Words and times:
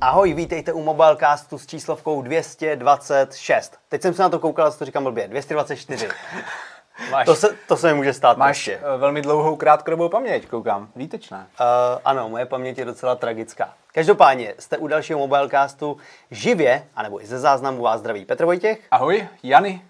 Ahoj, 0.00 0.34
vítejte 0.34 0.72
u 0.72 0.82
Mobilecastu 0.82 1.58
s 1.58 1.66
číslovkou 1.66 2.22
226. 2.22 3.78
Teď 3.88 4.02
jsem 4.02 4.14
se 4.14 4.22
na 4.22 4.28
to 4.28 4.38
koukal, 4.38 4.72
to 4.72 4.84
říkám 4.84 5.04
blbě, 5.04 5.28
224. 5.28 6.08
Máš, 7.10 7.26
To 7.26 7.34
se, 7.34 7.56
to 7.68 7.76
se 7.76 7.88
mi 7.88 7.94
může 7.94 8.12
stát 8.12 8.36
máš 8.36 8.56
prostě. 8.56 8.80
eh, 8.94 8.96
velmi 8.98 9.22
dlouhou 9.22 9.56
krátkodobou 9.56 10.08
paměť, 10.08 10.46
koukám. 10.48 10.88
Výtečné. 10.96 11.36
Uh, 11.60 11.64
ano, 12.04 12.28
moje 12.28 12.46
paměť 12.46 12.78
je 12.78 12.84
docela 12.84 13.14
tragická. 13.14 13.74
Každopádně 13.94 14.54
jste 14.58 14.78
u 14.78 14.86
dalšího 14.86 15.18
Mobilecastu 15.18 15.96
živě, 16.30 16.86
anebo 16.96 17.22
i 17.22 17.26
ze 17.26 17.38
záznamu 17.38 17.82
vás 17.82 18.00
zdraví 18.00 18.24
Petr 18.24 18.44
Vojtěch. 18.44 18.78
Ahoj, 18.90 19.28
Jany. 19.42 19.84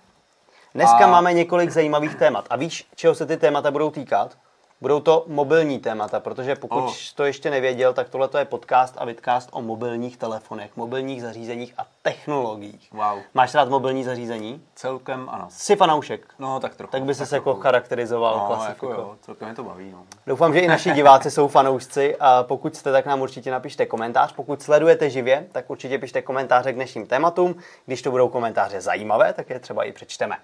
Dneska 0.74 1.04
A- 1.04 1.06
máme 1.06 1.32
několik 1.32 1.70
zajímavých 1.70 2.14
témat. 2.14 2.46
A 2.50 2.56
víš, 2.56 2.86
čeho 2.94 3.14
se 3.14 3.26
ty 3.26 3.36
témata 3.36 3.70
budou 3.70 3.90
týkat? 3.90 4.36
Budou 4.80 5.00
to 5.00 5.24
mobilní 5.26 5.78
témata, 5.78 6.20
protože 6.20 6.56
pokud 6.56 6.78
Oh. 6.84 6.92
to 7.14 7.24
ještě 7.24 7.50
nevěděl, 7.50 7.92
tak 7.92 8.08
tohle 8.08 8.28
je 8.38 8.44
podcast 8.44 8.94
a 8.98 9.04
vidcast 9.04 9.48
o 9.52 9.62
mobilních 9.62 10.16
telefonech, 10.16 10.70
mobilních 10.76 11.22
zařízeních 11.22 11.74
a 11.78 11.86
technologiích. 12.02 12.88
Wow. 12.92 13.18
Máš 13.34 13.54
rád 13.54 13.68
mobilní 13.68 14.04
zařízení? 14.04 14.62
Celkem 14.74 15.28
ano. 15.32 15.46
Jsi 15.50 15.76
fanoušek. 15.76 16.26
No, 16.38 16.60
tak 16.60 16.74
trochu. 16.74 16.92
Tak 16.92 17.02
by 17.02 17.14
se 17.14 17.36
jako 17.36 17.54
charakterizoval, 17.54 18.56
No, 18.58 18.64
jako 18.68 18.90
jo, 18.90 19.16
celkem 19.22 19.48
mě 19.48 19.54
to 19.56 19.64
baví, 19.64 19.90
no. 19.92 20.02
Doufám, 20.26 20.52
že 20.52 20.60
i 20.60 20.68
naši 20.68 20.90
diváci 20.90 21.30
jsou 21.30 21.48
fanoušci 21.48 22.16
a 22.20 22.42
pokud 22.42 22.76
jste, 22.76 22.92
tak 22.92 23.06
nám 23.06 23.20
určitě 23.20 23.50
napište 23.50 23.86
komentář. 23.86 24.32
Pokud 24.32 24.62
sledujete 24.62 25.10
živě, 25.10 25.46
tak 25.52 25.70
určitě 25.70 25.98
pište 25.98 26.22
komentáře 26.22 26.72
k 26.72 26.74
dnešním 26.74 27.06
tématům. 27.06 27.54
Když 27.86 28.02
to 28.02 28.10
budou 28.10 28.28
komentáře 28.28 28.80
zajímavé, 28.80 29.32
tak 29.32 29.50
je 29.50 29.58
třeba 29.60 29.84
i 29.84 29.92
přečteme. 29.92 30.36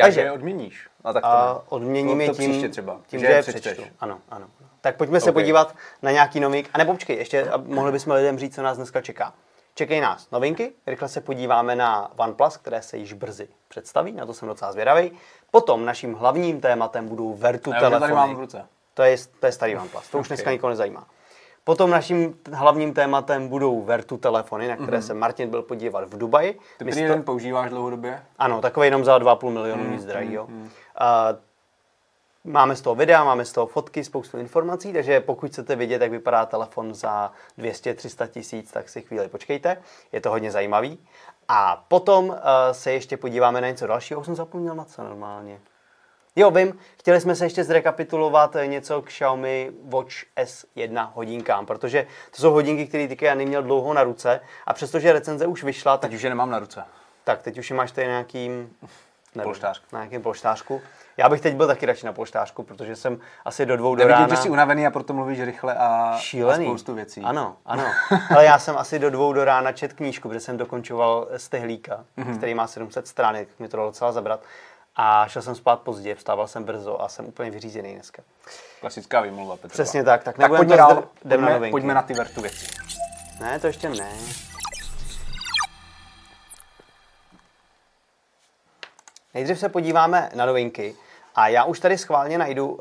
Takže 0.00 0.20
je 0.20 0.32
odměníš. 0.32 0.88
A 1.04 1.12
tak 1.12 1.22
to 1.22 1.28
a 1.28 1.62
odměním 1.68 2.16
to, 2.18 2.22
je 2.22 2.28
tím, 2.28 2.50
příště 2.50 2.68
třeba, 2.68 3.00
tím 3.06 3.20
že 3.20 3.26
že 3.26 3.32
je 3.32 3.42
přečteš. 3.42 3.72
přečtu. 3.72 3.94
Ano, 4.00 4.18
ano. 4.28 4.46
Tak 4.80 4.96
pojďme 4.96 5.20
se 5.20 5.30
Ok. 5.30 5.34
podívat 5.34 5.74
na 6.02 6.10
nějaký 6.10 6.40
novinky. 6.40 6.70
A 6.74 6.78
nebo 6.78 6.92
počkej, 6.92 7.16
ještě 7.16 7.46
mohli 7.64 7.92
bychom 7.92 8.12
lidem 8.12 8.38
říct, 8.38 8.54
co 8.54 8.62
nás 8.62 8.76
dneska 8.76 9.00
čeká. 9.00 9.34
Čekají 9.74 10.00
nás 10.00 10.30
novinky, 10.30 10.72
rychle 10.86 11.08
se 11.08 11.20
podíváme 11.20 11.76
na 11.76 12.10
OnePlus, 12.16 12.56
které 12.56 12.82
se 12.82 12.96
již 12.96 13.12
brzy 13.12 13.48
představí, 13.68 14.12
na 14.12 14.26
to 14.26 14.34
jsem 14.34 14.48
docela 14.48 14.72
zvědavý. 14.72 15.12
Potom 15.50 15.84
naším 15.84 16.14
hlavním 16.14 16.60
tématem 16.60 17.08
budou 17.08 17.34
Vertu 17.34 17.70
Já 17.70 17.76
už 17.76 17.80
telefony. 17.80 18.00
tady 18.00 18.12
mám 18.14 18.34
v 18.36 18.38
ruce. 18.38 18.66
To 18.94 19.02
je, 19.02 19.16
to 19.40 19.46
je 19.46 19.52
starý 19.52 19.76
OnePlus, 19.76 20.08
to 20.08 20.18
už 20.18 20.26
Ok. 20.26 20.28
dneska 20.28 20.50
nikoho 20.52 20.70
nezajímá. 20.70 21.06
Potom 21.68 21.90
naším 21.90 22.38
hlavním 22.52 22.94
tématem 22.94 23.48
budou 23.48 23.82
Vertu 23.82 24.16
telefony, 24.16 24.68
na 24.68 24.76
které 24.76 25.02
se 25.02 25.14
Martin 25.14 25.50
byl 25.50 25.62
podívat 25.62 26.04
v 26.08 26.18
Dubaji. 26.18 26.52
Ty 26.52 26.84
My 26.84 26.90
prý 26.90 26.92
sto- 26.92 27.02
jeden 27.02 27.22
používáš 27.22 27.70
dlouhodobě? 27.70 28.22
ano, 28.38 28.60
takový 28.60 28.86
jenom 28.86 29.04
za 29.04 29.18
2,5 29.18 29.50
milionu, 29.50 29.90
nic 29.90 30.04
drahýho. 30.04 30.48
A 30.98 31.34
Máme 32.44 32.76
z 32.76 32.80
toho 32.80 32.94
videa, 32.94 33.24
máme 33.24 33.44
z 33.44 33.52
toho 33.52 33.66
fotky, 33.66 34.04
spoustu 34.04 34.38
informací, 34.38 34.92
takže 34.92 35.20
pokud 35.20 35.50
chcete 35.50 35.76
vidět, 35.76 36.02
jak 36.02 36.10
vypadá 36.10 36.46
telefon 36.46 36.94
za 36.94 37.32
200-300 37.58 38.26
tisíc, 38.28 38.72
tak 38.72 38.88
si 38.88 39.02
chvíli 39.02 39.28
počkejte, 39.28 39.76
je 40.12 40.20
to 40.20 40.30
hodně 40.30 40.50
zajímavý. 40.50 40.98
A 41.48 41.84
potom 41.88 42.28
uh, 42.28 42.36
se 42.72 42.92
ještě 42.92 43.16
podíváme 43.16 43.60
na 43.60 43.68
něco 43.68 43.86
dalšího, 43.86 44.20
už 44.20 44.26
jsem 44.26 44.34
zapomněl 44.34 44.74
na 44.74 44.84
co 44.84 45.02
normálně. 45.02 45.60
Jo, 46.38 46.50
vím, 46.50 46.78
chtěli 46.98 47.20
jsme 47.20 47.34
se 47.34 47.46
ještě 47.46 47.64
zrekapitulovat 47.64 48.56
eh, 48.56 48.66
něco 48.66 49.02
k 49.02 49.06
Xiaomi 49.06 49.70
Watch 49.84 50.14
S1 50.36 51.10
hodinkám, 51.14 51.66
protože 51.66 52.06
to 52.36 52.42
jsou 52.42 52.52
hodinky, 52.52 52.86
které 52.86 53.08
teďka 53.08 53.26
já 53.26 53.34
neměl 53.34 53.62
dlouho 53.62 53.94
na 53.94 54.02
ruce 54.02 54.40
a 54.66 54.72
přestože 54.72 55.12
recenze 55.12 55.46
už 55.46 55.62
vyšla, 55.64 55.96
tak 55.96 56.10
Teď 56.10 56.16
už 56.16 56.22
je 56.22 56.28
nemám 56.30 56.50
na 56.50 56.58
ruce. 56.58 56.84
tak, 57.24 57.42
teď 57.42 57.58
už 57.58 57.70
je 57.70 57.76
máš 57.76 57.92
tady 57.92 58.06
nějakým... 58.06 58.70
nevím, 59.34 59.44
Polštářku. 59.44 59.86
Na 59.92 59.98
nějakém 60.00 60.22
polštářku. 60.22 60.80
Já 61.16 61.28
bych 61.28 61.40
teď 61.40 61.54
byl 61.54 61.66
taky 61.66 61.86
radši 61.86 62.06
na 62.06 62.12
polštářku, 62.12 62.62
protože 62.62 62.96
jsem 62.96 63.18
asi 63.44 63.66
do 63.66 63.76
dvou 63.76 63.94
do 63.94 63.98
Nevidím, 63.98 64.20
rána... 64.22 64.34
že 64.34 64.42
jsi 64.42 64.50
unavený 64.50 64.86
a 64.86 64.90
proto 64.90 65.12
mluvíš 65.14 65.40
rychle 65.40 65.74
a, 65.78 66.16
Šílený. 66.18 66.66
a 66.66 66.68
spoustu 66.68 66.94
věcí. 66.94 67.20
Ano, 67.24 67.56
ano. 67.66 67.84
Ale 68.34 68.44
já 68.44 68.58
jsem 68.58 68.78
asi 68.78 68.98
do 68.98 69.10
dvou 69.10 69.32
do 69.32 69.44
rána 69.44 69.72
čet 69.72 69.92
knížku, 69.92 70.28
protože 70.28 70.40
jsem 70.40 70.56
dokončoval 70.56 71.28
Stehlíka, 71.36 72.04
Mhm. 72.16 72.28
mm-hmm. 72.32 72.36
který 72.36 72.54
má 72.54 72.66
700 72.66 73.06
stránek, 73.08 73.48
tak 73.48 73.60
mi 73.60 73.68
to 73.68 73.76
dalo 73.76 73.88
docela 73.88 74.12
zabrat. 74.12 74.40
A 75.00 75.28
šel 75.28 75.42
jsem 75.42 75.54
spát 75.54 75.80
pozdě, 75.80 76.14
vstával 76.14 76.48
jsem 76.48 76.64
brzo 76.64 77.02
a 77.02 77.08
jsem 77.08 77.26
úplně 77.26 77.50
vyřízený 77.50 77.94
dneska. 77.94 78.22
Klasická 78.80 79.20
výmluva, 79.20 79.56
Petrova. 79.56 79.72
Přesně 79.72 80.04
tak, 80.04 80.24
tak 80.24 80.36
Tak 80.36 80.50
pojďme 80.56 80.76
dál, 80.76 80.90
zdr- 80.90 81.08
jdem 81.24 81.40
na 81.40 81.48
pojďme, 81.48 81.70
pojďme 81.70 81.94
na 81.94 82.02
ty 82.02 82.14
vertu 82.14 82.40
věci. 82.40 82.66
Ne, 83.40 83.60
to 83.60 83.66
ještě 83.66 83.88
ne. 83.88 84.12
Nejdřív 89.34 89.58
se 89.58 89.68
podíváme 89.68 90.30
na 90.34 90.46
novinky 90.46 90.96
a 91.34 91.48
já 91.48 91.64
už 91.64 91.80
tady 91.80 91.98
schválně 91.98 92.38
najdu 92.38 92.68
uh, 92.68 92.78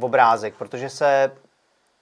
obrázek, 0.00 0.54
protože 0.54 0.90
se 0.90 1.32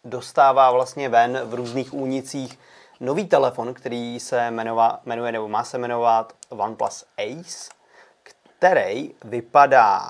dostává 0.04 0.70
vlastně 0.70 1.08
ven 1.08 1.40
v 1.44 1.54
různých 1.54 1.94
únicích 1.94 2.58
nový 3.00 3.26
telefon, 3.26 3.74
který 3.74 4.20
se 4.20 4.46
jmenova, 4.50 5.00
jmenuje 5.04 5.32
nebo 5.32 5.48
má 5.48 5.64
se 5.64 5.78
jmenovat 5.78 6.32
OnePlus 6.48 7.04
Ace, 7.18 7.70
který 8.62 9.14
vypadá 9.24 10.00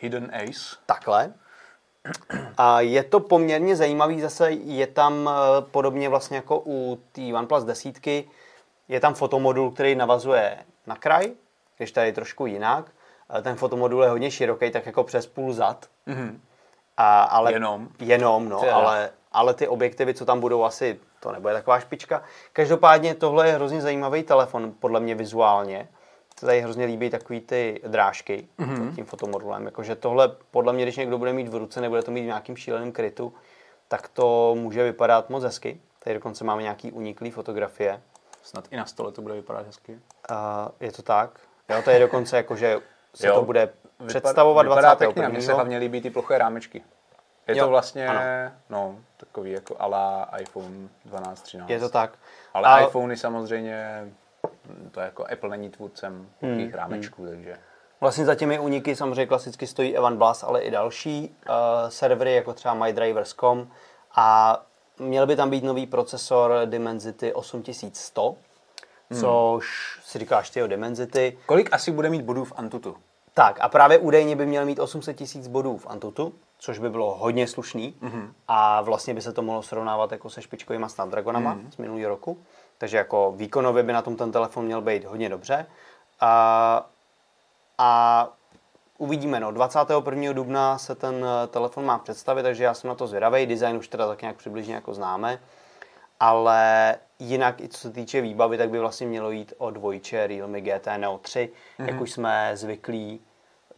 Hidden 0.00 0.30
Ace. 0.34 0.76
takhle. 0.86 1.32
A 2.58 2.80
je 2.80 3.02
to 3.02 3.20
poměrně 3.20 3.76
zajímavý, 3.76 4.20
zase 4.20 4.50
je 4.50 4.86
tam 4.86 5.30
eh, 5.32 5.62
podobně 5.70 6.08
vlastně 6.08 6.36
jako 6.36 6.62
u 6.66 7.00
té 7.12 7.22
OnePlus 7.34 7.64
desítky, 7.64 8.28
je 8.88 9.00
tam 9.00 9.14
fotomodul, 9.14 9.70
který 9.70 9.94
navazuje 9.94 10.58
na 10.86 10.96
kraj, 10.96 11.32
když 11.76 11.92
tady 11.92 12.06
je 12.06 12.12
trošku 12.12 12.46
jinak. 12.46 12.90
Eh, 13.38 13.42
Ten 13.42 13.56
fotomodul 13.56 14.02
je 14.02 14.10
hodně 14.10 14.30
široký, 14.30 14.70
tak 14.70 14.86
jako 14.86 15.04
přes 15.04 15.26
půl 15.26 15.52
zad. 15.52 15.86
Mhm. 16.06 16.40
A, 16.96 17.22
ale, 17.22 17.52
Jenom? 17.52 17.88
Jenom, 17.98 18.48
no, 18.48 18.60
ale, 18.72 19.10
ale 19.32 19.54
ty 19.54 19.68
objektivy, 19.68 20.14
co 20.14 20.24
tam 20.24 20.40
budou, 20.40 20.64
asi 20.64 21.00
to 21.20 21.32
nebude 21.32 21.54
taková 21.54 21.80
špička. 21.80 22.22
Každopádně 22.52 23.14
tohle 23.14 23.48
je 23.48 23.54
hrozně 23.54 23.80
zajímavý 23.80 24.22
telefon, 24.22 24.72
podle 24.80 25.00
mě 25.00 25.14
vizuálně. 25.14 25.88
Se 26.42 26.46
tady 26.46 26.60
hrozně 26.60 26.84
líbí 26.84 27.10
takový 27.10 27.40
ty 27.40 27.80
drážky 27.86 28.48
mm-hmm. 28.58 28.94
tím 28.94 29.04
fotomodulem. 29.04 29.66
Jakože 29.66 29.96
tohle, 29.96 30.28
podle 30.50 30.72
mě, 30.72 30.84
když 30.84 30.96
někdo 30.96 31.18
bude 31.18 31.32
mít 31.32 31.48
v 31.48 31.54
ruce, 31.54 31.80
nebude 31.80 32.02
to 32.02 32.10
mít 32.10 32.22
v 32.22 32.26
nějakým 32.26 32.56
šíleným 32.56 32.92
krytu, 32.92 33.34
tak 33.88 34.08
to 34.08 34.54
může 34.58 34.82
vypadat 34.82 35.30
moc 35.30 35.44
hezky. 35.44 35.80
Tady 35.98 36.14
dokonce 36.14 36.44
máme 36.44 36.62
nějaký 36.62 36.92
uniklý 36.92 37.30
fotografie. 37.30 38.00
Snad 38.42 38.64
i 38.70 38.76
na 38.76 38.86
stole 38.86 39.12
to 39.12 39.22
bude 39.22 39.34
vypadat 39.34 39.66
hezky. 39.66 39.98
A 40.28 40.68
je 40.80 40.92
to 40.92 41.02
tak? 41.02 41.30
Jo, 41.68 41.82
to 41.82 41.90
je 41.90 41.98
dokonce 41.98 42.36
jako, 42.36 42.56
že 42.56 42.80
se 43.14 43.26
Jo. 43.26 43.34
to 43.34 43.42
bude 43.42 43.72
představovat 44.06 44.62
vypadá 44.62 44.80
21. 44.80 45.12
pěkně, 45.12 45.28
mně 45.28 45.46
se 45.46 45.52
hlavně 45.52 45.78
líbí 45.78 46.00
ty 46.00 46.10
ploché 46.10 46.38
rámečky. 46.38 46.82
Je 47.48 47.56
Jo, 47.56 47.64
to 47.64 47.70
vlastně, 47.70 48.08
ano. 48.08 48.54
no, 48.70 48.96
takový 49.16 49.50
jako 49.50 49.76
ala 49.78 50.28
iPhone 50.40 50.88
12, 51.04 51.42
13. 51.42 51.70
Je 51.70 51.78
to 51.80 51.88
tak. 51.88 52.18
Ale 52.54 52.68
A- 52.68 52.80
iPhony 52.80 53.16
samozřejmě, 53.16 54.12
to 54.90 55.00
jako 55.00 55.24
Apple 55.32 55.50
není 55.50 55.70
tvůrcem 55.70 56.28
plochých 56.40 56.58
Hmm, 56.58 56.74
rámečků, 56.74 57.26
takže 57.26 57.58
Vlastně 58.00 58.24
za 58.24 58.34
těmi 58.34 58.58
úniky 58.58 58.96
samozřejmě 58.96 59.26
klasicky 59.26 59.66
stojí 59.66 59.96
Evan 59.96 60.16
Blass, 60.16 60.42
ale 60.42 60.60
i 60.60 60.70
další 60.70 61.36
uh, 61.48 61.54
servery, 61.88 62.34
jako 62.34 62.52
třeba 62.52 62.74
MyDrivers.com 62.74 63.68
a 64.14 64.58
měl 64.98 65.26
by 65.26 65.36
tam 65.36 65.50
být 65.50 65.64
nový 65.64 65.86
procesor 65.86 66.52
Dimensity 66.64 67.32
8100, 67.32 68.36
což 69.20 69.98
si 70.04 70.18
říkáš 70.18 70.50
ty 70.50 70.62
o 70.62 70.66
Dimensity. 70.66 71.38
kolik 71.46 71.72
asi 71.72 71.90
bude 71.90 72.10
mít 72.10 72.22
bodů 72.22 72.44
v 72.44 72.52
Antutu? 72.56 72.96
Tak 73.34 73.58
a 73.60 73.68
právě 73.68 73.98
údajně 73.98 74.36
by 74.36 74.46
měl 74.46 74.66
mít 74.66 74.78
800 74.78 75.16
tisíc 75.16 75.48
bodů 75.48 75.76
v 75.76 75.86
Antutu, 75.86 76.32
což 76.58 76.78
by 76.78 76.90
bylo 76.90 77.14
hodně 77.14 77.46
slušný 77.46 77.94
mm-hmm. 78.02 78.28
a 78.48 78.80
vlastně 78.82 79.14
by 79.14 79.22
se 79.22 79.32
to 79.32 79.42
mohlo 79.42 79.62
srovnávat 79.62 80.12
jako 80.12 80.30
se 80.30 80.42
špičkovýma 80.42 80.88
Snapdragonama 80.88 81.54
mm-hmm. 81.54 81.70
z 81.70 81.76
minulého 81.76 82.08
roku. 82.08 82.38
Takže 82.78 82.96
jako 82.96 83.32
výkonově 83.36 83.82
by 83.82 83.92
na 83.92 84.02
tom 84.02 84.16
ten 84.16 84.32
telefon 84.32 84.64
měl 84.64 84.80
být 84.80 85.04
hodně 85.04 85.28
dobře. 85.28 85.66
A, 86.20 86.86
a 87.78 88.28
uvidíme, 88.98 89.40
no, 89.40 89.50
21. 89.50 90.32
dubna 90.32 90.78
se 90.78 90.94
ten 90.94 91.26
eh, 91.26 91.46
telefon 91.46 91.84
má 91.84 91.98
představit, 91.98 92.42
takže 92.42 92.64
já 92.64 92.74
jsem 92.74 92.88
na 92.88 92.94
to 92.94 93.06
zvědavý. 93.06 93.46
Design 93.46 93.76
už 93.76 93.88
teda 93.88 94.08
tak 94.08 94.22
nějak 94.22 94.36
přibližně 94.36 94.74
jako 94.74 94.94
známe. 94.94 95.38
Ale 96.20 96.96
jinak, 97.18 97.60
i 97.60 97.68
co 97.68 97.78
se 97.78 97.90
týče 97.90 98.20
výbavy, 98.20 98.58
tak 98.58 98.70
by 98.70 98.78
vlastně 98.78 99.06
mělo 99.06 99.30
jít 99.30 99.52
o 99.58 99.70
dvojče 99.70 100.26
Realme 100.26 100.60
GT 100.60 100.86
Neo 100.96 101.18
3, 101.18 101.50
mm-hmm. 101.78 101.86
jak 101.86 102.00
už 102.00 102.12
jsme 102.12 102.50
zvyklí 102.54 103.20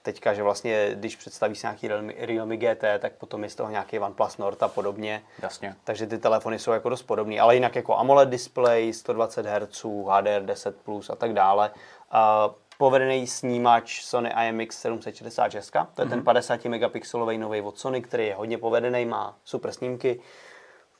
teďka, 0.04 0.34
že 0.34 0.42
vlastně, 0.42 0.90
když 0.94 1.16
představí 1.16 1.56
se 1.56 1.66
nějaký 1.66 1.88
Realme, 1.88 2.12
Realme 2.18 2.56
GT, 2.56 2.84
tak 2.98 3.12
potom 3.12 3.44
je 3.44 3.50
z 3.50 3.54
toho 3.54 3.70
nějaký 3.70 3.98
OnePlus 3.98 4.38
Nord 4.38 4.62
a 4.62 4.68
podobně. 4.68 5.22
Jasně. 5.42 5.74
Takže 5.84 6.06
ty 6.06 6.18
telefony 6.18 6.58
jsou 6.58 6.72
jako 6.72 6.88
dost 6.88 7.02
podobný, 7.02 7.40
ale 7.40 7.54
jinak 7.54 7.76
jako 7.76 7.96
AMOLED 7.96 8.28
display, 8.28 8.92
120 8.92 9.46
Hz, 9.46 9.84
HDR10+, 9.84 10.72
Plus 10.84 11.10
a 11.10 11.16
tak 11.16 11.32
dále. 11.32 11.70
Uh, 12.14 12.54
povedený 12.78 13.26
snímač 13.26 14.02
Sony 14.02 14.34
IMX 14.48 14.78
766, 14.78 15.70
to 15.70 15.78
je 15.78 16.06
mm-hmm. 16.06 16.10
ten 16.10 16.22
50 16.22 16.64
megapixelový 16.64 17.38
nový 17.38 17.60
od 17.60 17.78
Sony, 17.78 18.02
který 18.02 18.26
je 18.26 18.34
hodně 18.34 18.58
povedený, 18.58 19.06
má 19.06 19.36
super 19.44 19.72
snímky. 19.72 20.20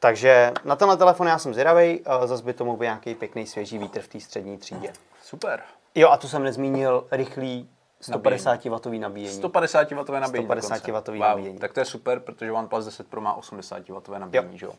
Takže 0.00 0.52
na 0.64 0.76
tenhle 0.76 0.96
telefon 0.96 1.26
já 1.26 1.38
jsem 1.38 1.52
zvědavý, 1.54 2.00
zase 2.24 2.44
by 2.44 2.52
to 2.52 2.64
mohl 2.64 2.76
být 2.76 2.84
nějaký 2.84 3.14
pěkný 3.14 3.46
svěží 3.46 3.78
vítr 3.78 4.00
v 4.00 4.08
té 4.08 4.20
střední 4.20 4.58
třídě. 4.58 4.92
Super. 5.22 5.62
Jo, 5.94 6.08
a 6.08 6.16
tu 6.16 6.28
jsem 6.28 6.42
nezmínil 6.42 7.06
rychlý 7.10 7.68
150 8.04 8.64
W 8.64 8.98
nabíjení. 8.98 9.34
150 9.36 9.90
W 9.90 9.94
nabíjení 10.20 10.46
150 10.46 10.86
dokonce. 10.86 11.12
W 11.12 11.14
wow. 11.14 11.28
nabíjení. 11.28 11.58
Tak 11.58 11.72
to 11.72 11.80
je 11.80 11.86
super, 11.86 12.20
protože 12.20 12.52
OnePlus 12.52 12.84
10 12.84 13.08
Pro 13.08 13.20
má 13.20 13.34
80 13.34 13.88
W 13.88 14.18
nabíjení, 14.18 14.58
Jo. 14.62 14.68
jo? 14.68 14.74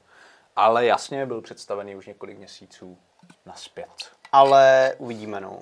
Ale 0.56 0.86
jasně 0.86 1.25
byl 1.25 1.42
představený 1.42 1.95
už 1.95 2.07
několik 2.07 2.38
měsíců 2.38 2.98
naspět. 3.45 3.89
Ale 4.31 4.94
uvidíme, 4.98 5.42
no. 5.42 5.60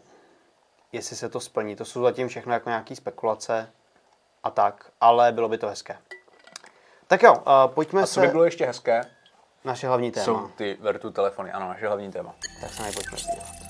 Jestli 0.92 1.16
se 1.16 1.30
to 1.30 1.40
splní. 1.40 1.76
To 1.76 1.86
jsou 1.86 2.04
zatím 2.04 2.28
všechno 2.28 2.54
jako 2.54 2.70
nějaký 2.70 2.96
spekulace 2.96 3.70
a 4.44 4.50
tak, 4.50 4.92
ale 5.02 5.32
bylo 5.32 5.50
by 5.50 5.58
to 5.58 5.68
hezké. 5.68 5.98
Tak 7.08 7.24
jo, 7.24 7.34
uh, 7.34 7.74
pojďme 7.74 8.02
A 8.02 8.08
co 8.08 8.14
se... 8.14 8.22
by 8.22 8.28
bylo 8.28 8.44
ještě 8.46 8.66
hezké, 8.66 9.02
Naše 9.64 9.88
hlavní 9.88 10.12
téma. 10.12 10.26
jsou 10.26 10.48
ty 10.48 10.78
Vertu 10.82 11.12
telefony. 11.12 11.52
Ano, 11.52 11.68
naše 11.68 11.88
hlavní 11.88 12.12
téma. 12.12 12.36
Tak 12.62 12.74
se 12.74 12.84
na 12.84 12.92
pojďme 12.92 13.18
podívat. 13.18 13.63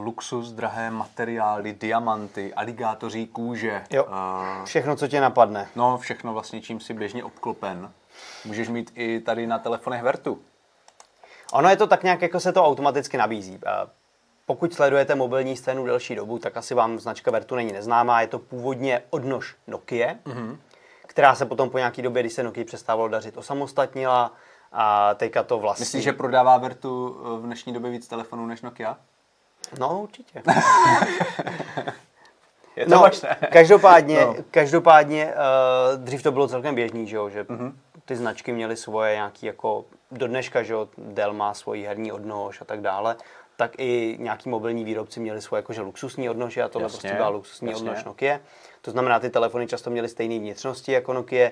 Luxus, 0.00 0.52
drahé 0.52 0.90
materiály, 0.90 1.72
diamanty, 1.72 2.54
aligátoří 2.54 3.26
kůže. 3.26 3.82
Jo. 3.90 4.06
A, 4.08 4.44
Všechno, 4.64 4.96
co 4.96 5.08
tě 5.08 5.20
napadne. 5.20 5.68
no, 5.76 5.98
všechno 5.98 6.32
vlastně, 6.32 6.60
čím 6.60 6.80
si 6.80 6.94
běžně 6.94 7.24
obklopen. 7.24 7.92
Můžeš 8.44 8.68
mít 8.68 8.92
i 8.94 9.20
tady 9.20 9.46
na 9.46 9.58
telefonech 9.58 10.02
Vertu. 10.02 10.38
Ono 11.52 11.68
je 11.68 11.76
to 11.76 11.86
tak 11.86 12.02
nějak, 12.02 12.22
jako 12.22 12.40
se 12.40 12.52
to 12.52 12.64
automaticky 12.64 13.16
nabízí. 13.16 13.58
Eh, 13.66 13.70
Pokud 14.46 14.74
sledujete 14.74 15.14
mobilní 15.14 15.56
scénu 15.56 15.86
delší 15.86 16.14
dobu, 16.14 16.38
tak 16.38 16.56
asi 16.56 16.74
vám 16.74 16.98
značka 16.98 17.30
Vertu 17.30 17.54
není 17.54 17.72
neznámá. 17.72 18.20
Je 18.20 18.26
to 18.26 18.38
původně 18.38 19.02
odnož 19.10 19.56
Nokia, 19.66 20.14
mm-hmm. 20.14 20.56
která 21.06 21.34
se 21.34 21.46
potom 21.46 21.70
po 21.70 21.78
nějaké 21.78 22.02
době, 22.02 22.22
když 22.22 22.32
se 22.32 22.42
Nokia 22.42 22.64
přestávalo 22.66 23.08
dařit, 23.08 23.36
osamostatnila 23.36 24.32
a 24.72 25.14
teďka 25.14 25.42
to 25.42 25.58
vlastně... 25.58 25.82
Myslíš, 25.82 26.04
že 26.04 26.12
prodává 26.12 26.58
Vertu 26.58 27.16
v 27.40 27.42
dnešní 27.42 27.72
době 27.72 27.90
víc 27.90 28.08
telefonů 28.08 28.46
než 28.46 28.62
Nokia? 28.62 28.96
No, 29.78 30.00
určitě. 30.02 30.42
Je 32.76 32.84
to 32.86 32.90
No, 32.90 32.98
možné. 33.00 33.36
každopádně, 33.52 34.20
No. 34.20 34.34
každopádně 34.50 35.26
uh, 35.26 36.04
dřív 36.04 36.22
to 36.22 36.32
bylo 36.32 36.48
celkem 36.48 36.74
běžný, 36.74 37.06
že, 37.06 37.16
jo, 37.16 37.28
že 37.28 37.44
mm-hmm. 37.44 37.72
ty 38.04 38.16
značky 38.16 38.52
měly 38.52 38.76
svoje 38.76 39.14
nějaký 39.14 39.46
jako 39.46 39.84
do 40.12 40.26
dneška, 40.26 40.62
že 40.62 40.72
jo, 40.72 40.88
Dell 40.98 41.32
má 41.32 41.54
svoji 41.54 41.84
herní 41.86 42.12
odnož 42.12 42.60
a 42.60 42.64
tak 42.64 42.80
dále, 42.80 43.16
tak 43.56 43.72
i 43.78 44.16
nějaký 44.20 44.48
mobilní 44.48 44.84
výrobci 44.84 45.20
měli 45.20 45.40
svoje 45.42 45.58
jakože 45.58 45.80
luxusní 45.80 46.30
odnože 46.30 46.62
a 46.62 46.68
tohle 46.68 46.84
Jasně, 46.86 46.98
prostě 46.98 47.16
byla 47.16 47.28
luxusní 47.28 47.70
jasně. 47.70 47.90
odnož 47.90 48.04
Nokia. 48.04 48.40
To 48.82 48.90
znamená, 48.90 49.20
ty 49.20 49.30
telefony 49.30 49.66
často 49.66 49.90
měly 49.90 50.08
stejné 50.08 50.38
vnitřnosti 50.38 50.92
jako 50.92 51.12
Nokia. 51.12 51.50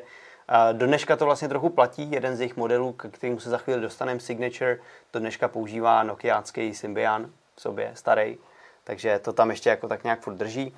A 0.49 0.73
Do 0.73 0.87
dneška 0.87 1.17
to 1.17 1.25
vlastně 1.25 1.49
trochu 1.49 1.69
platí. 1.69 2.11
Jeden 2.13 2.37
z 2.37 2.41
jejich 2.41 2.57
modelů, 2.57 2.93
k 2.93 3.09
kterému 3.11 3.41
se 3.41 3.51
za 3.51 3.59
chvíli 3.59 3.81
dostaneme, 3.81 4.21
Signature, 4.21 4.79
do 5.13 5.21
dneška 5.21 5.49
používá 5.49 6.03
nokiácký 6.03 6.75
Symbian 6.75 7.31
v 7.59 7.61
sobě, 7.61 7.91
starý. 7.95 8.39
Takže 8.85 9.19
to 9.19 9.33
tam 9.33 9.51
ještě 9.51 9.71
jako 9.71 9.89
tak 9.89 10.05
nějak 10.05 10.21
furt 10.21 10.35
drží. 10.35 10.75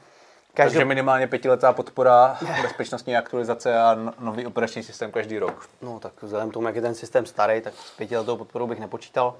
Každop... 0.54 0.72
Takže 0.72 0.84
minimálně 0.84 1.26
pětiletá 1.26 1.72
podpora, 1.72 2.38
bezpečnostní 2.62 3.16
aktualizace 3.16 3.80
a 3.82 3.94
no- 3.94 4.12
nový 4.18 4.46
operační 4.46 4.82
systém 4.82 5.12
každý 5.12 5.38
rok. 5.38 5.68
No 5.82 6.00
tak 6.00 6.12
vzhledem 6.22 6.50
k 6.50 6.52
tomu, 6.52 6.66
jak 6.66 6.76
je 6.76 6.82
ten 6.82 6.94
systém 6.94 7.26
starý, 7.26 7.60
tak 7.60 7.74
s 7.74 7.90
pětiletou 7.96 8.36
podporou 8.36 8.66
bych 8.66 8.80
nepočítal. 8.80 9.34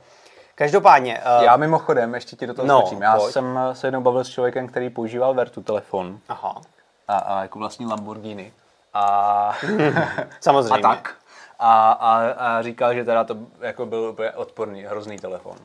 Každopádně, 0.55 1.21
uh, 1.39 1.45
Já 1.45 1.57
mimochodem, 1.57 2.15
ještě 2.15 2.37
ti 2.37 2.47
do 2.47 2.55
toho 2.55 2.69
No, 2.69 2.81
skočím. 2.81 3.03
Já 3.03 3.17
pojď. 3.17 3.33
jsem 3.33 3.59
se 3.73 3.87
jednou 3.87 4.01
bavil 4.01 4.25
s 4.25 4.29
člověkem, 4.29 4.69
který 4.69 4.91
používal 4.91 5.35
Vertu 5.35 5.63
telefon 5.63 6.19
aha, 6.29 6.61
a, 7.09 7.19
a 7.19 7.43
jako 7.43 7.59
vlastní 7.59 7.87
Lamborghini. 7.87 8.53
A, 8.95 9.55
samozřejmě. 10.41 10.75
a 10.75 10.95
tak. 10.95 11.15
A, 11.59 11.93
a, 11.93 12.19
a, 12.31 12.63
říkal, 12.63 12.95
že 12.95 13.05
teda 13.05 13.25
to 13.25 13.37
jako 13.61 13.87
byl 13.87 13.99
úplně 14.01 14.31
odporný, 14.31 14.83
hrozný 14.83 15.19
telefon. 15.19 15.57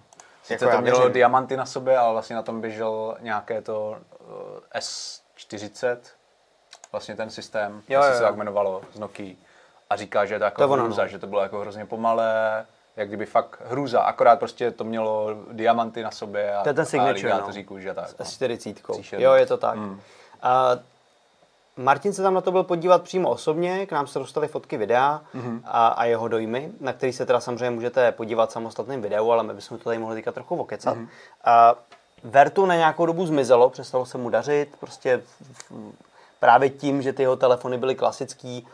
Sice 0.46 0.66
Jako 0.66 0.78
to 0.78 0.82
mělo 0.82 0.98
věřím. 1.00 1.14
diamanty 1.14 1.58
na 1.58 1.66
sobě, 1.66 1.98
ale 1.98 2.12
vlastně 2.14 2.36
na 2.36 2.42
tom 2.42 2.62
běžel 2.62 3.18
nějaké 3.20 3.62
to 3.62 3.98
uh, 4.20 4.60
S40, 4.80 5.98
vlastně 6.92 7.16
ten 7.16 7.30
systém, 7.30 7.82
Jo, 7.90 8.02
jo, 8.02 8.08
jo, 8.08 8.16
se 8.16 8.22
tak 8.22 8.36
jmenovalo 8.36 8.82
z 8.94 9.00
Nokia. 9.00 9.36
A 9.90 9.96
říká, 9.96 10.26
že 10.26 10.36
je 10.36 10.40
to 10.40 10.46
jako 10.46 10.62
To 10.62 10.70
ono, 10.74 10.84
hrůza, 10.84 11.02
no. 11.02 11.08
že 11.08 11.20
to 11.20 11.28
bylo 11.28 11.42
jako 11.42 11.60
hrozně 11.60 11.86
pomalé, 11.86 12.66
jak 12.96 13.08
kdyby 13.08 13.26
fakt 13.26 13.62
hrůza, 13.66 14.02
akorát 14.02 14.40
prostě 14.40 14.72
to 14.72 14.84
mělo 14.84 15.30
diamanty 15.52 16.04
na 16.04 16.12
sobě 16.12 16.56
a, 16.56 16.64
To 16.64 16.70
je 16.70 16.74
ten 16.74 16.86
signature, 16.86 17.32
a 17.32 17.38
no. 17.38 17.64
kůže 17.66 17.90
a 17.90 17.94
tak. 17.94 18.10
S 18.10 18.16
No. 18.20 18.26
40. 18.26 18.82
Příšerný. 18.92 19.24
Jo, 19.26 19.34
je 19.34 19.46
to 19.46 19.58
tak. 19.58 19.76
Mm. 19.76 20.02
A 20.42 20.70
Martin 21.78 22.14
se 22.14 22.22
tam 22.24 22.34
na 22.34 22.42
to 22.42 22.52
byl 22.52 22.64
podívat 22.64 23.02
přímo 23.04 23.30
osobně, 23.30 23.86
k 23.86 23.92
nám 23.92 24.08
se 24.08 24.20
dostaly 24.20 24.48
fotky 24.48 24.78
videa 24.78 25.22
Mhm. 25.34 25.62
a, 25.66 25.88
a 25.88 26.06
jeho 26.06 26.28
dojmy, 26.28 26.72
na 26.80 26.94
který 26.94 27.14
se 27.14 27.26
teda 27.26 27.40
samozřejmě 27.40 27.70
můžete 27.70 28.12
podívat 28.12 28.50
v 28.50 28.54
samostatném 28.54 29.02
videu, 29.02 29.32
ale 29.32 29.44
my 29.44 29.54
bychom 29.54 29.78
to 29.78 29.84
tady 29.84 29.98
mohli 29.98 30.16
teďka 30.16 30.32
trochu 30.32 30.56
okecat. 30.56 30.98
Mhm. 30.98 31.08
A 31.46 31.76
Vertu 32.24 32.66
na 32.66 32.76
nějakou 32.76 33.06
dobu 33.06 33.26
zmizelo, 33.26 33.70
přestalo 33.70 34.06
se 34.06 34.18
mu 34.18 34.30
dařit, 34.30 34.70
prostě 34.80 35.22
právě 36.40 36.70
tím, 36.70 37.02
že 37.02 37.14
ty 37.14 37.22
jeho 37.24 37.36
telefony 37.36 37.78
byly 37.78 37.96
klasický, 37.96 38.68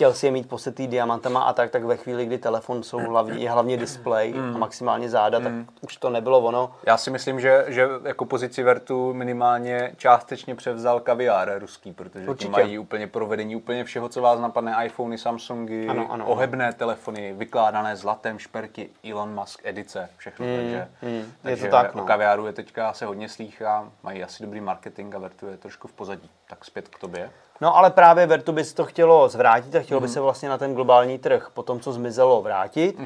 chtěl 0.00 0.14
si 0.14 0.26
je 0.26 0.32
mít 0.32 0.48
posetý 0.48 0.86
diamantama 0.86 1.42
a 1.42 1.52
tak, 1.52 1.70
tak 1.70 1.84
ve 1.84 1.96
chvíli, 1.96 2.26
kdy 2.26 2.38
telefon 2.38 2.82
jsou 2.82 2.98
hlavně, 2.98 3.38
je 3.38 3.50
hlavně 3.50 3.76
display 3.76 4.34
a 4.54 4.58
maximálně 4.58 5.08
záda, 5.08 5.40
tak 5.40 5.52
už 5.80 5.96
to 5.96 6.10
nebylo 6.10 6.38
ono. 6.40 6.70
Já 6.86 6.96
si 6.96 7.10
myslím, 7.10 7.40
že, 7.40 7.64
že 7.68 7.88
jako 8.04 8.24
pozici 8.24 8.62
Vertu 8.62 9.14
minimálně 9.14 9.92
částečně 9.96 10.54
převzal 10.54 11.00
kaviár 11.00 11.58
ruský, 11.58 11.92
protože 11.92 12.28
Určitě. 12.28 12.50
mají 12.50 12.78
úplně 12.78 13.06
provedení 13.06 13.56
úplně 13.56 13.84
všeho, 13.84 14.08
co 14.08 14.22
vás 14.22 14.40
napadne, 14.40 14.86
iPhony, 14.86 15.18
Samsungy, 15.18 15.88
Ano, 15.88 16.02
ano, 16.02 16.12
ano. 16.12 16.26
ohebné 16.26 16.72
telefony, 16.72 17.32
vykládané 17.32 17.96
zlatem, 17.96 18.38
šperky, 18.38 18.90
Elon 19.10 19.34
Musk 19.34 19.60
edice, 19.64 20.08
všechno. 20.16 20.46
takže, 20.56 20.88
mm, 21.02 21.08
je 21.10 21.24
takže 21.42 21.64
to 21.64 21.70
tak, 21.70 21.94
no. 21.94 22.02
o 22.02 22.06
kaviáru 22.06 22.46
je 22.46 22.52
teďka 22.52 22.92
se 22.92 23.06
hodně 23.06 23.28
slýchá, 23.28 23.90
mají 24.02 24.24
asi 24.24 24.42
dobrý 24.42 24.60
marketing 24.60 25.14
a 25.14 25.18
Vertu 25.18 25.46
je 25.46 25.56
trošku 25.56 25.88
v 25.88 25.92
pozadí. 25.92 26.30
Tak 26.48 26.64
zpět 26.64 26.88
k 26.88 26.98
tobě. 26.98 27.30
No 27.60 27.76
ale 27.76 27.90
právě 27.90 28.26
Vertu 28.26 28.52
by 28.52 28.64
to 28.64 28.84
chtělo 28.84 29.28
zvrátit 29.28 29.74
a 29.74 29.80
chtělo 29.90 30.00
Mhm. 30.00 30.08
by 30.08 30.12
se 30.12 30.20
vlastně 30.20 30.48
na 30.48 30.58
ten 30.58 30.74
globální 30.74 31.18
trh 31.18 31.50
po 31.54 31.62
tom, 31.62 31.80
co 31.80 31.92
zmizelo, 31.92 32.42
vrátit. 32.42 32.96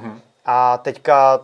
A 0.46 0.78
teďka 0.78 1.40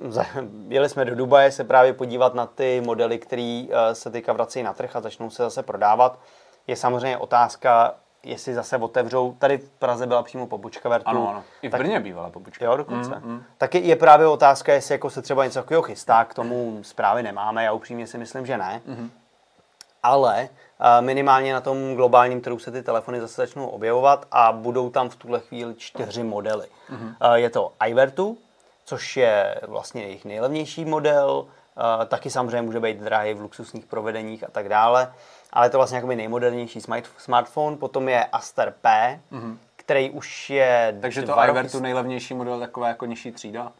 jeli 0.68 0.88
jsme 0.88 1.04
do 1.04 1.14
Dubaje 1.14 1.50
se 1.50 1.64
právě 1.64 1.92
podívat 1.92 2.34
na 2.34 2.46
ty 2.46 2.82
modely, 2.86 3.18
které 3.18 3.64
se 3.92 4.10
teďka 4.10 4.32
vrací 4.32 4.62
na 4.62 4.72
trh 4.72 4.96
a 4.96 5.00
začnou 5.00 5.30
se 5.30 5.42
zase 5.42 5.62
prodávat. 5.62 6.18
Je 6.66 6.76
samozřejmě 6.76 7.18
otázka, 7.18 7.94
jestli 8.24 8.54
zase 8.54 8.76
otevřou. 8.76 9.32
Tady 9.38 9.58
v 9.58 9.70
Praze 9.70 10.06
byla 10.06 10.22
přímo 10.22 10.46
pobočka 10.46 10.88
Vertu. 10.88 11.08
Ano, 11.08 11.28
ano. 11.30 11.42
I 11.62 11.68
v 11.68 11.70
Tak- 11.70 11.80
Brně 11.80 12.00
bývala 12.00 12.30
pobočka. 12.30 12.64
Jo, 12.64 12.76
dokonce. 12.76 13.10
Mm, 13.24 13.30
mm. 13.32 13.42
Taky 13.58 13.78
je 13.78 13.96
právě 13.96 14.26
otázka, 14.26 14.72
jestli 14.72 14.94
jako 14.94 15.10
se 15.10 15.22
třeba 15.22 15.44
něco 15.44 15.58
takového 15.58 15.82
chystá, 15.82 16.24
k 16.24 16.34
tomu 16.34 16.78
zprávy 16.82 17.22
nemáme, 17.22 17.64
já 17.64 17.72
upřímně 17.72 18.06
si 18.06 18.18
myslím, 18.18 18.46
že 18.46 18.58
ne. 18.58 18.80
Mm-hmm. 18.88 19.08
Ale 20.04 20.48
eh, 20.48 21.02
minimálně 21.02 21.52
na 21.52 21.60
tom 21.60 21.94
globálním 21.94 22.40
trhu 22.40 22.58
se 22.58 22.70
ty 22.70 22.82
telefony 22.82 23.20
zase 23.20 23.42
začnou 23.42 23.66
objevovat 23.66 24.26
a 24.30 24.52
budou 24.52 24.90
tam 24.90 25.08
v 25.08 25.16
tuhle 25.16 25.40
chvíli 25.40 25.74
čtyři 25.74 26.22
modely. 26.22 26.66
Mm-hmm. 26.90 27.34
Je 27.34 27.50
to 27.50 27.72
iVertu, 27.86 28.38
což 28.84 29.16
je 29.16 29.60
vlastně 29.66 30.02
jejich 30.02 30.24
nejlevnější 30.24 30.84
model, 30.84 31.46
eh, 31.46 32.06
taky 32.06 32.30
samozřejmě 32.30 32.62
může 32.62 32.80
být 32.80 32.98
drahý 32.98 33.34
v 33.34 33.40
luxusních 33.40 33.86
provedeních 33.86 34.44
a 34.44 34.50
tak 34.50 34.68
dále, 34.68 35.12
ale 35.52 35.66
je 35.66 35.70
to 35.70 35.78
vlastně 35.78 35.96
jakoby 35.96 36.16
nejmodernější 36.16 36.80
smart- 36.80 37.10
smartphone. 37.18 37.76
Potom 37.76 38.08
je 38.08 38.24
Aster 38.24 38.74
P, 38.80 39.20
mm-hmm. 39.32 39.56
který 39.76 40.10
už 40.10 40.50
je 40.50 40.98
Takže 41.00 41.22
to 41.22 41.44
iVertu 41.48 41.80
nejlevnější 41.80 42.34
model, 42.34 42.60
taková 42.60 42.88
jako 42.88 43.06
nižší 43.06 43.32
třída? 43.32 43.72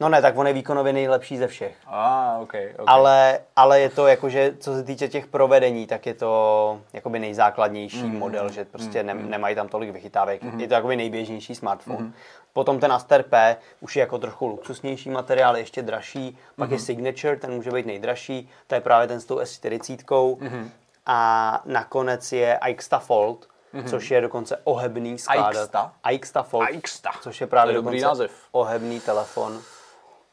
No 0.00 0.08
ne, 0.08 0.22
tak 0.22 0.38
on 0.38 0.46
je 0.46 0.52
výkonově 0.52 0.92
nejlepší 0.92 1.36
ze 1.38 1.46
všech. 1.46 1.76
A, 1.86 2.34
ah, 2.36 2.42
OK, 2.42 2.52
OK. 2.78 2.84
Ale, 2.86 3.40
ale 3.56 3.80
je 3.80 3.90
to 3.90 4.06
jakože, 4.06 4.54
co 4.60 4.74
se 4.74 4.82
týče 4.82 5.08
těch 5.08 5.26
provedení, 5.26 5.86
tak 5.86 6.06
je 6.06 6.14
to 6.14 6.80
jakoby 6.92 7.18
nejzákladnější 7.18 8.02
Mhm. 8.02 8.12
mm. 8.12 8.18
model, 8.18 8.50
že 8.50 8.64
prostě 8.64 9.02
mm. 9.02 9.06
ne, 9.06 9.14
nemají 9.14 9.54
tam 9.54 9.68
tolik 9.68 9.90
vychytávek. 9.90 10.42
Mm. 10.42 10.60
Je 10.60 10.68
to 10.68 10.74
jakoby 10.74 10.96
nejběžnější 10.96 11.54
smartphone. 11.54 11.98
Mm. 11.98 12.12
Potom 12.52 12.80
ten 12.80 12.92
Aster 12.92 13.22
P 13.22 13.56
už 13.80 13.96
je 13.96 14.00
jako 14.00 14.18
trochu 14.18 14.46
luxusnější 14.46 15.10
materiál, 15.10 15.56
ještě 15.56 15.82
dražší. 15.82 16.38
Pak 16.56 16.68
Mhm. 16.68 16.72
je 16.74 16.78
Signature, 16.78 17.36
ten 17.36 17.52
může 17.54 17.70
být 17.70 17.86
nejdražší. 17.86 18.50
To 18.66 18.74
je 18.74 18.80
právě 18.80 19.08
ten 19.08 19.20
s 19.20 19.24
tou 19.24 19.38
S40. 19.38 20.36
Mhm. 20.40 20.58
Mm. 20.58 20.70
A 21.06 21.62
nakonec 21.64 22.32
je 22.32 22.58
Aixta 22.58 22.98
Fold, 22.98 23.46
mm. 23.72 23.84
což 23.84 24.10
je 24.10 24.20
dokonce 24.20 24.60
ohebný 24.64 25.18
skládat. 25.18 25.56
Aixta? 25.56 25.92
Aixta 26.04 26.42
Fold, 26.42 26.68
Aixta. 26.68 27.10
což 27.20 27.40
je 27.40 27.46
právě 27.46 27.72
To 27.72 27.78
je 27.78 27.82
dobrý 27.82 28.00
název. 28.00 28.30
ohebný 28.52 29.00
telefon. 29.00 29.60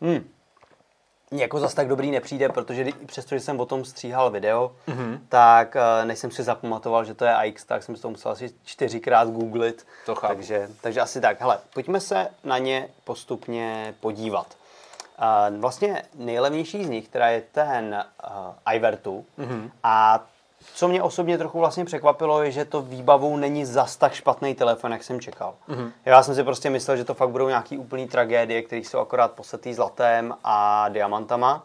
Hmm. 0.03 0.29
Mně 1.31 1.41
jako 1.41 1.60
zas 1.60 1.74
tak 1.74 1.88
dobrý 1.88 2.12
nepřijde, 2.12 2.50
protože 2.50 2.86
přestože 3.05 3.39
jsem 3.41 3.60
o 3.60 3.65
tom 3.65 3.86
stříhal 3.86 4.29
video, 4.31 4.75
Mhm. 4.88 4.98
mm-hmm. 5.13 5.19
tak 5.29 5.75
uh, 5.75 6.05
než 6.07 6.19
jsem 6.19 6.31
si 6.31 6.43
zapamatoval, 6.43 7.05
že 7.05 7.13
to 7.13 7.25
je 7.25 7.33
AX, 7.36 7.65
tak 7.65 7.83
jsem 7.83 7.95
si 7.95 8.01
to 8.01 8.10
musel 8.10 8.31
asi 8.31 8.53
čtyřikrát 8.63 9.27
googlit. 9.29 9.88
To 10.05 10.15
chápu. 10.15 10.33
takže, 10.33 10.69
takže 10.81 11.01
asi 11.01 11.22
tak. 11.22 11.41
Hele, 11.41 11.60
pojďme 11.74 12.00
se 12.00 12.27
na 12.43 12.57
ně 12.57 12.88
postupně 13.03 13.95
podívat. 14.00 14.48
Uh, 15.51 15.57
vlastně 15.60 16.03
nejlevnější 16.15 16.86
z 16.86 16.89
nich, 16.89 17.07
která 17.07 17.29
je 17.29 17.41
ten 17.51 18.05
uh, 18.29 18.74
iVertu. 18.75 19.25
Mhm. 19.38 19.50
Mm-hmm. 19.50 19.72
A 19.83 20.25
co 20.74 20.88
mě 20.88 21.03
osobně 21.03 21.38
trochu 21.38 21.60
vlastně 21.60 21.86
překvapilo, 21.86 22.43
je, 22.43 22.51
že 22.51 22.65
to 22.65 22.82
výbavou 22.82 23.38
není 23.38 23.65
zas 23.65 23.98
tak 23.98 24.13
špatný 24.13 24.55
telefon, 24.55 24.91
jak 24.91 25.03
jsem 25.03 25.20
čekal. 25.20 25.53
Mm-hmm. 25.70 25.91
Já 26.05 26.24
jsem 26.24 26.36
si 26.36 26.43
prostě 26.43 26.70
myslel, 26.70 26.98
že 26.98 27.03
to 27.05 27.13
fakt 27.13 27.29
budou 27.29 27.48
nějaký 27.48 27.77
úplný 27.77 28.08
tragédie, 28.08 28.62
které 28.62 28.82
jsou 28.82 29.00
akorát 29.00 29.32
posetý 29.32 29.74
zlatem 29.74 30.36
a 30.43 30.89
diamantama. 30.89 31.63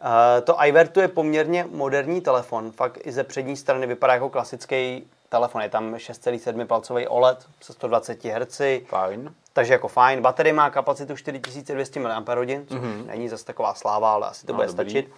Uh, 0.00 0.44
to 0.44 0.56
iVertu 0.64 1.00
je 1.00 1.08
poměrně 1.08 1.66
moderní 1.70 2.20
telefon, 2.20 2.72
fakt 2.72 2.98
i 3.06 3.12
ze 3.12 3.24
přední 3.24 3.56
strany 3.56 3.86
vypadá 3.86 4.14
jako 4.14 4.28
klasický 4.30 5.06
telefon. 5.28 5.62
Je 5.62 5.68
tam 5.68 5.94
6,7 5.94 6.66
palcový 6.66 7.08
OLED 7.08 7.46
se 7.60 7.72
120 7.72 8.24
Hz. 8.24 8.60
Fajn. 8.86 9.34
Takže 9.52 9.72
jako 9.72 9.88
fajn. 9.88 10.22
Baterie 10.22 10.52
má 10.52 10.70
kapacitu 10.70 11.16
4200 11.16 12.00
mAh, 12.00 12.24
což 12.24 12.78
mm-hmm. 12.78 13.06
není 13.06 13.28
zase 13.28 13.44
taková 13.44 13.74
sláva, 13.74 14.12
ale 14.12 14.26
asi 14.26 14.46
to 14.46 14.52
No, 14.52 14.56
bude 14.56 14.66
dobrý. 14.66 14.90
stačit. 14.90 15.10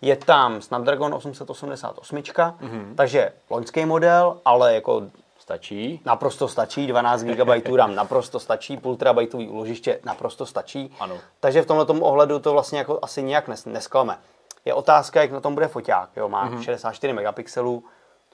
Je 0.00 0.16
tam 0.16 0.62
Snapdragon 0.62 1.14
888, 1.14 2.16
mm-hmm. 2.16 2.94
takže 2.94 3.32
loňský 3.50 3.84
model, 3.84 4.40
ale 4.44 4.74
jako 4.74 5.02
Stačí. 5.38 6.00
naprosto 6.04 6.48
stačí, 6.48 6.86
12 6.86 7.22
GB 7.22 7.76
RAM 7.76 7.94
naprosto 7.94 8.40
stačí, 8.40 8.76
půl 8.76 8.96
terabajtový 8.96 9.48
úložiště 9.48 10.00
naprosto 10.04 10.46
stačí. 10.46 10.92
Ano. 11.00 11.18
Takže 11.40 11.62
v 11.62 11.66
tomto 11.66 11.94
ohledu 11.94 12.38
to 12.38 12.52
vlastně 12.52 12.78
jako 12.78 12.98
asi 13.02 13.22
nijak 13.22 13.48
nes, 13.48 13.64
nesklame. 13.64 14.18
Je 14.64 14.74
otázka, 14.74 15.20
jak 15.20 15.30
na 15.30 15.40
tom 15.40 15.54
bude 15.54 15.68
foťák. 15.68 16.10
Jo, 16.16 16.28
má 16.28 16.50
mm-hmm. 16.50 16.62
64 16.62 17.12
megapixelů, 17.12 17.84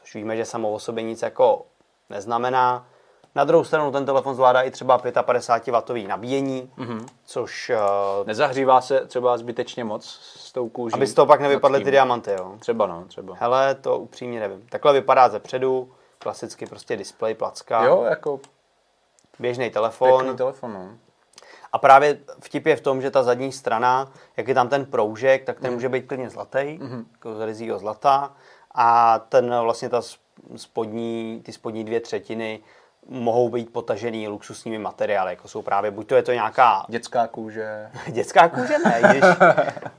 což 0.01 0.15
víme, 0.15 0.37
že 0.37 0.45
samo 0.45 0.73
o 0.73 0.79
sobě 0.79 1.03
nic 1.03 1.23
jako 1.23 1.67
neznamená. 2.11 2.87
Na 3.35 3.45
druhou 3.45 3.65
stranu 3.65 3.93
ten 3.93 4.07
telefon 4.07 4.35
zvládá 4.35 4.63
i 4.63 4.71
třeba 4.71 4.99
55W 4.99 6.09
nabíjení, 6.09 6.71
mm-hmm. 6.79 7.07
což, 7.25 7.71
uh, 8.21 8.27
Nezahřívá 8.27 8.81
se 8.81 9.07
třeba 9.07 9.39
zbytečně 9.39 9.85
moc 9.85 10.05
s 10.37 10.53
tou 10.53 10.69
kůží. 10.69 10.95
aby 10.95 11.07
z 11.07 11.15
toho 11.15 11.27
pak 11.27 11.41
nevypadly 11.41 11.85
ty 11.85 11.91
diamanty. 11.91 12.33
Jo. 12.33 12.55
Třeba 12.59 12.87
no, 12.87 13.05
třeba. 13.09 13.35
Hele, 13.39 13.75
to 13.75 13.99
upřímně 13.99 14.41
nevím. 14.41 14.67
Takhle 14.69 14.93
vypadá 14.93 15.29
ze 15.29 15.41
předu, 15.41 15.93
klasicky 16.19 16.67
prostě 16.67 16.97
display, 16.97 17.35
placka, 17.35 17.85
Jo, 17.85 18.03
jako 18.03 18.41
běžný 19.39 19.71
telefon. 19.71 20.21
pěkný 20.21 20.37
telefon, 20.37 20.73
no. 20.73 20.89
A 21.73 21.79
právě 21.79 22.19
vtip 22.41 22.67
je 22.67 22.77
v 22.77 22.81
tom, 22.81 23.03
že 23.03 23.11
ta 23.11 23.23
zadní 23.23 23.53
strana, 23.53 24.13
jak 24.37 24.49
je 24.49 24.55
tam 24.55 24.69
ten 24.69 24.87
proužek, 24.87 25.45
tak 25.45 25.61
ten 25.61 25.75
může 25.75 25.89
být 25.89 26.07
klidně 26.07 26.31
zlatý, 26.31 26.79
mm. 26.81 27.07
jako 27.13 27.35
z 27.35 27.47
rizího 27.47 27.79
zlata. 27.79 28.33
A 28.75 29.19
ten 29.19 29.61
vlastně 29.61 29.89
ta 29.89 30.03
spodní, 30.57 31.43
ty 31.45 31.53
spodní 31.53 31.85
dvě 31.85 32.01
třetiny 32.01 32.61
mohou 33.09 33.49
být 33.49 33.73
potažený 33.73 34.29
luxusními 34.29 34.79
materiály, 34.79 35.33
jako 35.33 35.49
jsou 35.49 35.63
právě, 35.63 35.91
buď 35.91 36.07
to 36.07 36.15
je 36.15 36.23
to 36.23 36.33
nějaká 36.33 36.85
Dětská 36.89 37.27
kůže. 37.27 37.91
dětská 38.09 38.49
kůže, 38.49 38.75
ne, 38.85 39.03
když, 39.11 39.25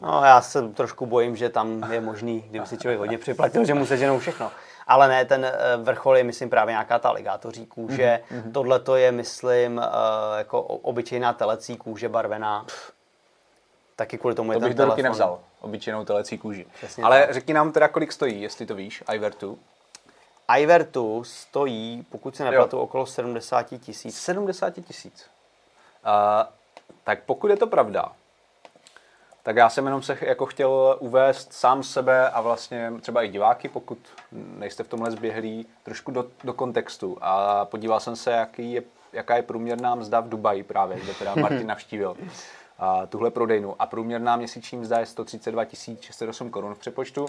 no 0.02 0.22
já 0.26 0.42
se 0.42 0.70
trošku 0.70 1.06
bojím, 1.06 1.36
že 1.36 1.50
tam 1.50 1.92
je 1.92 2.02
možný, 2.02 2.46
kdyby 2.50 2.66
si 2.68 2.78
člověk 2.78 3.00
hodně 3.00 3.18
připlatil, 3.18 3.66
že 3.66 3.74
mu 3.74 3.86
seženou 3.86 4.20
všechno. 4.20 4.52
Ale 4.88 5.08
ne, 5.08 5.26
ten 5.26 5.46
eh, 5.46 5.54
vrchol 5.78 6.18
je, 6.18 6.24
myslím, 6.24 6.50
právě 6.50 6.72
nějaká 6.72 7.00
ta 7.00 7.10
aligátoří 7.10 7.66
kůže. 7.66 8.20
Mm-hmm. 8.32 8.52
Tohle 8.52 8.80
to 8.80 8.96
je, 8.96 9.12
myslím, 9.12 9.80
eh, 9.80 10.38
jako 10.38 10.62
obyčejná 10.62 11.34
telecí 11.34 11.78
kůže 11.78 12.10
barvená. 12.10 12.66
Taky 13.96 14.18
kvůli 14.18 14.36
tomu 14.36 14.52
je 14.52 14.60
To 14.60 14.66
bych 14.66 14.76
ten 14.76 14.86
ruky 14.86 14.96
telefon. 14.96 15.04
nevzal. 15.12 15.40
Obyčejnou 15.62 16.06
telecí 16.06 16.38
kůži. 16.38 16.66
Přesně 16.78 17.04
Ale 17.04 17.22
tak. 17.22 17.34
řekni 17.34 17.54
nám 17.54 17.72
teda, 17.72 17.88
kolik 17.88 18.12
stojí, 18.12 18.42
jestli 18.42 18.66
to 18.66 18.76
víš, 18.76 19.04
Ivertu. 19.14 19.60
Ivertu 20.48 21.24
stojí, 21.24 22.06
pokud 22.10 22.36
se 22.36 22.44
neplatu, 22.44 22.80
okolo 22.80 23.06
70 23.06 23.64
tisíc. 23.64 24.20
70 24.20 24.70
tisíc. 24.70 25.30
Uh, 26.06 26.12
tak 27.04 27.24
pokud 27.24 27.48
je 27.48 27.58
to 27.58 27.68
pravda, 27.68 28.12
tak 29.44 29.56
já 29.56 29.70
jsem 29.70 29.86
jenom 29.86 30.02
se 30.02 30.18
jako 30.22 30.46
chtěl 30.46 30.98
uvést 31.00 31.54
sám 31.54 31.84
sebe 31.84 32.30
a 32.30 32.42
vlastně 32.42 32.92
třeba 33.02 33.24
i 33.24 33.28
diváky, 33.28 33.70
pokud 33.70 33.98
nejste 34.32 34.84
v 34.84 34.88
tomhle 34.88 35.12
zběhlí, 35.12 35.66
trošku 35.84 36.12
do, 36.12 36.26
do 36.44 36.54
kontextu. 36.54 37.18
A 37.22 37.66
podíval 37.66 38.00
jsem 38.00 38.16
se, 38.16 38.32
jaký 38.32 38.74
je, 38.74 38.84
jaká 39.14 39.36
je 39.36 39.44
průměrná 39.44 39.96
mzda 39.96 40.20
v 40.20 40.30
Dubaji 40.30 40.64
právě, 40.64 41.00
kde 41.00 41.14
teda 41.14 41.36
Martin 41.42 41.68
navštívil 41.68 42.18
a 42.80 43.06
tuhle 43.06 43.32
prodejnu. 43.32 43.76
A 43.80 43.86
průměrná 43.86 44.36
měsíční 44.36 44.78
mzda 44.78 45.00
je 45.00 45.06
132 45.06 45.64
608 46.02 46.50
korun 46.50 46.76
v 46.76 46.80
přepočtu. 46.80 47.28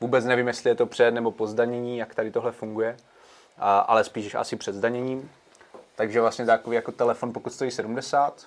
Vůbec 0.00 0.24
nevím, 0.24 0.46
jestli 0.48 0.70
je 0.70 0.74
to 0.74 0.86
před 0.86 1.10
nebo 1.14 1.30
po 1.30 1.46
zdanění, 1.46 1.98
jak 1.98 2.14
tady 2.14 2.30
tohle 2.30 2.52
funguje, 2.52 2.96
a, 3.58 3.78
ale 3.78 4.04
spíš 4.04 4.34
asi 4.34 4.56
před 4.56 4.74
zdaněním. 4.74 5.30
Takže 5.96 6.20
vlastně 6.20 6.46
takový 6.46 6.76
jako 6.76 6.92
telefon, 6.92 7.32
pokud 7.32 7.52
stojí 7.52 7.70
70, 7.70 8.46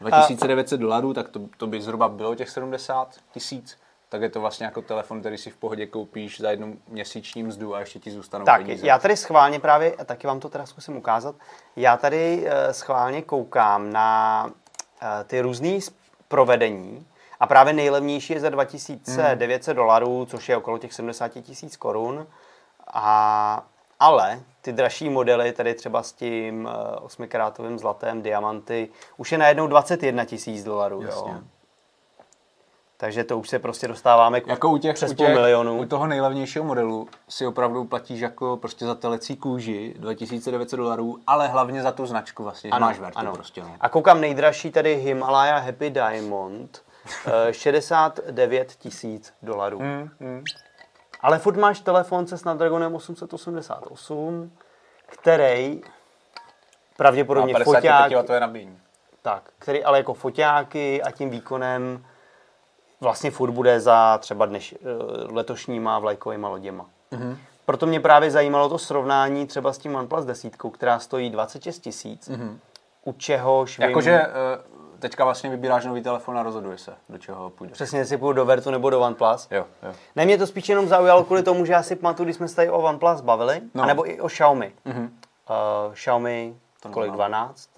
2900 0.00 0.80
dolarů, 0.80 1.14
tak 1.14 1.28
to, 1.28 1.40
to 1.56 1.66
by 1.66 1.82
zhruba 1.82 2.08
bylo 2.08 2.34
těch 2.34 2.50
70 2.50 3.08
tisíc. 3.32 3.78
Tak 4.08 4.22
je 4.22 4.28
to 4.30 4.40
vlastně 4.40 4.66
jako 4.66 4.82
telefon, 4.82 5.20
který 5.20 5.38
si 5.38 5.50
v 5.50 5.56
pohodě 5.56 5.86
koupíš 5.86 6.40
za 6.40 6.50
jednu 6.50 6.76
měsíční 6.88 7.42
mzdu 7.42 7.74
a 7.74 7.80
ještě 7.80 7.98
ti 7.98 8.10
zůstanou 8.10 8.44
Tak, 8.44 8.62
peníze. 8.62 8.86
já 8.86 8.98
tady 8.98 9.16
schválně 9.16 9.60
právě, 9.60 9.94
a 9.94 10.04
taky 10.04 10.26
vám 10.26 10.40
to 10.40 10.48
teda 10.48 10.66
zkusím 10.66 10.96
ukázat, 10.96 11.34
já 11.76 11.96
tady 11.96 12.44
eh, 12.46 12.72
schválně 12.74 13.22
koukám 13.22 13.92
na 13.92 14.50
eh, 15.02 15.24
ty 15.24 15.40
různé 15.40 15.78
provedení 16.28 17.06
a 17.40 17.46
právě 17.46 17.72
nejlevnější 17.72 18.32
je 18.32 18.40
za 18.40 18.48
2900 18.48 19.76
dolarů, 19.76 20.26
což 20.26 20.48
je 20.48 20.56
okolo 20.56 20.78
těch 20.78 20.92
70 20.92 21.28
tisíc 21.28 21.76
korun. 21.76 22.26
A, 22.92 23.66
ale 24.00 24.40
ty 24.60 24.72
dražší 24.72 25.08
modely, 25.08 25.52
tady 25.52 25.74
třeba 25.74 26.02
s 26.02 26.12
tím 26.12 26.68
8 27.00 27.26
zlatem, 27.76 28.22
diamanty, 28.22 28.88
už 29.16 29.32
je 29.32 29.38
najednou 29.38 29.66
21 29.66 30.24
tisíc 30.24 30.64
dolarů. 30.64 31.02
Jo. 31.02 31.08
Jasně. 31.08 31.34
Takže 33.00 33.24
to 33.24 33.38
už 33.38 33.48
se 33.48 33.58
prostě 33.58 33.88
dostáváme 33.88 34.40
k 34.40 34.46
Jako 34.46 34.70
u 34.70 34.78
těch, 34.78 34.94
přes 34.94 35.10
u 35.10 35.14
půl 35.14 35.26
těch, 35.26 35.34
milionu. 35.34 35.78
U 35.78 35.84
toho 35.84 36.06
nejlevnějšího 36.06 36.64
modelu 36.64 37.08
si 37.28 37.46
opravdu 37.46 37.84
platíš 37.84 38.20
jako 38.20 38.56
prostě 38.56 38.86
za 38.86 38.94
telecí 38.94 39.36
kůži 39.36 39.94
2900 39.98 40.76
dolarů, 40.76 41.18
ale 41.26 41.48
hlavně 41.48 41.82
za 41.82 41.92
tu 41.92 42.06
značku 42.06 42.42
vlastně, 42.42 42.70
že 42.74 42.80
máš 42.80 42.98
vertu 42.98 43.26
prostě. 43.32 43.62
No. 43.62 43.76
A 43.80 43.88
koukám 43.88 44.20
nejdražší 44.20 44.70
tady 44.70 44.96
Himalaya 44.96 45.58
Happy 45.58 45.90
Diamond, 45.90 46.82
eh, 46.82 46.87
69 47.50 48.72
tisíc 48.78 49.34
dolarů. 49.42 49.80
Mm, 49.80 50.10
mm. 50.20 50.44
Ale 51.20 51.38
furt 51.38 51.56
máš 51.56 51.80
telefon 51.80 52.26
se 52.26 52.38
Snapdragonem 52.38 52.94
888, 52.94 54.52
který 55.06 55.80
pravděpodobně 56.96 57.52
Má 57.52 57.58
foťák, 57.64 58.10
55 58.10 58.36
W 58.36 58.40
nabíjení. 58.40 58.78
tak, 59.22 59.50
který 59.58 59.84
ale 59.84 59.98
jako 59.98 60.14
foťáky 60.14 61.02
a 61.02 61.10
tím 61.10 61.30
výkonem 61.30 62.04
vlastně 63.00 63.30
furt 63.30 63.50
bude 63.50 63.80
za 63.80 64.18
třeba 64.18 64.46
dneš, 64.46 64.74
eh, 64.74 64.86
letošníma 65.32 65.98
vlajkovýma 65.98 66.48
loděma. 66.48 66.86
Mm-hmm. 67.12 67.36
Proto 67.66 67.86
mě 67.86 68.00
právě 68.00 68.30
zajímalo 68.30 68.68
to 68.68 68.78
srovnání 68.78 69.46
třeba 69.46 69.72
s 69.72 69.78
tím 69.78 69.96
OnePlus 69.96 70.24
10, 70.24 70.56
která 70.72 70.98
stojí 70.98 71.30
26 71.30 71.78
tisíc, 71.78 72.30
mm-hmm. 72.30 72.58
u 73.04 73.12
čehož 73.12 73.78
Jakože 73.78 74.12
eh, 74.12 74.28
teďka 75.00 75.24
vlastně 75.24 75.50
vybíráš 75.50 75.84
nový 75.84 76.02
telefon 76.02 76.38
a 76.38 76.42
rozhoduje 76.42 76.78
se, 76.78 76.94
do 77.08 77.18
čeho 77.18 77.50
půjde. 77.50 77.72
Přesně, 77.72 77.98
jestli 77.98 78.16
půjdu 78.16 78.32
do 78.32 78.44
Vertu 78.44 78.70
nebo 78.70 78.90
do 78.90 79.00
OnePlus. 79.00 79.48
Jo, 79.50 79.66
jo. 79.82 79.92
Ne, 80.16 80.24
mě 80.24 80.38
to 80.38 80.46
spíš 80.46 80.68
jenom 80.68 80.88
zaujalo 80.88 81.24
kvůli 81.24 81.42
tomu, 81.42 81.64
že 81.64 81.72
já 81.72 81.82
si 81.82 81.96
pamatuju, 81.96 82.24
když 82.24 82.36
jsme 82.36 82.48
se 82.48 82.56
tady 82.56 82.70
o 82.70 82.78
OnePlus 82.78 83.20
bavili, 83.20 83.60
no. 83.74 83.82
Anebo 83.82 84.10
i 84.10 84.20
o 84.20 84.28
Xiaomi. 84.28 84.72
Mm-hmm. 84.86 85.08
Uh, 85.88 85.94
Xiaomi, 85.94 86.54
to 86.80 86.88
kolik, 86.88 87.10
neznám. 87.10 87.30
12? 87.30 87.70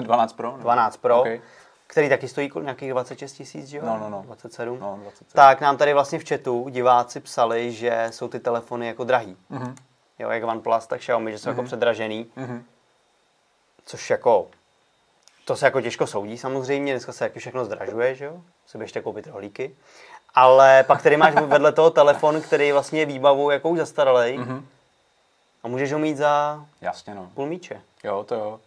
12 0.00 0.32
Pro? 0.32 0.50
nebo? 0.50 0.62
12 0.62 0.96
Pro, 0.96 1.20
Okay. 1.20 1.40
který 1.86 2.08
taky 2.08 2.28
stojí 2.28 2.50
nějakých 2.62 2.90
26 2.90 3.32
tisíc, 3.32 3.66
že 3.66 3.78
jo? 3.78 3.82
No, 3.86 3.98
no, 3.98 4.08
no. 4.10 4.22
27. 4.22 4.78
No, 4.80 4.98
27. 5.02 5.28
Tak 5.32 5.60
nám 5.60 5.76
tady 5.76 5.94
vlastně 5.94 6.18
v 6.18 6.28
chatu 6.28 6.68
diváci 6.70 7.20
psali, 7.20 7.72
že 7.72 8.06
jsou 8.10 8.28
ty 8.28 8.40
telefony 8.40 8.86
jako 8.86 9.04
drahý. 9.04 9.36
Mm-hmm. 9.50 9.74
Jo, 10.18 10.30
jak 10.30 10.44
OnePlus, 10.44 10.86
tak 10.86 11.00
Xiaomi, 11.00 11.32
že 11.32 11.38
jsou 11.38 11.44
mm-hmm. 11.44 11.52
jako 11.52 11.62
předražený. 11.62 12.30
Mm-hmm. 12.36 12.62
Což 13.84 14.10
jako, 14.10 14.46
to 15.48 15.56
se 15.56 15.66
jako 15.66 15.80
těžko 15.80 16.06
soudí 16.06 16.38
samozřejmě, 16.38 16.92
dneska 16.92 17.12
se 17.12 17.18
taky 17.18 17.38
všechno 17.38 17.64
zdražuje, 17.64 18.14
že 18.14 18.24
jo? 18.24 18.40
Si 18.66 18.78
běžte 18.78 19.00
koupit 19.00 19.26
rohlíky. 19.26 19.76
Ale 20.34 20.84
pak 20.84 21.02
tady 21.02 21.16
máš 21.16 21.34
vedle 21.46 21.72
toho 21.72 21.90
telefon, 21.90 22.40
který 22.40 22.72
vlastně 22.72 23.00
je 23.00 23.06
výbavou 23.06 23.50
jakou 23.50 23.76
zastaralej. 23.76 24.38
Mm-hmm. 24.38 24.62
A 25.62 25.68
můžeš 25.68 25.92
ho 25.92 25.98
mít 25.98 26.16
za 26.16 26.64
Jasně, 26.80 27.14
no. 27.14 27.30
půl 27.34 27.46
míče. 27.46 27.80
Jo, 28.04 28.24
to 28.24 28.34
jo. 28.34 28.60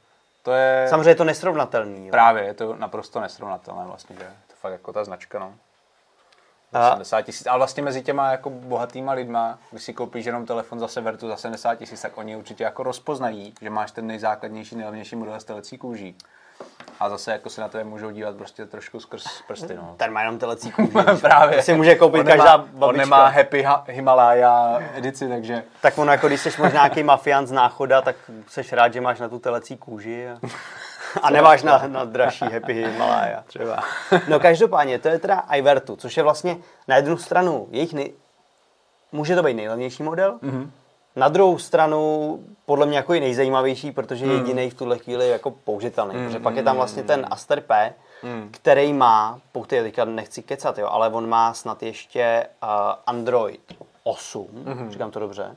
To 0.43 0.51
je... 0.51 0.87
Samozřejmě 0.89 1.09
je 1.09 1.15
to 1.15 1.23
nesrovnatelný. 1.23 2.07
Jo? 2.07 2.11
Právě, 2.11 2.43
je 2.43 2.53
to 2.53 2.75
naprosto 2.75 3.19
nesrovnatelné 3.19 3.85
vlastně, 3.85 4.15
že 4.19 4.25
to 4.25 4.53
fakt 4.61 4.71
jako 4.71 4.93
ta 4.93 5.03
značka, 5.03 5.39
no. 5.39 5.53
A- 6.73 6.89
70 6.89 7.21
tisíc, 7.21 7.47
ale 7.47 7.57
vlastně 7.57 7.83
mezi 7.83 8.01
těma 8.03 8.31
jako 8.31 8.49
bohatýma 8.49 9.11
lidma, 9.11 9.59
když 9.71 9.83
si 9.83 9.93
koupíš 9.93 10.25
jenom 10.25 10.45
telefon 10.45 10.79
za 10.79 10.87
Severtu 10.87 11.27
za 11.27 11.37
70 11.37 11.75
tisíc, 11.75 12.01
tak 12.01 12.17
oni 12.17 12.35
určitě 12.35 12.63
jako 12.63 12.83
rozpoznají, 12.83 13.53
že 13.61 13.69
máš 13.69 13.91
ten 13.91 14.07
nejzákladnější, 14.07 14.75
nejlevnější 14.75 15.15
model 15.15 15.35
s 15.35 15.43
telecí 15.43 15.77
kůží. 15.77 16.15
A 16.99 17.09
zase 17.09 17.31
jako 17.31 17.49
se 17.49 17.61
na 17.61 17.67
to 17.67 17.83
můžou 17.83 18.11
dívat 18.11 18.35
prostě 18.35 18.65
trošku 18.65 18.99
skrz 18.99 19.23
prsty, 19.47 19.75
no. 19.75 19.95
Ten 19.97 20.13
má 20.13 20.19
jenom 20.21 20.39
telecí 20.39 20.71
kůži. 20.71 20.91
Právě. 21.21 21.61
Si 21.61 21.73
může 21.73 21.95
koupit 21.95 22.19
on 22.19 22.25
každá 22.25 22.57
nemá, 22.57 22.57
babička. 22.57 22.85
On 22.87 22.97
nemá 22.97 23.27
Happy 23.27 23.63
ha- 23.63 23.83
Himalaya 23.87 24.79
edici, 24.95 25.29
takže 25.29 25.63
Tak 25.81 25.97
ono, 25.97 26.11
jako 26.11 26.27
když 26.27 26.41
jsi 26.41 26.49
možná 26.49 26.69
nějaký 26.69 27.03
mafián 27.03 27.47
z 27.47 27.51
náchoda, 27.51 28.01
tak 28.01 28.15
jsi 28.47 28.63
rád, 28.75 28.93
že 28.93 29.01
máš 29.01 29.19
na 29.19 29.29
tu 29.29 29.39
telecí 29.39 29.77
kůži 29.77 30.29
a, 30.29 30.39
a 31.21 31.29
nemáš 31.29 31.63
na, 31.63 31.83
na 31.87 32.05
dražší 32.05 32.45
Happy 32.45 32.73
Himalaya. 32.73 33.43
třeba. 33.47 33.83
No 34.27 34.39
každopádně, 34.39 34.99
to 34.99 35.07
je 35.07 35.19
teda 35.19 35.39
Ivertu, 35.39 35.95
což 35.95 36.17
je 36.17 36.23
vlastně 36.23 36.57
na 36.87 36.95
jednu 36.95 37.17
stranu 37.17 37.67
jejich 37.71 37.93
nej... 37.93 38.13
může 39.11 39.35
to 39.35 39.43
být 39.43 39.53
nejlevnější 39.53 40.03
model, 40.03 40.39
mm-hmm. 40.43 40.69
Na 41.15 41.29
druhou 41.29 41.57
stranu 41.57 42.39
podle 42.65 42.85
mě 42.85 42.97
jako 42.97 43.13
i 43.13 43.19
nejzajímavější, 43.19 43.91
protože 43.91 44.25
je 44.25 44.33
jediný 44.33 44.69
v 44.69 44.73
tuhle 44.73 44.97
chvíli 44.97 45.29
jako 45.29 45.51
použitelný, 45.51 46.15
mm-hmm. 46.15 46.25
protože 46.25 46.39
pak 46.39 46.55
je 46.55 46.63
tam 46.63 46.75
vlastně 46.75 47.03
ten 47.03 47.27
Aster 47.31 47.61
P, 47.61 47.93
hmm. 48.21 48.49
který 48.51 48.93
má, 48.93 49.39
pokud 49.51 49.69
teďka 49.69 50.05
nechci 50.05 50.43
kecat, 50.43 50.77
jo, 50.77 50.87
ale 50.87 51.09
on 51.09 51.29
má 51.29 51.53
snad 51.53 51.83
ještě 51.83 52.47
uh, 52.63 52.69
Android 53.05 53.61
8, 54.03 54.47
hmm. 54.65 54.91
říkám 54.91 55.11
to 55.11 55.19
dobře. 55.19 55.55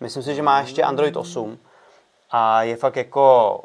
Myslím 0.00 0.22
si, 0.22 0.34
že 0.34 0.42
má 0.42 0.60
ještě 0.60 0.82
Android 0.82 1.16
8 1.16 1.58
a 2.30 2.62
je 2.62 2.76
fakt 2.76 2.96
jako, 2.96 3.60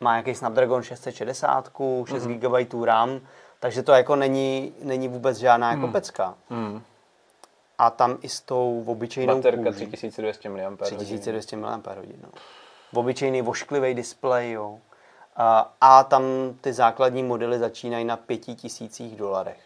má 0.00 0.12
nějaký 0.12 0.34
Snapdragon 0.34 0.82
660, 0.82 1.70
6 2.06 2.24
hmm. 2.24 2.38
GB 2.38 2.84
RAM, 2.84 3.20
takže 3.60 3.82
to 3.82 3.92
jako 3.92 4.16
není, 4.16 4.72
není 4.82 5.08
vůbec 5.08 5.38
žádná 5.38 5.70
jako 5.70 5.82
hmm. 5.82 5.92
pecka. 5.92 6.34
Hmm. 6.50 6.82
A 7.78 7.90
tam 7.90 8.18
i 8.22 8.28
s 8.28 8.40
tou 8.40 8.84
obyčejnou 8.86 9.34
Baterka 9.34 9.72
3200 9.72 10.48
mAh. 10.48 10.78
3200 10.82 11.56
mAh, 11.56 11.80
no. 12.22 12.28
Obyčejný 12.94 13.42
vošklivý 13.42 13.94
displej, 13.94 14.52
jo. 14.52 14.78
A, 15.36 15.74
a 15.80 16.04
tam 16.04 16.22
ty 16.60 16.72
základní 16.72 17.22
modely 17.22 17.58
začínají 17.58 18.04
na 18.04 18.16
pěti 18.16 18.54
tisících 18.54 19.16
dolarech. 19.16 19.64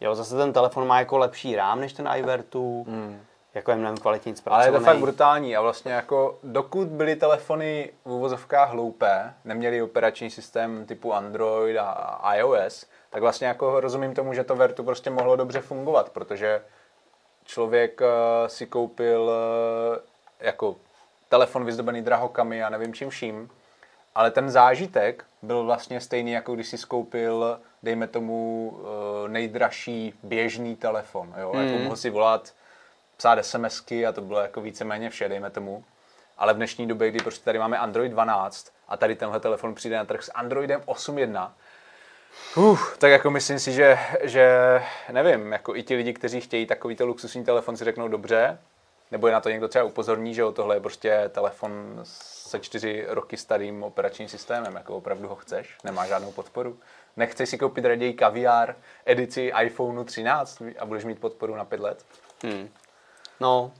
Jo, 0.00 0.14
zase 0.14 0.36
ten 0.36 0.52
telefon 0.52 0.86
má 0.86 0.98
jako 0.98 1.18
lepší 1.18 1.56
rám 1.56 1.80
než 1.80 1.92
ten 1.92 2.08
iVertu, 2.16 2.84
hmm. 2.88 3.20
jako 3.54 3.70
je 3.70 3.76
mnohem 3.76 3.96
kvalitně 3.96 4.36
zpracovaný. 4.36 4.68
Ale 4.68 4.76
je 4.76 4.80
to 4.80 4.84
fakt 4.84 4.98
brutální 4.98 5.56
a 5.56 5.60
vlastně 5.60 5.92
jako 5.92 6.38
dokud 6.42 6.88
byly 6.88 7.16
telefony 7.16 7.90
v 8.04 8.12
úvozovkách 8.12 8.70
hloupé, 8.70 9.34
neměli 9.44 9.82
operační 9.82 10.30
systém 10.30 10.86
typu 10.86 11.14
Android 11.14 11.76
a 11.78 12.34
iOS, 12.34 12.86
tak 13.10 13.22
vlastně 13.22 13.46
jako 13.46 13.80
rozumím 13.80 14.14
tomu, 14.14 14.34
že 14.34 14.44
to 14.44 14.56
Vertu 14.56 14.84
prostě 14.84 15.10
mohlo 15.10 15.36
dobře 15.36 15.60
fungovat, 15.60 16.10
protože 16.10 16.62
člověk 17.50 18.00
uh, 18.00 18.06
si 18.46 18.66
koupil 18.66 19.22
uh, 19.22 19.98
jako 20.40 20.76
telefon 21.28 21.64
vyzdobený 21.64 22.02
drahokami 22.02 22.62
a 22.62 22.68
nevím 22.68 22.94
čím 22.94 23.10
vším, 23.10 23.50
ale 24.14 24.30
ten 24.30 24.50
zážitek 24.50 25.24
byl 25.42 25.64
vlastně 25.64 26.00
stejný, 26.00 26.32
jako 26.32 26.54
když 26.54 26.68
si 26.68 26.78
skoupil, 26.78 27.60
dejme 27.82 28.06
tomu, 28.06 28.68
uh, 28.72 29.28
nejdražší 29.28 30.14
běžný 30.22 30.76
telefon. 30.76 31.34
Jo? 31.38 31.52
Jako 31.54 31.74
hmm. 31.74 31.82
mohl 31.82 31.96
si 31.96 32.10
volat, 32.10 32.54
psát 33.16 33.44
SMSky 33.44 34.06
a 34.06 34.12
to 34.12 34.20
bylo 34.20 34.40
jako 34.40 34.60
víceméně 34.60 35.10
vše, 35.10 35.28
dejme 35.28 35.50
tomu. 35.50 35.84
Ale 36.38 36.54
v 36.54 36.56
dnešní 36.56 36.88
době, 36.88 37.10
kdy 37.10 37.18
prostě 37.18 37.44
tady 37.44 37.58
máme 37.58 37.78
Android 37.78 38.12
12 38.12 38.72
a 38.88 38.96
tady 38.96 39.16
tenhle 39.16 39.40
telefon 39.40 39.74
přijde 39.74 39.96
na 39.96 40.04
trh 40.04 40.22
s 40.22 40.32
Androidem 40.34 40.80
8.1, 40.80 41.50
Uh, 42.56 42.78
tak 42.98 43.10
jako 43.10 43.30
myslím 43.30 43.58
si, 43.58 43.72
že, 43.72 43.98
že 44.22 44.48
nevím, 45.12 45.52
jako 45.52 45.76
i 45.76 45.82
ti 45.82 45.94
lidi, 45.94 46.12
kteří 46.12 46.40
chtějí 46.40 46.66
takovýto 46.66 47.06
luxusní 47.06 47.44
telefon, 47.44 47.76
si 47.76 47.84
řeknou 47.84 48.08
dobře, 48.08 48.58
nebo 49.10 49.26
je 49.26 49.32
na 49.32 49.40
to 49.40 49.50
někdo 49.50 49.68
třeba 49.68 49.84
upozorní, 49.84 50.34
že 50.34 50.42
tohle 50.52 50.76
je 50.76 50.80
prostě 50.80 51.30
telefon 51.34 52.00
se 52.50 52.60
čtyři 52.60 53.04
roky 53.08 53.36
starým 53.36 53.82
operačním 53.82 54.28
systémem, 54.28 54.74
jako 54.74 54.96
opravdu 54.96 55.28
ho 55.28 55.36
chceš, 55.36 55.78
nemá 55.84 56.06
žádnou 56.06 56.32
podporu. 56.32 56.78
Nechceš 57.16 57.48
si 57.48 57.58
koupit 57.58 57.84
raději 57.84 58.12
kaviár 58.12 58.76
edici 59.06 59.52
iPhoneu 59.64 60.04
13 60.04 60.62
a 60.78 60.86
budeš 60.86 61.04
mít 61.04 61.20
podporu 61.20 61.54
na 61.54 61.64
pět 61.64 61.80
let? 61.80 62.04
Hmm. 62.42 62.68
No, 63.40 63.72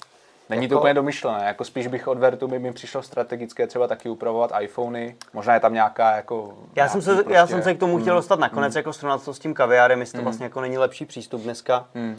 Není 0.50 0.62
jako... 0.62 0.74
to 0.74 0.78
úplně 0.78 0.94
domyšlené, 0.94 1.44
jako 1.44 1.64
spíš 1.64 1.86
bych 1.86 2.08
od 2.08 2.18
Vertu 2.18 2.48
by 2.48 2.58
mi 2.58 2.72
přišlo 2.72 3.02
strategické 3.02 3.66
třeba 3.66 3.86
taky 3.86 4.08
upravovat 4.08 4.52
iPhony, 4.60 5.16
možná 5.32 5.54
je 5.54 5.60
tam 5.60 5.74
nějaká 5.74 6.16
jako... 6.16 6.54
Já, 6.76 6.88
jsem 6.88 7.02
se, 7.02 7.14
prostě... 7.14 7.32
já 7.32 7.46
jsem 7.46 7.62
se 7.62 7.74
k 7.74 7.78
tomu 7.78 7.98
chtěl 7.98 8.14
hmm. 8.14 8.18
dostat 8.18 8.38
nakonec, 8.38 8.74
hmm. 8.74 8.78
jako 8.78 8.92
srovnat 8.92 9.24
to 9.24 9.34
s 9.34 9.38
tím 9.38 9.54
kaviárem, 9.54 10.00
jestli 10.00 10.12
to 10.12 10.18
hmm. 10.18 10.24
vlastně 10.24 10.44
jako 10.44 10.60
není 10.60 10.78
lepší 10.78 11.04
přístup 11.06 11.40
dneska. 11.42 11.86
Hmm. 11.94 12.12
Uh, 12.12 12.18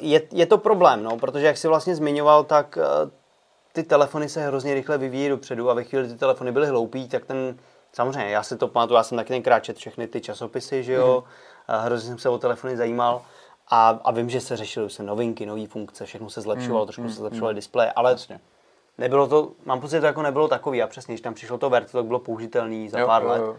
je, 0.00 0.22
je 0.32 0.46
to 0.46 0.58
problém, 0.58 1.02
no, 1.02 1.16
protože 1.16 1.46
jak 1.46 1.56
jsi 1.56 1.68
vlastně 1.68 1.96
zmiňoval, 1.96 2.44
tak 2.44 2.78
uh, 3.04 3.10
ty 3.72 3.82
telefony 3.82 4.28
se 4.28 4.46
hrozně 4.46 4.74
rychle 4.74 4.98
vyvíjí 4.98 5.28
dopředu 5.28 5.70
a 5.70 5.74
ve 5.74 5.84
chvíli, 5.84 6.04
kdy 6.04 6.12
ty 6.12 6.18
telefony 6.18 6.52
byly 6.52 6.66
hloupý, 6.66 7.08
tak 7.08 7.24
ten, 7.24 7.56
samozřejmě, 7.92 8.30
já 8.30 8.42
si 8.42 8.56
to 8.56 8.68
pamatuju, 8.68 8.96
já 8.96 9.02
jsem 9.02 9.18
taky 9.18 9.28
tenkrát 9.28 9.60
čet 9.60 9.76
všechny 9.76 10.06
ty 10.06 10.20
časopisy, 10.20 10.82
že 10.82 10.92
jo, 10.92 11.24
hmm. 11.68 11.80
hrozně 11.80 12.08
jsem 12.08 12.18
se 12.18 12.28
o 12.28 12.38
telefony 12.38 12.76
zajímal. 12.76 13.22
A, 13.70 14.00
a 14.04 14.10
vím, 14.10 14.30
že 14.30 14.40
se 14.40 14.56
řešily 14.56 14.90
se 14.90 15.02
novinky, 15.02 15.46
nové 15.46 15.66
funkce, 15.66 16.06
všechno 16.06 16.30
se 16.30 16.40
zlepšovalo, 16.40 16.84
mm, 16.84 16.86
trošku 16.86 17.02
mm, 17.02 17.08
se 17.08 17.14
zlepšovaly 17.14 17.54
mm. 17.54 17.56
displeje, 17.56 17.92
ale 17.92 18.10
Jasně. 18.10 18.40
nebylo 18.98 19.28
to, 19.28 19.52
mám 19.64 19.80
pocit, 19.80 19.96
že 19.96 20.00
to 20.00 20.06
jako 20.06 20.22
nebylo 20.22 20.48
takový 20.48 20.82
a 20.82 20.86
přesně, 20.86 21.14
když 21.14 21.20
tam 21.20 21.34
přišlo 21.34 21.58
to 21.58 21.70
Verto, 21.70 21.98
tak 21.98 22.06
bylo 22.06 22.18
použitelný 22.18 22.88
za 22.88 22.98
jo, 22.98 23.06
pár 23.06 23.22
jo, 23.22 23.28
let. 23.28 23.38
Jo. 23.38 23.56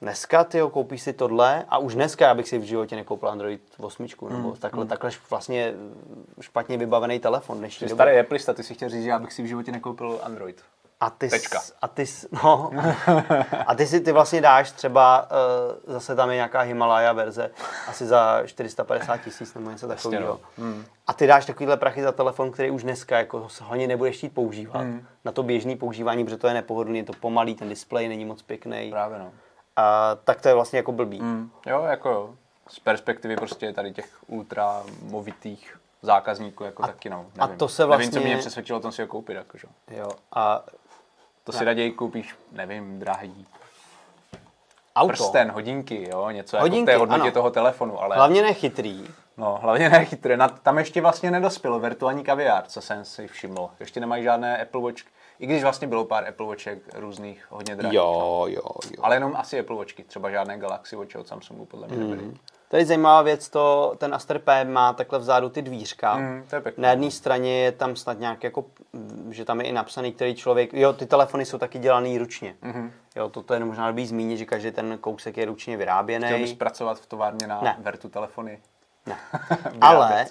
Dneska 0.00 0.44
ty 0.44 0.58
koupíš 0.72 1.02
si 1.02 1.12
tohle 1.12 1.64
a 1.68 1.78
už 1.78 1.94
dneska 1.94 2.26
já 2.26 2.34
bych 2.34 2.48
si 2.48 2.58
v 2.58 2.62
životě 2.62 2.96
nekoupil 2.96 3.28
Android 3.28 3.60
8 3.78 4.06
mm, 4.22 4.32
nebo 4.32 4.52
takhle, 4.52 4.84
mm. 4.84 4.88
takhle 4.88 5.10
vlastně 5.30 5.74
špatně 6.40 6.76
vybavený 6.76 7.20
telefon 7.20 7.58
dnešní 7.58 7.88
starý 7.88 8.18
Apple, 8.18 8.38
ty 8.54 8.62
si 8.62 8.74
chtěl 8.74 8.88
říct, 8.88 9.02
že 9.02 9.08
já 9.08 9.18
bych 9.18 9.32
si 9.32 9.42
v 9.42 9.46
životě 9.46 9.72
nekoupil 9.72 10.20
Android. 10.22 10.62
A 11.04 11.10
ty, 11.10 11.28
Tečka. 11.28 11.60
A 11.82 11.88
ty, 11.88 12.04
no, 12.44 12.70
a 13.66 13.74
ty 13.74 13.86
si 13.86 14.00
ty 14.00 14.12
vlastně 14.12 14.40
dáš 14.40 14.70
třeba, 14.70 15.28
uh, 15.86 15.92
zase 15.94 16.16
tam 16.16 16.30
je 16.30 16.34
nějaká 16.34 16.60
Himalaya 16.60 17.12
verze, 17.12 17.50
asi 17.88 18.06
za 18.06 18.42
450 18.46 19.16
tisíc 19.16 19.54
nebo 19.54 19.70
něco 19.70 19.88
takového. 19.88 20.26
No. 20.26 20.40
Hmm. 20.64 20.84
A 21.06 21.12
ty 21.12 21.26
dáš 21.26 21.46
takovýhle 21.46 21.76
prachy 21.76 22.02
za 22.02 22.12
telefon, 22.12 22.50
který 22.50 22.70
už 22.70 22.82
dneska 22.82 23.18
jako 23.18 23.48
hodně 23.62 23.86
nebudeš 23.86 24.16
chtít 24.16 24.34
používat. 24.34 24.80
Hmm. 24.80 25.06
Na 25.24 25.32
to 25.32 25.42
běžné 25.42 25.76
používání, 25.76 26.24
protože 26.24 26.36
to 26.36 26.48
je 26.48 26.54
nepohodlný, 26.54 26.98
je 26.98 27.04
to 27.04 27.12
pomalý, 27.12 27.54
ten 27.54 27.68
displej 27.68 28.08
není 28.08 28.24
moc 28.24 28.42
pěkný. 28.42 28.90
Právě 28.90 29.18
no. 29.18 29.32
A 29.76 30.16
tak 30.24 30.40
to 30.40 30.48
je 30.48 30.54
vlastně 30.54 30.76
jako 30.76 30.92
blbý. 30.92 31.20
Hmm. 31.20 31.50
Jo, 31.66 31.82
jako 31.82 32.08
jo. 32.08 32.34
Z 32.68 32.78
perspektivy 32.78 33.36
prostě 33.36 33.72
tady 33.72 33.92
těch 33.92 34.08
ultra 34.26 34.82
movitých 35.02 35.76
zákazníků 36.04 36.64
jako 36.64 36.84
a, 36.84 36.86
taky 36.86 37.10
no. 37.10 37.26
Nevím. 37.36 37.54
A 37.54 37.56
to 37.56 37.68
se 37.68 37.84
vlastně... 37.84 38.06
Nevím, 38.06 38.20
co 38.22 38.26
mě 38.26 38.36
přesvědčilo 38.36 38.78
o 38.78 38.82
tom 38.82 38.92
si 38.92 39.02
ho 39.02 39.08
koupit. 39.08 39.34
Jakože. 39.34 39.66
Jo. 39.90 40.10
A 40.32 40.64
to 41.44 41.52
si 41.52 41.64
raději 41.64 41.92
koupíš, 41.92 42.34
nevím, 42.52 42.98
drahý 42.98 43.46
Auto. 44.96 45.12
prsten, 45.12 45.50
hodinky, 45.50 46.08
jo, 46.10 46.30
něco 46.30 46.58
hodinky, 46.60 46.90
jako 46.90 47.04
v 47.04 47.06
té 47.06 47.12
hodnotě 47.12 47.22
ano. 47.22 47.32
toho 47.32 47.50
telefonu, 47.50 48.02
ale... 48.02 48.16
Hlavně 48.16 48.42
nechytrý. 48.42 49.04
No, 49.36 49.58
hlavně 49.62 49.88
nechytré. 49.88 50.38
Tam 50.62 50.78
ještě 50.78 51.00
vlastně 51.00 51.30
nedospělo 51.30 51.80
virtuální 51.80 52.24
kaviár, 52.24 52.64
co 52.66 52.80
jsem 52.80 53.04
si 53.04 53.28
všiml. 53.28 53.70
Ještě 53.80 54.00
nemají 54.00 54.22
žádné 54.22 54.62
Apple 54.62 54.80
Watch, 54.80 55.02
i 55.38 55.46
když 55.46 55.62
vlastně 55.62 55.88
bylo 55.88 56.04
pár 56.04 56.28
Apple 56.28 56.46
Watchek 56.46 56.78
různých, 56.94 57.46
hodně 57.50 57.76
drahých. 57.76 57.96
Jo, 57.96 58.44
jo, 58.48 58.62
jo. 58.96 59.02
Ale 59.02 59.16
jenom 59.16 59.36
asi 59.36 59.60
Apple 59.60 59.76
Watchky, 59.76 60.04
třeba 60.04 60.30
žádné 60.30 60.58
Galaxy 60.58 60.96
Watch 60.96 61.16
od 61.16 61.28
Samsungu 61.28 61.64
podle 61.64 61.88
mě 61.88 61.96
nebyly. 61.96 62.22
Mm. 62.22 62.36
Tady 62.68 62.84
zajímavá 62.84 63.22
věc, 63.22 63.48
to, 63.48 63.94
ten 63.98 64.14
Aster 64.14 64.38
P 64.38 64.64
má 64.64 64.92
takhle 64.92 65.18
vzadu 65.18 65.48
ty 65.48 65.62
dvířka. 65.62 66.16
Mm, 66.16 66.44
to 66.50 66.56
je 66.56 66.62
Na 66.76 66.90
jedné 66.90 67.10
straně 67.10 67.58
je 67.58 67.72
tam 67.72 67.96
snad 67.96 68.18
nějak 68.18 68.44
jako, 68.44 68.64
že 69.30 69.44
tam 69.44 69.60
je 69.60 69.66
i 69.66 69.72
napsaný, 69.72 70.12
který 70.12 70.34
člověk, 70.34 70.74
jo, 70.74 70.92
ty 70.92 71.06
telefony 71.06 71.44
jsou 71.44 71.58
taky 71.58 71.78
dělaný 71.78 72.18
ručně. 72.18 72.56
Mm-hmm. 72.62 72.90
Jo, 73.16 73.28
toto 73.28 73.54
je 73.54 73.60
možná 73.60 73.88
dobrý 73.88 74.06
zmínit, 74.06 74.36
že 74.36 74.44
každý 74.44 74.70
ten 74.70 74.98
kousek 74.98 75.36
je 75.36 75.44
ručně 75.44 75.76
vyráběný. 75.76 76.26
Chtěl 76.26 76.38
bys 76.38 76.54
pracovat 76.54 77.00
v 77.00 77.06
továrně 77.06 77.46
na 77.46 77.60
ne. 77.60 77.76
Vertu 77.78 78.08
telefony? 78.08 78.60
Ne. 79.06 79.16
Ale 79.80 80.26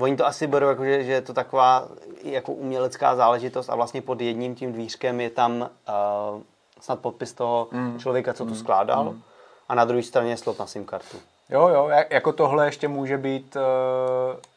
oni 0.00 0.16
to 0.16 0.26
asi 0.26 0.46
berou, 0.46 0.68
jako, 0.68 0.84
že, 0.84 1.04
že 1.04 1.12
je 1.12 1.22
to 1.22 1.34
taková 1.34 1.88
jako 2.22 2.52
umělecká 2.52 3.16
záležitost 3.16 3.68
a 3.68 3.74
vlastně 3.74 4.02
pod 4.02 4.20
jedním 4.20 4.54
tím 4.54 4.72
dvířkem 4.72 5.20
je 5.20 5.30
tam 5.30 5.60
uh, 5.60 6.42
snad 6.80 6.98
podpis 6.98 7.32
toho 7.32 7.68
mm. 7.70 7.98
člověka, 7.98 8.34
co 8.34 8.44
to 8.44 8.50
mm. 8.50 8.56
skládal. 8.56 9.04
Mm. 9.04 9.22
A 9.68 9.74
na 9.74 9.84
druhé 9.84 10.02
straně 10.02 10.30
je 10.30 10.36
slot 10.36 10.58
na 10.58 10.66
SIM 10.66 10.84
kartu. 10.84 11.16
Jo, 11.50 11.68
jo, 11.68 11.90
jako 12.10 12.32
tohle 12.32 12.66
ještě 12.66 12.88
může 12.88 13.18
být 13.18 13.56
uh, 13.56 13.62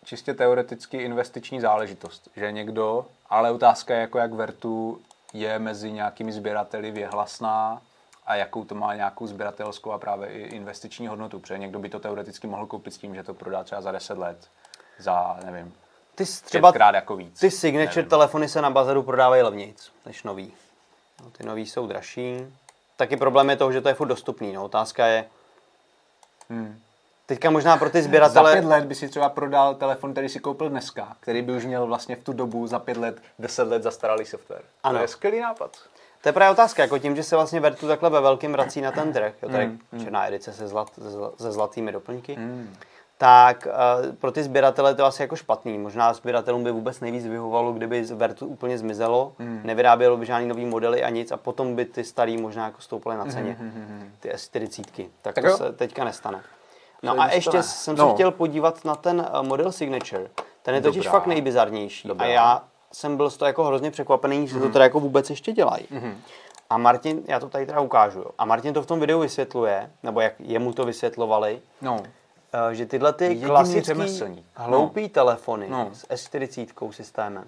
čistě 0.04 0.34
teoreticky 0.34 0.98
investiční 0.98 1.62
záležitost, 1.62 2.30
že 2.36 2.52
někdo, 2.52 3.06
ale 3.30 3.52
otázka 3.52 3.94
je 3.94 4.02
jako 4.02 4.18
jak 4.18 4.34
Vertu 4.34 5.02
je 5.34 5.60
mezi 5.60 5.92
nějakými 5.92 6.32
sběrateli 6.32 6.92
věhlasná 6.92 7.82
a 8.26 8.36
jakou 8.36 8.66
to 8.66 8.76
má 8.76 8.96
nějakou 8.96 9.28
sběratelskou 9.28 9.92
a 9.92 9.98
právě 9.98 10.30
i 10.30 10.42
investiční 10.42 11.08
hodnotu, 11.08 11.40
protože 11.40 11.58
někdo 11.58 11.80
by 11.80 11.90
to 11.90 12.00
teoreticky 12.00 12.48
mohl 12.48 12.66
koupit 12.66 12.94
s 12.94 12.98
tím, 12.98 13.16
že 13.16 13.24
to 13.24 13.34
prodá 13.34 13.64
třeba 13.64 13.82
za 13.82 13.92
10 13.92 14.18
let, 14.18 14.38
za, 15.00 15.40
nevím, 15.46 15.74
ty 16.16 16.26
třeba 16.26 16.72
krát 16.72 16.96
jako 16.96 17.16
víc. 17.16 17.40
Ty 17.40 17.52
signature 17.52 17.96
nevím. 17.96 18.10
telefony 18.10 18.50
se 18.50 18.62
na 18.62 18.70
bazaru 18.70 19.04
prodávají 19.04 19.42
levnějc 19.42 19.92
než 20.06 20.24
nový. 20.24 20.54
No, 21.24 21.32
ty 21.32 21.46
nový 21.46 21.66
jsou 21.66 21.88
dražší. 21.88 22.38
Taky 22.98 23.18
problém 23.18 23.50
je 23.50 23.56
toho, 23.56 23.72
že 23.72 23.82
to 23.82 23.88
je 23.88 23.94
furt 23.94 24.08
dostupný. 24.08 24.54
No. 24.54 24.64
Otázka 24.64 25.08
je, 25.08 25.26
Hmm. 26.52 26.80
Teďka 27.26 27.50
možná 27.50 27.78
pro 27.78 27.90
ty 27.90 28.02
sběratele... 28.02 28.50
Za 28.52 28.56
pět 28.56 28.68
let 28.68 28.86
by 28.86 28.96
si 28.96 29.10
třeba 29.10 29.30
prodal 29.30 29.76
telefon, 29.76 30.12
který 30.12 30.30
si 30.30 30.40
koupil 30.40 30.70
dneska, 30.70 31.16
který 31.20 31.42
by 31.42 31.52
už 31.52 31.66
měl 31.66 31.86
vlastně 31.86 32.16
v 32.16 32.24
tu 32.24 32.34
dobu 32.34 32.68
za 32.68 32.80
pět 32.80 32.98
let, 32.98 33.22
deset 33.40 33.64
let 33.64 33.84
zastaralý 33.84 34.26
software. 34.26 34.62
Ano. 34.84 34.98
To 34.98 35.02
je 35.02 35.08
skvělý 35.08 35.40
nápad. 35.40 35.78
To 36.22 36.30
je 36.30 36.34
právě 36.34 36.52
otázka, 36.52 36.82
jako 36.82 36.98
tím, 36.98 37.16
že 37.16 37.24
se 37.24 37.36
vlastně 37.36 37.60
Vertu 37.60 37.88
takhle 37.88 38.10
ve 38.10 38.22
velkým 38.22 38.52
vrací 38.52 38.82
na 38.82 38.92
ten 38.92 39.14
trh, 39.14 39.34
jo, 39.44 39.50
tady 39.50 39.66
hmm, 39.66 39.80
hmm. 39.92 40.04
černá 40.04 40.28
edice 40.28 40.54
se, 40.54 40.68
zlat, 40.68 40.92
se 41.38 41.52
zlatými 41.52 41.92
doplňky, 41.92 42.34
hmm. 42.34 42.76
Tak 43.22 43.68
uh, 43.68 44.16
pro 44.16 44.32
ty 44.32 44.44
sběratele 44.44 44.96
to 44.96 45.02
je 45.02 45.08
asi 45.08 45.22
jako 45.22 45.36
špatný. 45.36 45.78
Možná 45.78 46.14
sběratelům 46.14 46.64
by 46.64 46.72
vůbec 46.72 47.00
nejvíc 47.00 47.28
vyhovovalo, 47.28 47.74
kdyby 47.74 48.06
z 48.06 48.12
Vertu 48.12 48.46
úplně 48.46 48.78
zmizelo, 48.78 49.34
hmm. 49.40 49.62
nevyrábělo 49.64 50.18
by 50.18 50.26
žádný 50.26 50.48
nový 50.48 50.66
modely 50.66 51.04
a 51.04 51.10
nic 51.10 51.32
a 51.32 51.38
potom 51.38 51.76
by 51.76 51.86
ty 51.86 52.04
starý 52.04 52.38
možná 52.38 52.66
jako 52.66 52.82
stoupaly 52.82 53.18
na 53.18 53.26
ceně, 53.26 53.58
hmm, 53.60 53.70
hmm, 53.70 53.86
hmm. 53.88 54.12
ty 54.20 54.30
S40. 54.30 55.10
Tak, 55.22 55.36
tak 55.36 55.44
to 55.44 55.50
jo. 55.50 55.58
se 55.58 55.72
teďka 55.72 56.04
nestane. 56.04 56.42
No 57.04 57.22
a 57.22 57.32
ještě 57.32 57.58
ne. 57.58 57.64
jsem 57.64 57.98
se 57.98 58.02
no. 58.02 58.14
chtěl 58.14 58.32
podívat 58.32 58.86
na 58.86 58.96
ten 58.96 59.28
uh, 59.40 59.48
model 59.48 59.72
Signature. 59.72 60.28
Ten 60.64 60.76
je 60.76 60.82
totiž 60.82 61.04
Dobrá. 61.04 61.12
fakt 61.12 61.28
nejbizarnější. 61.28 62.08
Dobrá. 62.08 62.26
A 62.26 62.30
já 62.30 62.64
jsem 62.92 63.18
byl 63.18 63.30
z 63.30 63.38
toho 63.38 63.48
jako 63.48 63.64
hrozně 63.64 63.92
překvapený, 63.92 64.48
že 64.48 64.56
mm-hmm. 64.56 64.62
to 64.62 64.70
teda 64.70 64.84
jako 64.86 65.00
vůbec 65.00 65.30
ještě 65.30 65.52
dělají. 65.52 65.86
Mm-hmm. 65.92 66.14
A 66.70 66.78
Martin, 66.78 67.22
já 67.28 67.40
to 67.40 67.50
tady 67.50 67.66
teda 67.66 67.80
ukážu, 67.80 68.26
a 68.38 68.46
Martin 68.46 68.74
to 68.74 68.82
v 68.82 68.86
tom 68.86 69.00
videu 69.00 69.20
vysvětluje, 69.20 69.92
nebo 70.04 70.22
jak 70.22 70.34
jemu 70.40 70.74
to 70.74 70.86
vysvětlovali, 70.86 71.62
No. 71.82 72.04
Eh, 72.54 72.76
že 72.76 72.86
tyhle 72.86 73.14
ty 73.14 73.36
klasický 73.36 73.82
řemeslník. 73.82 74.46
hloupý 74.56 75.10
telefony 75.10 75.70
No. 75.70 75.90
s 75.94 76.08
S40 76.10 76.92
systémem, 76.92 77.46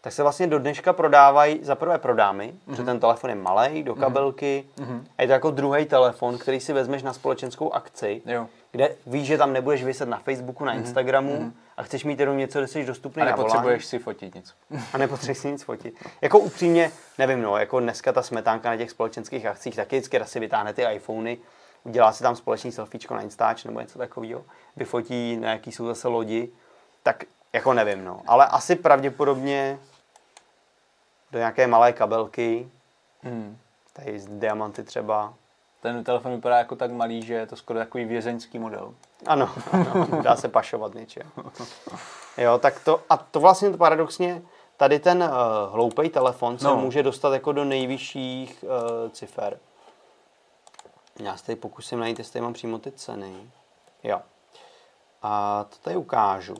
tak 0.00 0.12
se 0.12 0.22
vlastně 0.22 0.46
do 0.46 0.58
dneška 0.58 0.92
prodávají 0.92 1.58
za 1.62 1.74
prvé 1.74 1.98
pro 1.98 2.14
dámy, 2.14 2.52
mm-hmm. 2.52 2.70
protože 2.70 2.82
ten 2.82 3.00
telefon 3.00 3.30
je 3.30 3.36
malý, 3.36 3.82
do 3.82 3.94
kabelky, 3.94 4.64
mm-hmm. 4.78 5.00
a 5.18 5.22
je 5.22 5.28
to 5.28 5.32
jako 5.32 5.50
druhý 5.50 5.84
telefon, 5.84 6.38
který 6.38 6.60
si 6.60 6.72
vezmeš 6.72 7.02
na 7.02 7.12
společenskou 7.12 7.72
akci, 7.72 8.22
Jo. 8.26 8.46
kde 8.72 8.96
víš, 9.06 9.26
že 9.26 9.38
tam 9.38 9.52
nebudeš 9.52 9.84
vyset 9.84 10.08
na 10.08 10.18
Facebooku, 10.18 10.64
na 10.64 10.72
Instagramu 10.72 11.32
mm-hmm. 11.36 11.52
a 11.76 11.82
chceš 11.82 12.04
mít 12.04 12.20
jenom 12.20 12.36
něco, 12.38 12.58
kde 12.58 12.68
jsi 12.68 12.84
dostupný 12.84 13.22
A 13.22 13.24
nepotřebuješ 13.26 13.86
si 13.86 13.98
fotit 13.98 14.34
nic. 14.34 14.54
A 14.92 14.98
nepotřebuješ 14.98 15.38
si 15.38 15.52
nic 15.52 15.62
fotit. 15.62 15.94
Jako 16.22 16.38
upřímně, 16.38 16.90
nevím, 17.18 17.42
no, 17.42 17.56
jako 17.56 17.80
dneska 17.80 18.12
ta 18.12 18.22
smetánka 18.22 18.70
na 18.70 18.76
těch 18.76 18.90
společenských 18.90 19.46
akcích 19.46 19.76
taky 19.76 19.96
vždycky 19.96 20.20
si 20.24 20.40
vytáhne 20.40 20.72
ty 20.72 20.82
iPhony, 20.94 21.38
udělá 21.84 22.12
si 22.12 22.22
tam 22.22 22.36
společný 22.36 22.72
selfiečko 22.72 23.14
na 23.14 23.20
Instač 23.20 23.64
nebo 23.64 23.80
něco 23.80 23.98
takového, 23.98 24.42
vyfotí, 24.76 25.36
na 25.36 25.50
jaký 25.50 25.72
jsou 25.72 25.86
zase 25.86 26.08
lodi, 26.08 26.48
tak 27.02 27.24
jako 27.52 27.72
nevím, 27.74 28.04
no. 28.04 28.20
Ale 28.26 28.46
asi 28.46 28.76
pravděpodobně 28.76 29.78
do 31.32 31.38
nějaké 31.38 31.66
malé 31.66 31.92
kabelky, 31.92 32.68
Hmm. 33.22 33.58
tady 33.92 34.18
z 34.18 34.26
diamanty 34.26 34.82
třeba. 34.84 35.34
Ten 35.80 36.04
telefon 36.04 36.32
vypadá 36.34 36.58
jako 36.58 36.76
tak 36.76 36.90
malý, 36.90 37.22
že 37.22 37.34
je 37.34 37.46
to 37.46 37.56
skoro 37.56 37.78
takový 37.78 38.04
vězeňský 38.04 38.58
model. 38.58 38.94
Ano, 39.26 39.50
ano 39.72 40.06
dá 40.22 40.36
se 40.36 40.48
pašovat 40.48 40.94
něčeho. 40.94 41.30
Jo, 42.38 42.58
tak 42.58 42.80
to, 42.84 43.00
a 43.10 43.16
to 43.16 43.40
vlastně 43.40 43.70
to 43.70 43.76
paradoxně, 43.76 44.42
tady 44.76 44.98
ten 44.98 45.22
uh, 45.22 45.28
hloupej 45.74 46.10
telefon 46.10 46.58
se 46.58 46.64
No. 46.64 46.76
může 46.76 47.02
dostat 47.02 47.32
jako 47.32 47.52
do 47.52 47.64
nejvyšších 47.64 48.64
uh, 49.04 49.10
cifer. 49.10 49.58
Já 51.20 51.36
se 51.36 51.46
tady 51.46 51.56
pokusím 51.56 52.00
najít, 52.00 52.18
jestli 52.18 52.32
tady 52.32 52.42
mám 52.42 52.52
přímo 52.52 52.78
ty 52.78 52.92
ceny. 52.92 53.50
Jo. 54.02 54.22
A 55.22 55.64
to 55.70 55.76
tady 55.76 55.96
ukážu. 55.96 56.54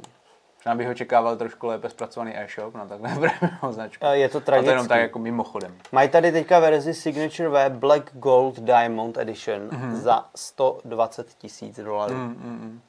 Možná 0.57 0.75
bych 0.75 0.88
očekával 0.88 1.37
trošku 1.37 1.67
lépe 1.67 1.90
zpracovaný 1.90 2.37
e-shop 2.37 2.75
na 2.75 2.87
takhle 2.87 3.09
prémiovou 3.14 3.73
značku. 3.73 4.05
Je 4.12 4.29
to 4.29 4.38
A 4.38 4.40
to 4.40 4.71
jenom 4.71 4.88
tak 4.88 5.01
jako 5.01 5.19
mimochodem. 5.19 5.79
Mají 5.93 6.09
tady 6.09 6.33
teďka 6.33 6.59
verzi 6.59 6.95
Signature 6.95 7.49
Web 7.49 7.73
Black 7.73 8.11
Gold 8.12 8.61
Diamond 8.61 9.19
Edition 9.19 9.69
mm-hmm. 9.69 9.95
za 9.95 10.31
120 10.35 11.35
tisíc 11.35 11.81
dolarů. 11.81 12.14
Mm, 12.14 12.21
mm, 12.21 12.59
mm. 12.62 12.81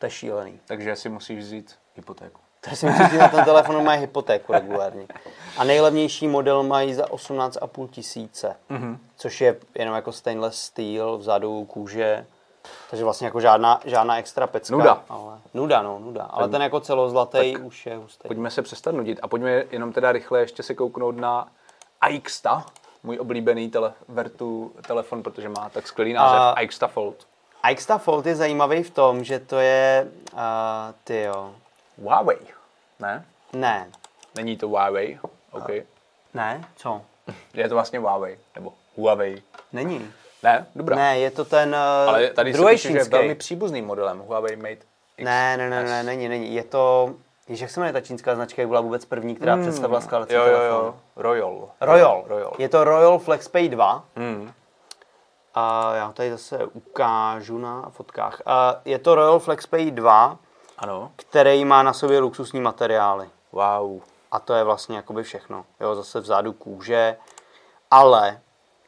To 0.00 0.06
je 0.06 0.10
šílený. 0.10 0.60
Takže 0.66 0.96
si 0.96 1.08
musíš 1.08 1.38
vzít 1.38 1.74
hypotéku. 1.96 2.43
To 2.70 2.76
si 2.76 2.86
myslím, 2.86 3.08
že 3.08 3.18
na 3.18 3.28
ten 3.28 3.44
telefon 3.44 3.84
mají 3.84 4.00
hypotéku 4.00 4.52
regulárně. 4.52 5.06
A 5.58 5.64
nejlevnější 5.64 6.28
model 6.28 6.62
mají 6.62 6.94
za 6.94 7.04
18,5 7.04 7.88
tisíce, 7.88 8.56
mm-hmm. 8.70 8.98
což 9.16 9.40
je 9.40 9.56
jenom 9.74 9.94
jako 9.94 10.12
stainless 10.12 10.62
steel, 10.62 11.18
vzadu 11.18 11.64
kůže. 11.64 12.26
Takže 12.90 13.04
vlastně 13.04 13.26
jako 13.26 13.40
žádná, 13.40 13.80
žádná 13.84 14.18
extra 14.18 14.46
pecka. 14.46 14.76
Nuda. 14.76 15.02
Ale, 15.08 15.38
nuda, 15.54 15.82
no, 15.82 15.98
nuda. 15.98 16.22
Ale 16.22 16.48
ten 16.48 16.62
jako 16.62 16.80
celozlatý 16.80 17.56
už 17.56 17.86
je 17.86 17.96
hustý. 17.96 18.28
Pojďme 18.28 18.50
se 18.50 18.62
přestat 18.62 18.94
nudit 18.94 19.18
a 19.22 19.28
pojďme 19.28 19.64
jenom 19.70 19.92
teda 19.92 20.12
rychle 20.12 20.40
ještě 20.40 20.62
se 20.62 20.74
kouknout 20.74 21.16
na 21.16 21.48
iXta, 22.08 22.66
můj 23.02 23.18
oblíbený 23.20 23.70
tele, 23.70 23.92
Vertu 24.08 24.72
telefon, 24.86 25.22
protože 25.22 25.48
má 25.48 25.68
tak 25.68 25.86
skvělý 25.86 26.12
název, 26.12 26.40
A- 26.40 26.50
a... 26.50 26.60
iXta 26.60 26.86
Fold. 26.86 27.26
iXta 27.70 27.98
Fold 27.98 28.26
je 28.26 28.36
zajímavý 28.36 28.82
v 28.82 28.90
tom, 28.90 29.24
že 29.24 29.38
to 29.38 29.58
je, 29.58 30.10
uh, 30.32 30.38
ty 31.04 31.22
jo, 31.22 31.54
Huawei, 32.02 32.38
ne? 33.00 33.24
ne, 33.52 33.90
Není 34.36 34.56
to 34.56 34.68
Huawei, 34.68 35.18
OK. 35.52 35.68
ne, 36.34 36.64
co? 36.76 37.02
Je 37.54 37.68
to 37.68 37.74
vlastně 37.74 37.98
Huawei, 37.98 38.38
nebo 38.54 38.72
Huawei. 38.96 39.42
Není. 39.72 40.10
Ne, 40.42 40.66
dobrá. 40.74 40.96
Ne, 40.96 41.18
je 41.18 41.30
to 41.30 41.44
ten 41.44 41.68
uh, 41.68 42.08
Ale 42.08 42.26
tady 42.30 42.52
se 42.52 42.58
druhý 42.58 42.74
píše, 42.74 42.92
že 42.92 42.98
je 42.98 43.04
velmi 43.04 43.34
příbuzným 43.34 43.86
modelem 43.86 44.18
Huawei 44.18 44.56
Mate 44.56 44.70
X. 45.16 45.24
Ne, 45.24 45.56
ne, 45.56 45.70
ne, 45.70 45.84
ne, 45.84 46.02
není, 46.02 46.28
není. 46.28 46.54
Je 46.54 46.62
to, 46.64 47.14
Jež, 47.48 47.60
jak 47.60 47.70
se 47.70 47.80
jmenuje 47.80 47.92
ta 47.92 48.00
čínská 48.00 48.34
značka, 48.34 48.62
jak 48.62 48.68
byla 48.68 48.80
vůbec 48.80 49.04
první, 49.04 49.34
která 49.34 49.54
Hmm. 49.54 49.62
představila 49.62 50.00
skládací 50.00 50.34
Jo, 50.34 50.40
jo, 50.40 50.46
telefon? 50.46 50.84
jo. 50.86 50.94
Royal. 51.16 51.68
Royal. 51.80 52.24
Royal. 52.26 52.52
Je 52.58 52.68
to 52.68 52.84
Royal 52.84 53.18
FlexPay 53.18 53.68
2. 53.68 54.04
Hmm. 54.16 54.52
A 55.54 55.94
já 55.94 56.12
tady 56.12 56.30
zase 56.30 56.64
ukážu 56.64 57.58
na 57.58 57.88
fotkách. 57.90 58.42
A 58.46 58.76
je 58.84 58.98
to 58.98 59.14
Royal 59.14 59.38
FlexPay 59.38 59.90
2, 59.90 60.38
Ano. 60.78 61.12
který 61.16 61.64
má 61.64 61.82
na 61.82 61.92
sobě 61.92 62.18
luxusní 62.18 62.60
materiály. 62.60 63.28
Wow. 63.52 64.00
A 64.30 64.38
to 64.38 64.54
je 64.54 64.64
vlastně 64.64 64.96
jakoby 64.96 65.22
všechno. 65.22 65.64
Jo, 65.80 65.94
zase 65.94 66.20
vzadu 66.20 66.52
kůže. 66.52 67.16
Ale 67.90 68.40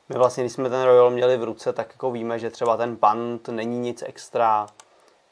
my 0.09 0.19
vlastně, 0.19 0.43
když 0.45 0.53
jsme 0.53 0.71
ten 0.71 0.83
Royal 0.83 1.11
měli 1.11 1.37
v 1.37 1.45
ruce, 1.45 1.73
tak 1.73 1.89
jako 1.93 2.11
víme, 2.11 2.39
že 2.39 2.51
třeba 2.51 2.77
ten 2.77 2.97
pant 2.97 3.49
není 3.49 3.79
nic 3.79 4.03
extra, 4.07 4.67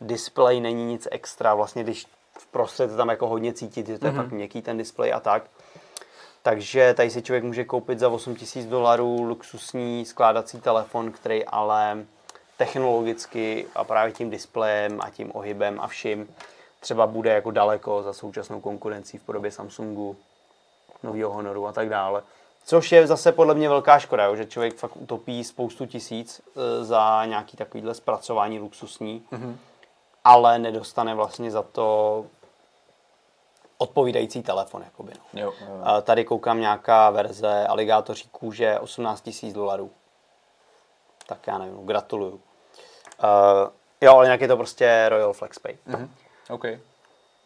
display 0.00 0.60
není 0.60 0.84
nic 0.84 1.08
extra. 1.10 1.54
Vlastně 1.54 1.82
když 1.82 2.06
vprostřed 2.38 2.90
je 2.90 2.96
tam 2.96 3.08
jako 3.08 3.28
hodně 3.28 3.52
cítit, 3.52 3.86
že 3.86 3.98
to 3.98 4.06
je 4.06 4.12
mm-hmm. 4.12 4.16
fakt 4.16 4.30
měkký 4.30 4.62
ten 4.62 4.78
display 4.78 5.12
a 5.12 5.20
tak. 5.20 5.42
Takže 6.42 6.94
tady 6.94 7.10
si 7.10 7.22
člověk 7.22 7.44
může 7.44 7.64
koupit 7.64 7.98
za 7.98 8.08
8000 8.08 8.66
dolarů 8.66 9.22
luxusní 9.22 10.04
skládací 10.04 10.60
telefon, 10.60 11.12
který 11.12 11.44
ale 11.44 12.06
technologicky 12.56 13.66
a 13.74 13.84
právě 13.84 14.12
tím 14.12 14.30
displejem 14.30 15.00
a 15.00 15.10
tím 15.10 15.30
ohybem 15.34 15.80
a 15.80 15.86
vším 15.86 16.34
třeba 16.80 17.06
bude 17.06 17.30
jako 17.30 17.50
daleko 17.50 18.02
za 18.02 18.12
současnou 18.12 18.60
konkurencí 18.60 19.18
v 19.18 19.22
podobě 19.22 19.50
Samsungu, 19.50 20.16
nového 21.02 21.32
Honoru 21.32 21.66
a 21.66 21.72
tak 21.72 21.88
dále. 21.88 22.22
Což 22.64 22.92
je 22.92 23.06
zase 23.06 23.32
podle 23.32 23.54
mě 23.54 23.68
velká 23.68 23.98
škoda, 23.98 24.24
jo, 24.24 24.36
že 24.36 24.46
člověk 24.46 24.74
fakt 24.74 24.96
utopí 24.96 25.44
spoustu 25.44 25.86
tisíc 25.86 26.40
e, 26.40 26.84
za 26.84 27.24
nějaký 27.26 27.56
takovýhle 27.56 27.94
zpracování 27.94 28.58
luxusní, 28.58 29.22
mm-hmm. 29.32 29.56
ale 30.24 30.58
nedostane 30.58 31.14
vlastně 31.14 31.50
za 31.50 31.62
to 31.62 32.26
odpovídající 33.78 34.42
telefon. 34.42 34.82
Jakoby, 34.82 35.12
no. 35.34 35.40
Jo, 35.40 35.52
jo. 35.60 36.02
Tady 36.02 36.24
koukám 36.24 36.60
nějaká 36.60 37.10
verze 37.10 37.66
aligátoří 37.66 38.28
kůže 38.32 38.78
18 38.78 39.30
000 39.42 39.54
dolarů. 39.54 39.90
Tak 41.26 41.46
já 41.46 41.58
nevím, 41.58 41.86
gratuluju. 41.86 42.32
Uh, 42.34 42.40
jo, 44.00 44.14
ale 44.14 44.24
nějak 44.24 44.40
je 44.40 44.48
to 44.48 44.56
prostě 44.56 45.06
Royal 45.08 45.32
FlexPay. 45.32 45.76
Mhm. 45.86 46.10
OK. 46.50 46.64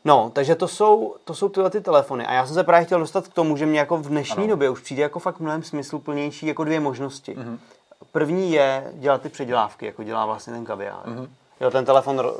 No, 0.04 0.30
takže 0.34 0.54
to 0.54 0.68
jsou, 0.68 1.14
to 1.24 1.34
jsou 1.34 1.48
tyhle 1.48 1.70
ty 1.70 1.80
telefony. 1.80 2.26
A 2.26 2.32
já 2.32 2.46
jsem 2.46 2.54
se 2.54 2.64
právě 2.64 2.86
chtěl 2.86 3.00
dostat 3.00 3.28
k 3.28 3.34
tomu, 3.34 3.56
že 3.56 3.66
mě 3.66 3.78
jako 3.78 3.96
v 3.96 4.08
dnešní 4.08 4.36
Ano. 4.36 4.46
době 4.46 4.70
už 4.70 4.80
přijde 4.80 5.02
jako 5.02 5.18
fakt 5.18 5.40
mnohem 5.40 5.62
smysluplnější 5.62 6.46
jako 6.46 6.64
dvě 6.64 6.80
možnosti. 6.80 7.34
Mm-hmm. 7.34 7.58
První 8.12 8.52
je 8.52 8.90
dělat 8.94 9.22
ty 9.22 9.28
předělávky, 9.28 9.86
jako 9.86 10.02
dělá 10.02 10.26
vlastně 10.26 10.52
ten 10.52 10.64
kaviár. 10.64 11.06
Mm-hmm. 11.06 11.28
Jo, 11.60 11.70
ten 11.70 11.84
telefon, 11.84 12.32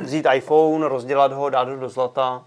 vzít 0.00 0.26
iPhone, 0.34 0.88
rozdělat 0.88 1.32
ho, 1.32 1.50
dát 1.50 1.68
ho 1.68 1.76
do 1.76 1.88
zlata, 1.88 2.44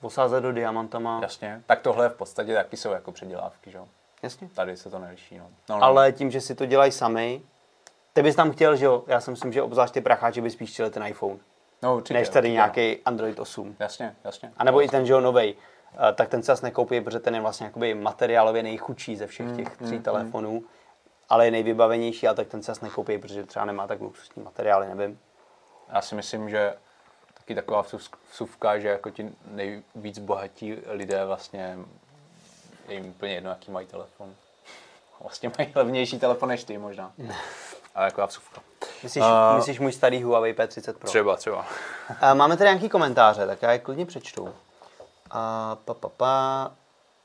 posázet 0.00 0.42
do 0.42 0.52
diamantama. 0.52 1.18
Jasně. 1.22 1.62
Tak 1.66 1.80
tohle 1.80 2.08
v 2.08 2.14
podstatě 2.14 2.54
taky 2.54 2.76
jsou 2.76 2.90
jako 2.90 3.12
předělávky, 3.12 3.70
že 3.70 3.78
jo? 3.78 3.86
Jasně. 4.22 4.48
Tady 4.54 4.76
se 4.76 4.90
to 4.90 4.98
neliší, 4.98 5.38
no. 5.38 5.44
no, 5.68 5.78
no. 5.78 5.84
Ale 5.84 6.12
tím, 6.12 6.30
že 6.30 6.40
si 6.40 6.54
to 6.54 6.66
dělají 6.66 6.92
sami, 6.92 7.42
ty 8.12 8.22
bys 8.22 8.36
tam 8.36 8.50
chtěl, 8.52 8.76
že 8.76 8.84
jo, 8.84 9.04
já 9.06 9.20
si 9.20 9.30
myslím, 9.30 9.52
že 9.52 9.62
obzvlášť 9.62 9.94
ty 9.94 10.00
pracháči 10.00 10.40
by 10.40 10.50
spíš 10.50 10.72
chtěli 10.72 10.90
ten 10.90 11.06
iPhone, 11.06 11.38
no, 11.82 11.96
určitě, 11.96 12.14
než 12.14 12.28
tady 12.28 12.48
určitě, 12.48 12.52
nějaký 12.52 12.98
Android 13.04 13.38
8. 13.38 13.68
No. 13.68 13.74
Jasně, 13.78 14.16
jasně. 14.24 14.52
A 14.56 14.64
nebo 14.64 14.82
i 14.82 14.88
ten, 14.88 15.06
že 15.06 15.12
jo, 15.12 15.20
novej, 15.20 15.54
eh, 15.94 16.12
tak 16.12 16.28
ten 16.28 16.42
se 16.42 16.46
zase 16.46 16.66
nekoupí, 16.66 17.00
protože 17.00 17.20
ten 17.20 17.34
je 17.34 17.40
vlastně 17.40 17.66
jakoby 17.66 17.94
materiálově 17.94 18.62
nejchudší 18.62 19.16
ze 19.16 19.26
všech 19.26 19.56
těch 19.56 19.76
tří 19.76 19.98
telefonů, 19.98 20.64
ale 21.28 21.44
je 21.44 21.50
nejvybavenější, 21.50 22.28
a 22.28 22.34
tak 22.34 22.48
ten 22.48 22.62
se 22.62 22.66
zase 22.70 22.84
nekoupí, 22.84 23.18
protože 23.18 23.46
třeba 23.46 23.64
nemá 23.64 23.86
tak 23.86 24.00
luxusní 24.00 24.42
materiály, 24.42 24.88
nevím. 24.94 25.18
Já 25.92 26.00
si 26.02 26.14
myslím, 26.14 26.50
že 26.50 26.74
taky 27.34 27.54
taková 27.54 27.82
vsuvk- 27.82 28.16
vsuvka, 28.32 28.78
že 28.78 28.88
jako 28.88 29.10
ti 29.10 29.30
nejvíc 29.50 30.18
bohatí 30.18 30.76
lidé 30.86 31.24
vlastně 31.24 31.78
je 32.88 32.94
jim 32.94 33.06
úplně 33.06 33.34
jedno, 33.34 33.50
jaký 33.50 33.70
mají 33.70 33.86
telefon. 33.86 34.34
Vlastně 35.20 35.50
mají 35.58 35.72
levnější 35.74 36.18
telefon 36.18 36.48
než 36.48 36.64
ty 36.64 36.78
možná. 36.78 37.12
Ale 37.94 38.10
taková 38.10 38.26
vsuvka. 38.26 38.60
Myslíš, 39.02 39.24
A- 39.26 39.56
myslíš 39.56 39.80
můj 39.80 39.92
starý 39.92 40.22
Huawei 40.22 40.52
P30 40.54 40.92
Pro? 40.92 41.08
Třeba, 41.08 41.36
třeba. 41.36 41.66
A 42.20 42.34
máme 42.34 42.56
tady 42.56 42.68
nějaký 42.70 42.88
komentáře, 42.88 43.46
tak 43.46 43.62
já 43.62 43.72
je 43.72 43.78
klidně 43.78 44.06
přečtu. 44.06 44.48
A 45.30 45.76
pa, 45.84 45.94
pa, 45.94 46.08
pa. 46.08 46.70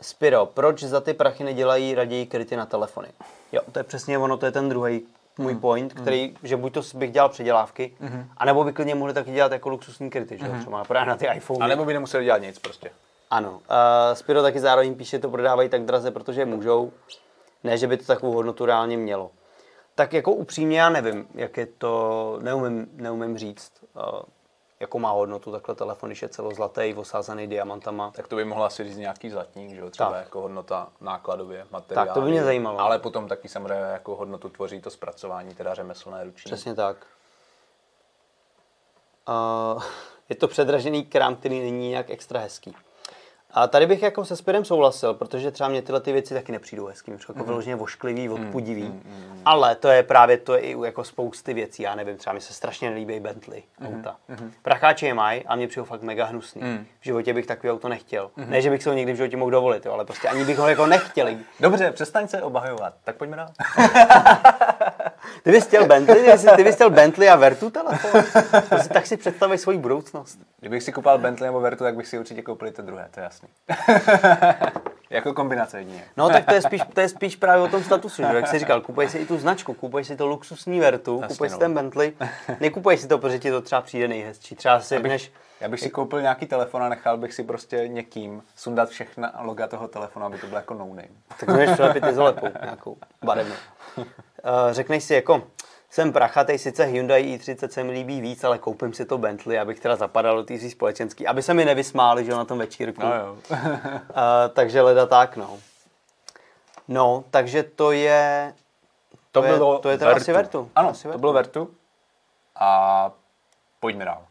Spiro, 0.02 0.46
proč 0.46 0.84
za 0.84 1.02
ty 1.02 1.14
prachy 1.14 1.44
nedělají 1.44 1.96
raději 1.96 2.26
kryty 2.26 2.56
na 2.56 2.66
telefony? 2.66 3.08
Jo, 3.52 3.62
to 3.72 3.80
je 3.80 3.84
přesně 3.84 4.18
ono, 4.18 4.38
to 4.38 4.46
je 4.46 4.52
ten 4.52 4.70
druhý 4.70 5.02
můj 5.38 5.52
Hmm. 5.52 5.62
point, 5.62 5.94
který, 5.94 6.38
že 6.44 6.58
buď 6.58 6.74
to 6.74 6.82
bych 6.94 7.12
dělal 7.12 7.30
předělávky, 7.30 7.98
anebo 8.38 8.64
by 8.64 8.74
klidně 8.74 8.96
mohli 8.96 9.14
taky 9.14 9.32
dělat 9.32 9.52
jako 9.52 9.70
luxusní 9.70 10.10
kryty, 10.10 10.38
že 10.38 10.46
jo, 10.46 10.52
třeba 10.60 10.84
právě 10.84 11.10
na 11.10 11.16
ty 11.18 11.28
iPhone. 11.36 11.66
A 11.66 11.68
nebo 11.68 11.86
by 11.86 11.94
nemuseli 11.94 12.24
dělat 12.26 12.38
nic 12.42 12.60
prostě. 12.60 12.92
Ano. 13.32 13.52
Uh, 13.52 13.60
Spiro 14.14 14.42
taky 14.42 14.60
zároveň 14.60 14.96
píše, 14.96 15.20
to 15.20 15.30
prodávají 15.30 15.70
tak 15.70 15.82
draze, 15.86 16.12
protože 16.12 16.46
můžou. 16.46 16.92
Ne, 17.64 17.78
že 17.78 17.88
by 17.88 17.98
to 17.98 18.04
takovou 18.06 18.34
hodnotu 18.34 18.66
reálně 18.66 18.98
mělo. 18.98 19.32
Tak 19.98 20.14
jako 20.14 20.34
upřímně 20.34 20.80
já 20.80 20.90
nevím, 20.90 21.28
jak 21.34 21.58
je 21.58 21.66
to, 21.66 22.38
neumím, 22.42 22.88
neumím 22.92 23.38
říct. 23.38 23.72
Jako 24.80 25.00
má 25.00 25.12
hodnotu 25.12 25.52
takhle 25.52 25.76
telefon, 25.76 26.10
když 26.10 26.22
je 26.22 26.30
celozlatý, 26.30 26.94
osázaný 26.98 27.48
diamantama. 27.48 28.12
Tak 28.12 28.28
to 28.28 28.36
by 28.36 28.46
mohla 28.46 28.68
asi 28.68 28.84
říct 28.84 28.98
nějaký 28.98 29.30
zlatník, 29.30 29.70
že 29.70 29.80
jo? 29.80 29.90
třeba 29.90 30.12
Tak. 30.12 30.24
jako 30.24 30.42
hodnota 30.42 30.88
nákladově, 31.02 31.68
materiály. 31.72 32.08
Tak, 32.08 32.14
to 32.14 32.22
by 32.22 32.30
mě 32.30 32.44
zajímalo. 32.44 32.80
Ale 32.80 33.00
potom 33.00 33.28
taky 33.28 33.50
samozřejmě 33.50 33.84
jako 33.84 34.16
hodnotu 34.16 34.50
tvoří 34.50 34.82
to 34.82 34.90
zpracování, 34.90 35.56
teda 35.56 35.74
řemeslné 35.74 36.24
ruční. 36.24 36.50
Přesně 36.50 36.76
tak. 36.76 36.98
Uh, 39.76 39.84
je 40.30 40.36
to 40.36 40.48
předražený 40.48 41.06
krám, 41.06 41.36
který 41.36 41.60
není 41.60 41.90
nějak 41.90 42.10
extra 42.10 42.40
hezký. 42.40 42.76
A 43.58 43.68
tady 43.68 43.86
bych 43.86 44.04
jako 44.04 44.26
se 44.26 44.36
Spirem 44.36 44.66
souhlasil, 44.66 45.14
protože 45.14 45.52
třeba 45.52 45.70
mě 45.70 45.82
tyhle 45.82 46.02
ty 46.02 46.14
věci 46.14 46.34
taky 46.34 46.52
nepřijdou 46.52 46.86
hezký, 46.86 47.12
mě 47.12 47.20
jako 47.30 47.44
vyloženě 47.44 47.76
vošklivý, 47.76 48.30
odpudivý. 48.30 49.02
Ale 49.46 49.76
to 49.76 49.88
je 49.88 50.04
právě 50.04 50.38
to 50.38 50.54
je 50.54 50.60
i 50.60 50.76
jako 50.86 51.04
spousty 51.04 51.54
věcí, 51.54 51.84
já 51.84 51.96
nevím, 51.96 52.18
třeba 52.18 52.34
mi 52.34 52.42
se 52.42 52.54
strašně 52.54 52.90
nelíbí 52.90 53.20
Bentley 53.20 53.64
auta. 53.88 54.16
Pracháči 54.62 55.06
je 55.06 55.14
mají 55.14 55.46
a 55.46 55.56
mě 55.56 55.68
přijou 55.68 55.86
fakt 55.86 56.02
mega 56.02 56.26
hnusný. 56.26 56.62
V 57.00 57.04
životě 57.04 57.34
bych 57.34 57.46
takový 57.46 57.72
auto 57.72 57.90
nechtěl. 57.90 58.32
Ne, 58.38 58.62
že 58.62 58.70
bych 58.70 58.84
se 58.84 58.90
ho 58.90 58.96
někdy 58.96 59.14
v 59.14 59.16
životě 59.16 59.38
mohl 59.38 59.52
dovolit, 59.52 59.86
jo, 59.86 59.94
ale 59.94 60.06
prostě 60.06 60.28
ani 60.30 60.46
bych 60.46 60.58
ho 60.58 60.68
jako 60.68 60.86
nechtěl. 60.86 61.28
Dobře, 61.60 61.92
přestaň 61.92 62.28
se 62.28 62.42
obhajovat. 62.42 62.94
Tak 63.04 63.16
pojďme 63.16 63.38
dál. 63.38 63.50
Ty 65.44 65.52
bys 65.52 65.66
chtěl 65.66 65.86
Bentley, 65.86 66.24
ty 66.24 66.32
bys, 66.32 66.46
ty 66.56 66.64
bys 66.64 66.76
chtěl 66.76 66.90
Bentley 66.90 67.30
a 67.30 67.36
Vertu 67.36 67.70
telefon? 67.70 68.24
Prostě 68.70 68.94
tak 68.94 69.08
si 69.08 69.18
představuj 69.18 69.58
svoji 69.58 69.78
budoucnost. 69.78 70.40
Kdybych 70.60 70.84
si 70.84 70.92
kupoval 70.92 71.18
Bentley 71.18 71.48
nebo 71.48 71.60
Vertu, 71.60 71.84
tak 71.84 71.96
bych 71.96 72.08
si 72.08 72.20
určitě 72.20 72.42
koupil 72.42 72.72
to 72.72 72.82
druhé, 72.82 73.08
to 73.12 73.20
je 73.20 73.24
jasný. 73.24 73.47
jako 75.10 75.34
kombinace 75.34 75.80
jedině. 75.80 76.04
No 76.18 76.30
tak 76.30 76.46
to 76.46 76.54
je 76.54 76.62
spíš, 76.62 76.82
to 76.94 77.02
je 77.02 77.10
spíš 77.10 77.36
právě 77.36 77.64
o 77.64 77.68
tom 77.68 77.84
statusu, 77.84 78.24
že? 78.24 78.36
jak 78.36 78.48
jsi 78.48 78.60
říkal, 78.60 78.82
kupuješ 78.82 79.12
si 79.12 79.18
i 79.18 79.26
tu 79.26 79.38
značku, 79.38 79.74
kupuješ 79.74 80.08
si 80.08 80.16
to 80.16 80.28
luxusní 80.28 80.80
Vertu, 80.80 81.20
Jasně, 81.22 81.34
kupuješ 81.34 81.52
si 81.52 81.56
no. 81.56 81.60
ten 81.60 81.74
Bentley, 81.74 82.14
nekupuješ 82.60 83.00
si 83.02 83.08
to, 83.08 83.18
protože 83.18 83.40
ti 83.40 83.52
to 83.52 83.62
třeba 83.62 83.82
přijde 83.82 84.08
nejhezčí. 84.08 84.56
Třeba 84.56 84.80
si 84.80 84.96
řekneš, 84.96 85.32
Já 85.62 85.70
bych 85.70 85.80
si 85.80 85.90
koupil 85.90 86.22
nějaký 86.22 86.46
telefon 86.46 86.84
a 86.84 86.90
nechal 86.90 87.18
bych 87.18 87.34
si 87.34 87.44
prostě 87.44 87.88
někým 87.88 88.44
sundat 88.56 88.90
všechna 88.90 89.34
loga 89.40 89.68
toho 89.68 89.88
telefonu, 89.88 90.26
aby 90.26 90.38
to 90.38 90.48
bylo 90.48 90.58
jako 90.58 90.74
no 90.74 90.86
name. 90.88 91.08
tak 91.40 91.50
můžeš 91.50 91.70
přilepit 91.70 92.04
izolepou 92.06 92.48
nějakou 92.64 92.98
barevnou. 93.26 93.56
Uh, 93.98 94.04
řekneš 94.72 95.04
si 95.04 95.14
jako, 95.14 95.44
jsem 95.90 96.14
prachatej, 96.14 96.58
sice 96.58 96.86
Hyundai 96.86 97.38
i30 97.38 97.68
se 97.68 97.84
mi 97.84 97.92
líbí 97.92 98.22
víc, 98.22 98.44
ale 98.44 98.58
koupím 98.58 98.94
si 98.94 99.06
to 99.06 99.18
Bentley, 99.18 99.60
abych 99.60 99.80
teda 99.80 99.96
zapadal 99.96 100.36
do 100.36 100.44
té 100.44 100.70
společenský, 100.70 101.28
aby 101.28 101.44
se 101.44 101.54
mi 101.54 101.66
nevysmáli, 101.66 102.26
že 102.26 102.32
na 102.32 102.46
tom 102.46 102.58
večírku. 102.58 103.02
No 103.02 103.16
jo. 103.16 103.38
Uh, 103.50 103.58
takže 104.54 104.82
leda 104.82 105.06
tak, 105.06 105.38
no. 105.38 105.58
No, 106.88 107.24
takže 107.32 107.64
to 107.64 107.92
je... 107.92 108.54
To, 109.32 109.44
je, 109.44 109.54
bylo 109.54 109.80
to 109.80 109.90
je 109.90 109.98
teda 109.98 110.16
asi 110.16 110.34
Vertu. 110.34 110.72
Ano, 110.76 110.90
asi 110.90 111.08
to 111.08 111.18
bylo 111.18 111.34
Vertu. 111.34 111.72
A 112.56 113.12
pojďme 113.80 114.06
dál. 114.06 114.26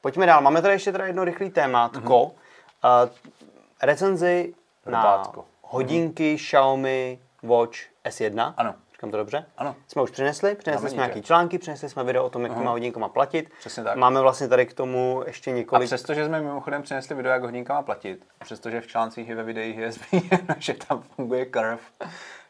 Pojďme 0.00 0.26
dál. 0.26 0.40
Máme 0.40 0.62
tady 0.62 0.74
ještě 0.74 0.92
teda 0.92 1.06
jedno 1.06 1.24
rychlý 1.24 1.50
témátko. 1.50 2.32
Mm-hmm. 2.82 3.04
Uh, 3.04 3.10
recenzi 3.82 4.54
na 4.86 5.02
Robátko. 5.02 5.44
hodinky 5.62 6.36
Xiaomi 6.36 7.18
Watch 7.42 7.78
S1. 8.04 8.54
Ano. 8.56 8.74
Říkám 9.02 9.10
to 9.10 9.16
dobře? 9.16 9.46
Ano. 9.56 9.76
Jsme 9.88 10.02
už 10.02 10.10
přinesli, 10.10 10.54
přinesli 10.54 10.80
jsme 10.80 10.90
díře. 10.90 10.96
nějaký 10.96 11.22
články, 11.22 11.58
přinesli 11.58 11.88
jsme 11.88 12.04
video 12.04 12.24
o 12.24 12.30
tom, 12.30 12.42
jak 12.42 12.54
těma 12.54 12.70
hodinkama 12.70 13.08
platit. 13.08 13.50
Přesně 13.58 13.84
tak. 13.84 13.96
Máme 13.96 14.20
vlastně 14.20 14.48
tady 14.48 14.66
k 14.66 14.74
tomu 14.74 15.22
ještě 15.26 15.50
A 15.50 15.54
několik... 15.54 15.86
přestože 15.88 16.26
jsme 16.26 16.40
mimochodem 16.40 16.82
přinesli 16.82 17.14
video, 17.14 17.32
jak 17.32 17.42
hodinka 17.42 17.74
má 17.74 17.82
platit, 17.82 18.26
přestože 18.44 18.80
v 18.80 18.86
článcích 18.86 19.28
i 19.28 19.34
ve 19.34 19.42
videích 19.42 19.76
je 19.76 19.92
zmíněno, 20.10 20.54
že 20.58 20.74
tam 20.74 21.02
funguje 21.02 21.46
Curve, 21.46 21.78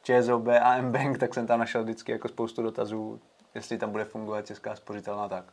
ČSOB 0.02 0.48
a 0.48 0.74
M-Bank, 0.74 1.18
tak 1.18 1.34
jsem 1.34 1.46
tam 1.46 1.58
našel 1.58 1.82
vždycky 1.82 2.12
jako 2.12 2.28
spoustu 2.28 2.62
dotazů, 2.62 3.20
jestli 3.54 3.78
tam 3.78 3.90
bude 3.90 4.04
fungovat 4.04 4.46
česká 4.46 4.76
spořitelná 4.76 5.28
tak. 5.28 5.44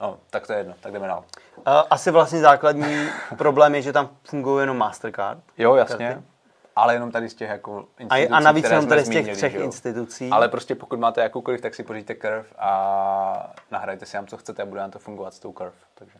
No, 0.00 0.18
tak 0.30 0.46
to 0.46 0.52
je 0.52 0.58
jedno, 0.58 0.74
tak 0.80 0.92
jdeme 0.92 1.06
dál. 1.06 1.24
Uh, 1.56 1.64
asi 1.90 2.10
vlastně 2.10 2.40
základní 2.40 3.08
problém 3.38 3.74
je, 3.74 3.82
že 3.82 3.92
tam 3.92 4.08
fungují 4.24 4.62
jenom 4.62 4.76
Mastercard. 4.76 5.40
Jo, 5.58 5.74
jasně. 5.74 6.08
Karty. 6.08 6.35
Ale 6.76 6.94
jenom 6.94 7.10
tady 7.10 7.28
z 7.28 7.34
těch 7.34 7.50
jako 7.50 7.84
A, 8.08 8.16
institucí, 8.16 8.28
a 8.28 8.40
navíc 8.40 8.64
které 8.64 8.74
jenom 8.74 8.82
jsme 8.82 8.88
tady 8.88 9.02
z 9.02 9.04
těch 9.04 9.14
zmínili, 9.14 9.36
třech 9.36 9.54
institucí. 9.54 10.30
Ale 10.30 10.48
prostě 10.48 10.74
pokud 10.74 10.98
máte 10.98 11.22
jakoukoliv, 11.22 11.60
tak 11.60 11.74
si 11.74 11.82
poříďte 11.82 12.14
Curve 12.14 12.44
a 12.58 13.54
nahrajte 13.70 14.06
si 14.06 14.12
tam, 14.12 14.26
co 14.26 14.36
chcete 14.36 14.62
a 14.62 14.66
bude 14.66 14.80
vám 14.80 14.90
to 14.90 14.98
fungovat 14.98 15.34
s 15.34 15.38
tou 15.38 15.52
Curve. 15.52 15.72
Takže. 15.94 16.18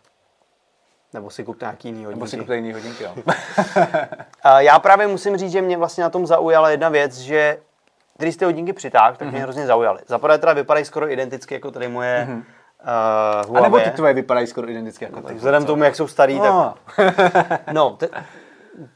Nebo 1.13 1.31
si 1.31 1.45
kupte 1.45 1.65
nějaký 1.65 1.89
jiný 1.89 2.05
hodinky. 2.05 2.19
Nebo 2.19 2.27
si 2.27 2.37
kupte 2.37 2.57
jiný 2.57 2.73
hodinky, 2.73 3.05
jo. 3.05 3.15
A 4.43 4.61
já 4.61 4.79
právě 4.79 5.07
musím 5.07 5.37
říct, 5.37 5.53
že 5.53 5.63
mě 5.63 5.77
vlastně 5.77 6.05
na 6.05 6.11
tom 6.11 6.27
zaujala 6.27 6.71
jedna 6.71 6.89
věc, 6.89 7.19
že 7.19 7.59
když 8.19 8.35
jste 8.35 8.45
hodinky 8.45 8.73
přitáh, 8.73 9.19
tak 9.19 9.31
mě 9.31 9.41
hrozně 9.41 9.67
zaujaly. 9.67 10.01
Za 10.07 10.19
prvé 10.19 10.39
teda 10.39 10.53
vypadají 10.53 10.85
skoro 10.85 11.13
identicky 11.13 11.55
jako 11.55 11.71
tady 11.71 11.89
moje 11.89 12.29
mm-hmm. 12.31 12.43
uh, 13.51 13.59
a 13.59 13.61
nebo 13.61 13.81
ty 13.81 13.91
tvoje 13.91 14.15
vypadají 14.15 14.47
skoro 14.47 14.69
identicky 14.71 15.05
jako 15.05 15.21
Tak 15.21 15.27
ty. 15.27 15.35
vzhledem 15.35 15.65
tomu, 15.65 15.85
jak 15.85 15.97
jsou 15.97 16.07
starý, 16.09 16.41
tak... 16.41 16.51
No. 16.51 16.75
No, 17.73 17.91
te, 17.91 18.09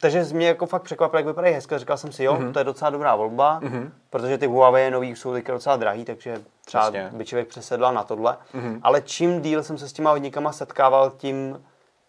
takže 0.00 0.24
mě 0.32 0.46
jako 0.48 0.66
fakt 0.66 0.82
překvapilo, 0.82 1.18
jak 1.18 1.26
vypadají 1.26 1.54
hezky. 1.54 1.78
Říkal 1.78 1.96
jsem 1.96 2.12
si, 2.12 2.24
jo, 2.24 2.34
Mhm. 2.34 2.42
mm-hmm. 2.48 2.52
to 2.52 2.58
je 2.58 2.64
docela 2.64 2.90
dobrá 2.90 3.14
volba, 3.16 3.60
mm-hmm. 3.60 3.90
protože 4.10 4.38
ty 4.38 4.46
Huawei 4.46 4.90
nový 4.90 5.16
jsou 5.16 5.32
teďka 5.32 5.52
docela 5.52 5.76
drahý, 5.76 6.04
takže 6.04 6.36
třeba 6.64 6.84
Jasně. 6.84 7.10
by 7.12 7.24
člověk 7.24 7.48
přesedla 7.48 7.92
na 7.92 8.04
tohle. 8.04 8.36
Mhm. 8.52 8.74
Mm-hmm. 8.74 8.80
Ale 8.82 9.00
čím 9.02 9.40
díl 9.40 9.62
jsem 9.62 9.78
se 9.78 9.88
s 9.88 9.92
těma 9.92 10.10
hodníkama 10.10 10.52
setkával, 10.52 11.10
tím 11.16 11.62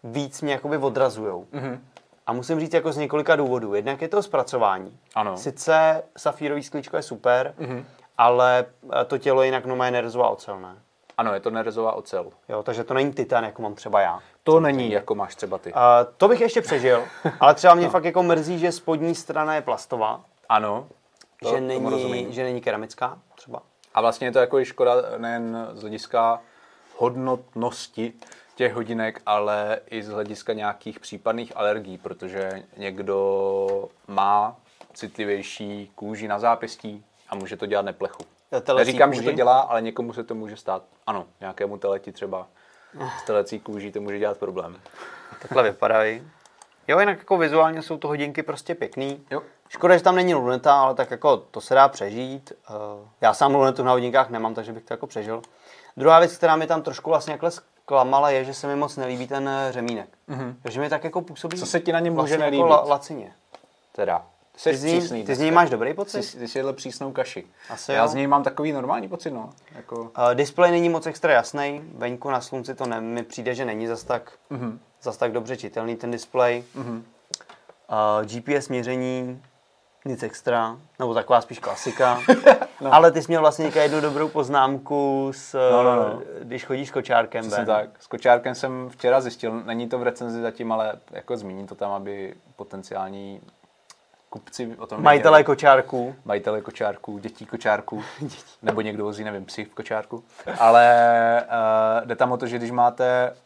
víc 0.04 0.42
mě 0.42 0.52
jakoby 0.52 0.76
odrazujou. 0.76 1.46
Mhm. 1.52 1.64
Mm-hmm. 1.70 1.78
A 2.26 2.32
musím 2.32 2.60
říct 2.60 2.74
jako 2.74 2.92
z 2.92 2.96
několika 2.96 3.36
důvodů. 3.36 3.74
Jednak 3.74 4.02
je 4.02 4.08
to 4.08 4.22
zpracování. 4.22 4.98
Ano. 5.14 5.36
Sice 5.36 6.02
safírový 6.16 6.62
sklíčko 6.62 6.96
je 6.96 7.02
super, 7.02 7.54
mm-hmm. 7.60 7.84
ale 8.18 8.64
eh, 9.00 9.04
to 9.04 9.18
tělo 9.18 9.42
jinak 9.42 9.66
no 9.66 9.84
je 9.84 9.90
nerezová 9.90 10.28
ocelné. 10.28 10.74
Ano, 11.18 11.34
je 11.34 11.40
to 11.40 11.50
nerezová 11.50 11.92
ocel. 11.92 12.30
Jo, 12.48 12.62
takže 12.62 12.84
to 12.84 12.94
není 12.94 13.12
titan, 13.12 13.44
jako 13.44 13.62
mám 13.62 13.74
třeba 13.74 14.00
já. 14.00 14.18
To 14.44 14.60
není, 14.60 14.90
jako 14.90 15.14
máš 15.14 15.34
třeba 15.34 15.58
ty. 15.58 15.72
Uh, 15.72 15.78
to 16.16 16.28
bych 16.28 16.40
ještě 16.40 16.60
přežil, 16.62 17.02
ale 17.40 17.54
třeba 17.54 17.74
mě 17.74 17.88
fakt 17.88 18.04
jako 18.04 18.22
mrzí, 18.22 18.58
že 18.58 18.72
spodní 18.72 19.14
strana 19.14 19.54
je 19.54 19.62
plastová, 19.62 20.24
Ano. 20.48 20.86
To, 21.42 21.54
že, 21.54 21.60
není, 21.60 21.90
rozumím. 21.90 22.32
že 22.32 22.42
není 22.42 22.60
keramická 22.60 23.18
třeba. 23.34 23.62
A 23.94 24.00
vlastně 24.00 24.26
je 24.26 24.32
to 24.32 24.38
jako 24.38 24.58
i 24.60 24.64
škoda 24.64 24.94
nejen 25.18 25.68
z 25.72 25.80
hlediska 25.80 26.40
hodnotnosti 26.98 28.12
těch 28.54 28.74
hodinek, 28.74 29.22
ale 29.26 29.80
i 29.90 30.02
z 30.02 30.08
hlediska 30.08 30.52
nějakých 30.52 31.00
případných 31.00 31.56
alergií, 31.56 31.98
protože 31.98 32.62
někdo 32.76 33.88
má 34.08 34.56
citlivější 34.94 35.90
kůži 35.94 36.28
na 36.28 36.38
zápěstí 36.38 37.04
a 37.28 37.34
může 37.34 37.56
to 37.56 37.66
dělat 37.66 37.82
neplechu. 37.84 38.22
Telecí 38.50 38.86
Neříkám, 38.86 39.12
že 39.14 39.20
kůži? 39.20 39.30
to 39.30 39.36
dělá, 39.36 39.60
ale 39.60 39.82
někomu 39.82 40.12
se 40.12 40.24
to 40.24 40.34
může 40.34 40.56
stát. 40.56 40.82
Ano, 41.06 41.26
nějakému 41.40 41.78
teleti 41.78 42.12
třeba 42.12 42.46
s 43.22 43.22
telecí 43.22 43.60
kůží 43.60 43.92
to 43.92 44.00
může 44.00 44.18
dělat 44.18 44.38
problém. 44.38 44.80
Takhle 45.42 45.62
vypadají. 45.62 46.22
Jo, 46.88 47.00
jinak 47.00 47.18
jako 47.18 47.38
vizuálně 47.38 47.82
jsou 47.82 47.96
to 47.96 48.08
hodinky 48.08 48.42
prostě 48.42 48.74
pěkný. 48.74 49.20
Jo. 49.30 49.42
Škoda, 49.68 49.96
že 49.96 50.02
tam 50.02 50.16
není 50.16 50.34
luneta, 50.34 50.74
ale 50.74 50.94
tak 50.94 51.10
jako 51.10 51.36
to 51.36 51.60
se 51.60 51.74
dá 51.74 51.88
přežít. 51.88 52.52
Uh, 52.70 52.76
já 53.20 53.34
sám 53.34 53.54
lunetu 53.54 53.82
na 53.84 53.92
hodinkách 53.92 54.30
nemám, 54.30 54.54
takže 54.54 54.72
bych 54.72 54.84
to 54.84 54.94
jako 54.94 55.06
přežil. 55.06 55.42
Druhá 55.96 56.18
věc, 56.18 56.36
která 56.36 56.56
mi 56.56 56.66
tam 56.66 56.82
trošku 56.82 57.10
vlastně 57.10 57.32
jakhle 57.32 57.50
zklamala, 57.50 58.30
je, 58.30 58.44
že 58.44 58.54
se 58.54 58.66
mi 58.66 58.76
moc 58.76 58.96
nelíbí 58.96 59.26
ten 59.26 59.48
eh, 59.48 59.72
řemínek. 59.72 60.08
Mm-hmm. 60.28 60.54
Takže 60.62 60.80
mi 60.80 60.88
tak 60.88 61.04
jako 61.04 61.22
působí 61.22 61.58
Co 61.58 61.66
se 61.66 61.80
ti 61.80 61.92
na 61.92 62.00
něm 62.00 62.12
může 62.12 62.20
vlastně 62.20 62.38
nelíbit? 62.38 62.60
Jako 62.60 62.72
la, 62.72 62.80
lacině. 62.80 63.32
Teda. 63.92 64.26
Jsi 64.56 64.70
Ty 64.70 64.76
z, 64.76 64.84
ní, 64.84 64.98
přísný 64.98 65.24
ty 65.24 65.34
z 65.34 65.38
ní 65.40 65.50
máš 65.50 65.70
dobrý 65.70 65.94
pocit? 65.94 66.32
Ty, 66.32 66.38
ty 66.38 66.48
jsi 66.48 66.58
jedl 66.58 66.72
přísnou 66.72 67.12
kaši. 67.12 67.44
Asi 67.70 67.92
Já 67.92 68.02
jo. 68.02 68.08
z 68.08 68.14
něj 68.14 68.26
mám 68.26 68.42
takový 68.42 68.72
normální 68.72 69.08
pocit, 69.08 69.30
no. 69.30 69.50
Jako, 69.76 69.96
Uh, 70.00 70.10
displej 70.34 70.70
není 70.70 70.88
moc 70.88 71.06
extra 71.06 71.32
jasný, 71.32 71.80
venku 71.94 72.30
na 72.30 72.40
slunci 72.40 72.74
to 72.74 72.86
ne, 72.86 73.00
mi 73.00 73.22
přijde, 73.22 73.54
že 73.54 73.64
není 73.64 73.86
zas 73.86 74.04
tak, 74.04 74.32
mm-hmm. 74.50 74.78
zas 75.02 75.16
tak 75.16 75.32
dobře 75.32 75.56
čitelný 75.56 75.96
ten 75.96 76.10
displej. 76.10 76.64
Mm-hmm. 76.76 77.02
Uh, 77.90 78.24
GPS 78.24 78.68
měření, 78.68 79.42
nic 80.04 80.22
extra, 80.22 80.76
nebo 80.98 81.14
taková 81.14 81.40
spíš 81.40 81.58
klasika. 81.58 82.20
no. 82.80 82.94
Ale 82.94 83.10
ty 83.12 83.22
jsi 83.22 83.28
měl 83.28 83.40
vlastně 83.40 83.72
jednu 83.74 84.00
dobrou 84.00 84.28
poznámku, 84.28 85.30
s, 85.34 85.70
No, 85.70 85.82
no, 85.82 85.96
no. 85.96 86.22
když 86.42 86.64
chodíš 86.64 86.90
kočárkem. 86.90 87.40
Přesně 87.40 87.56
Ben. 87.56 87.66
tak. 87.66 87.90
S 88.00 88.06
kočárkem 88.06 88.54
jsem 88.54 88.88
včera 88.88 89.20
zjistil, 89.20 89.62
není 89.64 89.88
to 89.88 89.98
v 89.98 90.02
recenzi 90.02 90.40
zatím, 90.40 90.72
ale 90.72 90.92
jako 91.10 91.36
zmíním 91.36 91.66
to 91.66 91.74
tam, 91.74 91.90
aby 91.92 92.34
potenciální 92.56 93.40
kupci 94.32 94.76
o 94.78 94.86
tom 94.86 95.02
Majitelé 95.02 95.38
věděli. 95.38 95.44
kočárků. 95.44 96.14
majitele 96.24 96.60
kočárků, 96.60 97.18
dětí 97.18 97.46
kočárků, 97.46 98.04
nebo 98.62 98.80
někdo 98.80 99.04
vozí, 99.04 99.24
nevím, 99.24 99.44
psy 99.44 99.64
v 99.64 99.74
kočárku. 99.74 100.24
Ale 100.58 101.44
uh, 102.00 102.06
jde 102.06 102.16
tam 102.16 102.32
o 102.32 102.36
to, 102.36 102.46
že 102.46 102.58
když 102.58 102.70
máte 102.70 103.36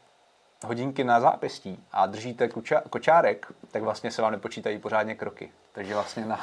hodinky 0.66 1.04
na 1.04 1.20
zápěstí 1.20 1.84
a 1.92 2.06
držíte 2.06 2.48
koča, 2.48 2.82
kočárek, 2.90 3.46
tak 3.72 3.82
vlastně 3.82 4.10
se 4.10 4.22
vám 4.22 4.32
nepočítají 4.32 4.78
pořádně 4.78 5.14
kroky. 5.14 5.50
Takže 5.72 5.94
vlastně 5.94 6.24
na, 6.24 6.40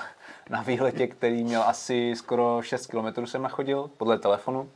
na 0.50 0.62
výletě, 0.62 1.08
který 1.08 1.44
měl 1.44 1.64
asi 1.64 2.14
skoro 2.16 2.62
6 2.62 2.88
km 2.88 3.26
jsem 3.26 3.42
nachodil, 3.42 3.90
podle 3.98 4.20
telefonu, 4.20 4.70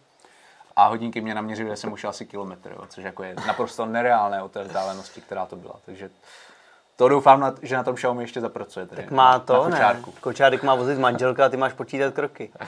a 0.76 0.88
hodinky 0.88 1.22
mě 1.22 1.36
naměřily, 1.36 1.70
že 1.70 1.76
jsem 1.76 1.94
už 1.94 2.04
asi 2.04 2.26
kilometr, 2.26 2.72
jo, 2.72 2.86
což 2.90 3.04
jako 3.04 3.24
je 3.24 3.36
naprosto 3.48 3.86
nereálné 3.86 4.42
od 4.42 4.52
té 4.52 4.64
vzdálenosti, 4.64 5.22
která 5.22 5.46
to 5.46 5.56
byla. 5.56 5.76
Takže 5.86 6.10
to 6.98 7.08
doufám, 7.08 7.40
na- 7.40 7.54
že 7.62 7.76
na 7.78 7.84
tom 7.84 7.96
Xiaomi 7.96 8.24
ještě 8.24 8.42
zapracuje. 8.42 8.86
Tedy, 8.86 9.02
Tak 9.04 9.12
má 9.12 9.32
na, 9.32 9.40
to, 9.40 9.54
na 9.54 9.60
ne? 9.70 9.72
kočárku. 9.76 10.14
Kočárek 10.22 10.64
má 10.64 10.76
vozit 10.76 11.00
manželka 11.00 11.46
a 11.46 11.50
ty 11.50 11.58
máš 11.58 11.74
počítat 11.74 12.14
kroky. 12.14 12.52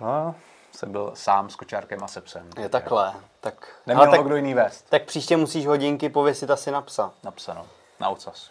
No, 0.00 0.34
jsem 0.72 0.92
byl 0.92 1.10
sám 1.14 1.50
s 1.50 1.56
kočárkem 1.56 2.04
a 2.04 2.08
se 2.08 2.20
psem. 2.20 2.50
Je 2.58 2.68
takhle. 2.68 3.12
Tak, 3.40 3.54
Neměl 3.86 4.16
ho 4.16 4.22
kdo 4.22 4.36
jiný 4.36 4.54
vést. 4.54 4.84
tak 4.90 5.02
příště 5.04 5.36
musíš 5.36 5.66
hodinky 5.66 6.08
pověsit 6.08 6.50
asi 6.50 6.70
na 6.70 6.80
psa. 6.82 7.10
Napsáno. 7.22 7.66
Na 8.00 8.08
ocas. 8.08 8.50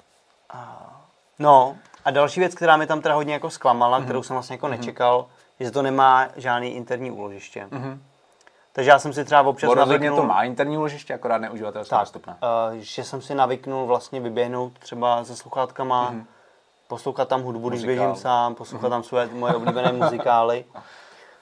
No 1.40 1.78
a 2.06 2.12
další 2.12 2.40
věc, 2.40 2.56
která 2.56 2.78
mi 2.78 2.88
tam 2.88 3.02
teda 3.02 3.16
hodně 3.16 3.34
jako 3.34 3.50
zklamala, 3.50 3.98
Mhm. 3.98 4.06
kterou 4.08 4.24
jsem 4.24 4.34
vlastně 4.34 4.54
jako 4.54 4.68
nečekal, 4.68 5.26
že 5.60 5.72
to 5.72 5.82
nemá 5.82 6.28
žádný 6.36 6.76
interní 6.76 7.12
úložiště. 7.12 7.68
Mhm. 7.72 8.04
Takže 8.78 8.90
já 8.92 9.00
jsem 9.00 9.14
si 9.14 9.26
třeba 9.26 9.42
občas 9.42 9.68
Bo 9.68 9.74
rozhodně 9.74 9.94
navyknul, 10.10 10.18
to 10.28 10.34
má 10.34 10.44
interní 10.44 10.78
úložiště, 10.78 11.14
akorát 11.14 11.38
neuživatelsky 11.38 11.96
dostupné. 12.00 12.36
uh, 12.72 12.78
že 12.78 13.04
jsem 13.04 13.22
si 13.22 13.36
navyknul 13.36 13.86
vlastně 13.86 14.20
vyběhnout 14.20 14.80
třeba 14.80 15.24
se 15.24 15.36
sluchátkama, 15.36 16.10
Mhm. 16.10 16.26
poslouchat 16.88 17.28
tam 17.28 17.42
hudbu, 17.42 17.70
když 17.70 17.82
Muzikál. 17.84 18.06
běžím 18.06 18.22
sám, 18.22 18.56
poslouchat 18.56 18.90
tam 18.90 19.04
své 19.04 19.28
moje 19.28 19.54
oblíbené 19.56 19.92
muzikály. 19.92 20.66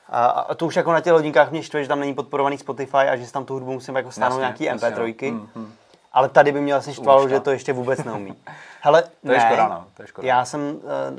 A, 0.09 0.25
a 0.27 0.53
to 0.55 0.65
už 0.65 0.75
jako 0.75 0.91
na 0.93 1.01
těch 1.01 1.13
hodinkách 1.13 1.51
mě 1.51 1.63
štve, 1.63 1.83
že 1.83 1.89
tam 1.89 1.99
není 1.99 2.13
podporovaný 2.13 2.57
Spotify 2.57 2.97
a 2.97 3.15
že 3.15 3.25
si 3.25 3.33
tam 3.33 3.45
tu 3.45 3.53
hudbu 3.53 3.73
musím 3.73 3.95
jako 3.95 4.11
stáhnout 4.11 4.39
nějaký 4.39 4.63
jasně, 4.63 4.89
MP3. 4.89 5.31
no. 5.33 5.47
Mm, 5.55 5.73
Ale 6.13 6.29
tady 6.29 6.51
by 6.51 6.61
mě 6.61 6.73
vlastně 6.73 6.93
štvalo, 6.93 7.29
že 7.29 7.35
to. 7.35 7.43
to 7.43 7.51
ještě 7.51 7.73
vůbec 7.73 8.03
neumí. 8.03 8.35
Hele, 8.81 9.03
To 9.25 9.31
je 9.31 9.37
ne, 9.37 9.45
škoda, 9.45 9.67
no, 9.67 9.85
to 9.93 10.03
je 10.03 10.07
škoda. 10.07 10.27
Já 10.27 10.45
jsem 10.45 10.61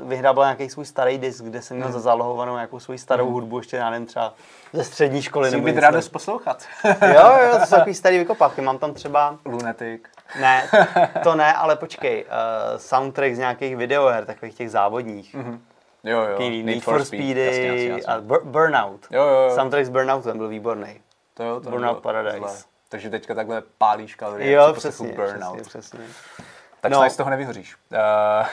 uh, 0.01 0.07
vyhrábal 0.09 0.45
nějaký 0.45 0.69
svůj 0.69 0.85
starý 0.85 1.17
disk, 1.17 1.43
kde 1.43 1.61
jsem 1.61 1.77
měl 1.77 1.91
zazálohovanou 1.91 2.53
nějakou 2.55 2.79
svou 2.79 2.97
starou 2.97 3.31
hudbu, 3.31 3.57
ještě 3.57 3.77
já 3.77 3.89
nevím, 3.89 4.07
třeba 4.07 4.33
ze 4.73 4.83
střední 4.83 5.21
školy. 5.21 5.47
Musí 5.47 5.55
nebo 5.55 5.65
být 5.65 5.71
něco. 5.75 5.81
radost 5.81 6.09
poslouchat. 6.09 6.63
Jo, 6.85 7.31
jo, 7.43 7.59
to 7.59 7.65
jsou 7.65 7.75
takový 7.75 7.95
starý 7.95 8.17
vykopávky. 8.17 8.61
Mám 8.61 8.77
tam 8.77 8.93
třeba, 8.93 9.37
Lunatic. 9.45 10.01
ne, 10.39 10.63
to 11.23 11.35
ne, 11.35 11.53
ale 11.53 11.75
počkej, 11.75 12.25
uh, 12.25 12.77
soundtrack 12.77 13.35
z 13.35 13.39
nějakých 13.39 13.77
videoher, 13.77 14.25
takových 14.25 14.55
těch 14.55 14.71
závodních. 14.71 15.35
Mhm. 15.35 15.61
Jo, 16.03 16.19
jo. 16.21 16.27
Takový 16.27 16.63
Need, 16.63 16.83
for 16.83 17.05
Speedy 17.05 17.45
Jasně, 17.45 17.65
jasně, 17.67 17.87
jasně. 17.87 18.13
a 18.13 18.21
Bur- 18.21 18.43
Burnout. 18.43 19.07
Jo, 19.11 19.23
jo, 19.23 19.41
jo. 19.49 19.55
Soundtrack 19.55 19.85
z 19.85 19.89
Burnoutem 19.89 20.37
byl 20.37 20.47
výborný. 20.47 21.01
To 21.33 21.43
jo, 21.43 21.59
to 21.59 21.69
Burnout 21.69 21.99
Paradise. 21.99 22.37
zlé. 22.37 22.51
Takže 22.89 23.09
teďka 23.09 23.35
takhle 23.35 23.63
pálíš 23.77 24.15
kalorie. 24.15 24.51
Jo, 24.51 24.73
poslechu 24.73 25.03
přesně, 25.03 25.15
Burnout. 25.17 25.61
přesně, 25.61 25.79
přesně. 25.81 25.99
Tak 26.81 26.91
No. 26.91 27.09
z 27.09 27.15
toho 27.17 27.29
nevyhoříš. 27.29 27.75
Uh, 27.91 28.47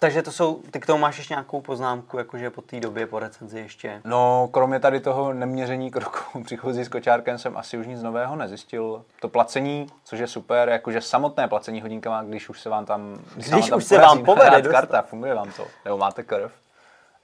Takže 0.00 0.22
to 0.22 0.32
jsou, 0.32 0.62
ty 0.70 0.80
k 0.80 0.86
tomu 0.86 0.98
máš 0.98 1.18
ještě 1.18 1.34
nějakou 1.34 1.60
poznámku, 1.60 2.18
jakože 2.18 2.50
po 2.50 2.62
té 2.62 2.80
době, 2.80 3.06
po 3.06 3.18
recenzi 3.18 3.58
ještě. 3.58 4.00
no, 4.04 4.48
kromě 4.52 4.80
tady 4.80 5.00
toho 5.00 5.32
neměření 5.32 5.90
kroků 5.90 6.42
příchozí 6.44 6.84
s 6.84 6.88
kočárkem 6.88 7.38
jsem 7.38 7.56
asi 7.56 7.78
už 7.78 7.86
nic 7.86 8.02
nového 8.02 8.36
nezjistil. 8.36 9.04
To 9.20 9.28
placení, 9.28 9.86
což 10.04 10.18
je 10.18 10.26
super, 10.26 10.68
jakože 10.68 11.00
samotné 11.00 11.48
placení 11.48 11.82
hodinkama, 11.82 12.22
když 12.22 12.48
už 12.48 12.60
se 12.60 12.68
vám 12.68 12.86
tam... 12.86 13.16
Když 13.34 13.50
vám 13.50 13.62
tam 13.62 13.78
už 13.78 13.84
se 13.84 13.94
podaří 13.94 14.08
vám 14.16 14.24
povede 14.24 14.62
karta, 14.62 15.02
funguje 15.02 15.34
vám 15.34 15.52
to, 15.52 15.66
nebo 15.84 15.98
máte 15.98 16.22
krv, 16.22 16.52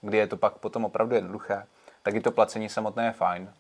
kdy 0.01 0.19
je 0.19 0.27
to 0.27 0.37
pak 0.37 0.53
potom 0.53 0.85
opravdu 0.85 1.15
jednoduché, 1.15 1.65
tak 2.03 2.15
i 2.15 2.21
to 2.21 2.31
placení 2.33 2.69
samotné 2.69 3.05
je 3.05 3.13
fajn. 3.13 3.51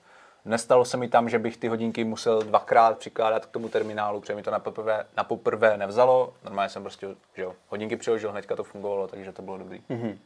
Nestalo 0.44 0.84
se 0.84 0.96
mi 0.96 1.08
tam, 1.08 1.28
že 1.28 1.38
bych 1.38 1.56
ty 1.56 1.68
hodinky 1.68 2.04
musel 2.04 2.42
dvakrát 2.42 2.98
přikládat 2.98 3.46
k 3.46 3.50
tomu 3.50 3.68
terminálu, 3.68 4.20
protože 4.20 4.34
mi 4.34 4.42
to 4.42 4.50
na 4.50 4.58
poprvé, 4.58 5.04
na 5.16 5.24
poprvé 5.24 5.76
nevzalo. 5.76 6.32
Normálně 6.44 6.68
jsem 6.68 6.82
prostě 6.82 7.06
že 7.36 7.42
jo, 7.42 7.52
hodinky 7.68 7.96
přiložil, 7.96 8.30
hnedka 8.32 8.56
to 8.56 8.64
fungovalo, 8.64 9.08
takže 9.08 9.32
to 9.32 9.42
bylo 9.42 9.58
dobrý. 9.58 9.82
Mhm. 9.88 10.18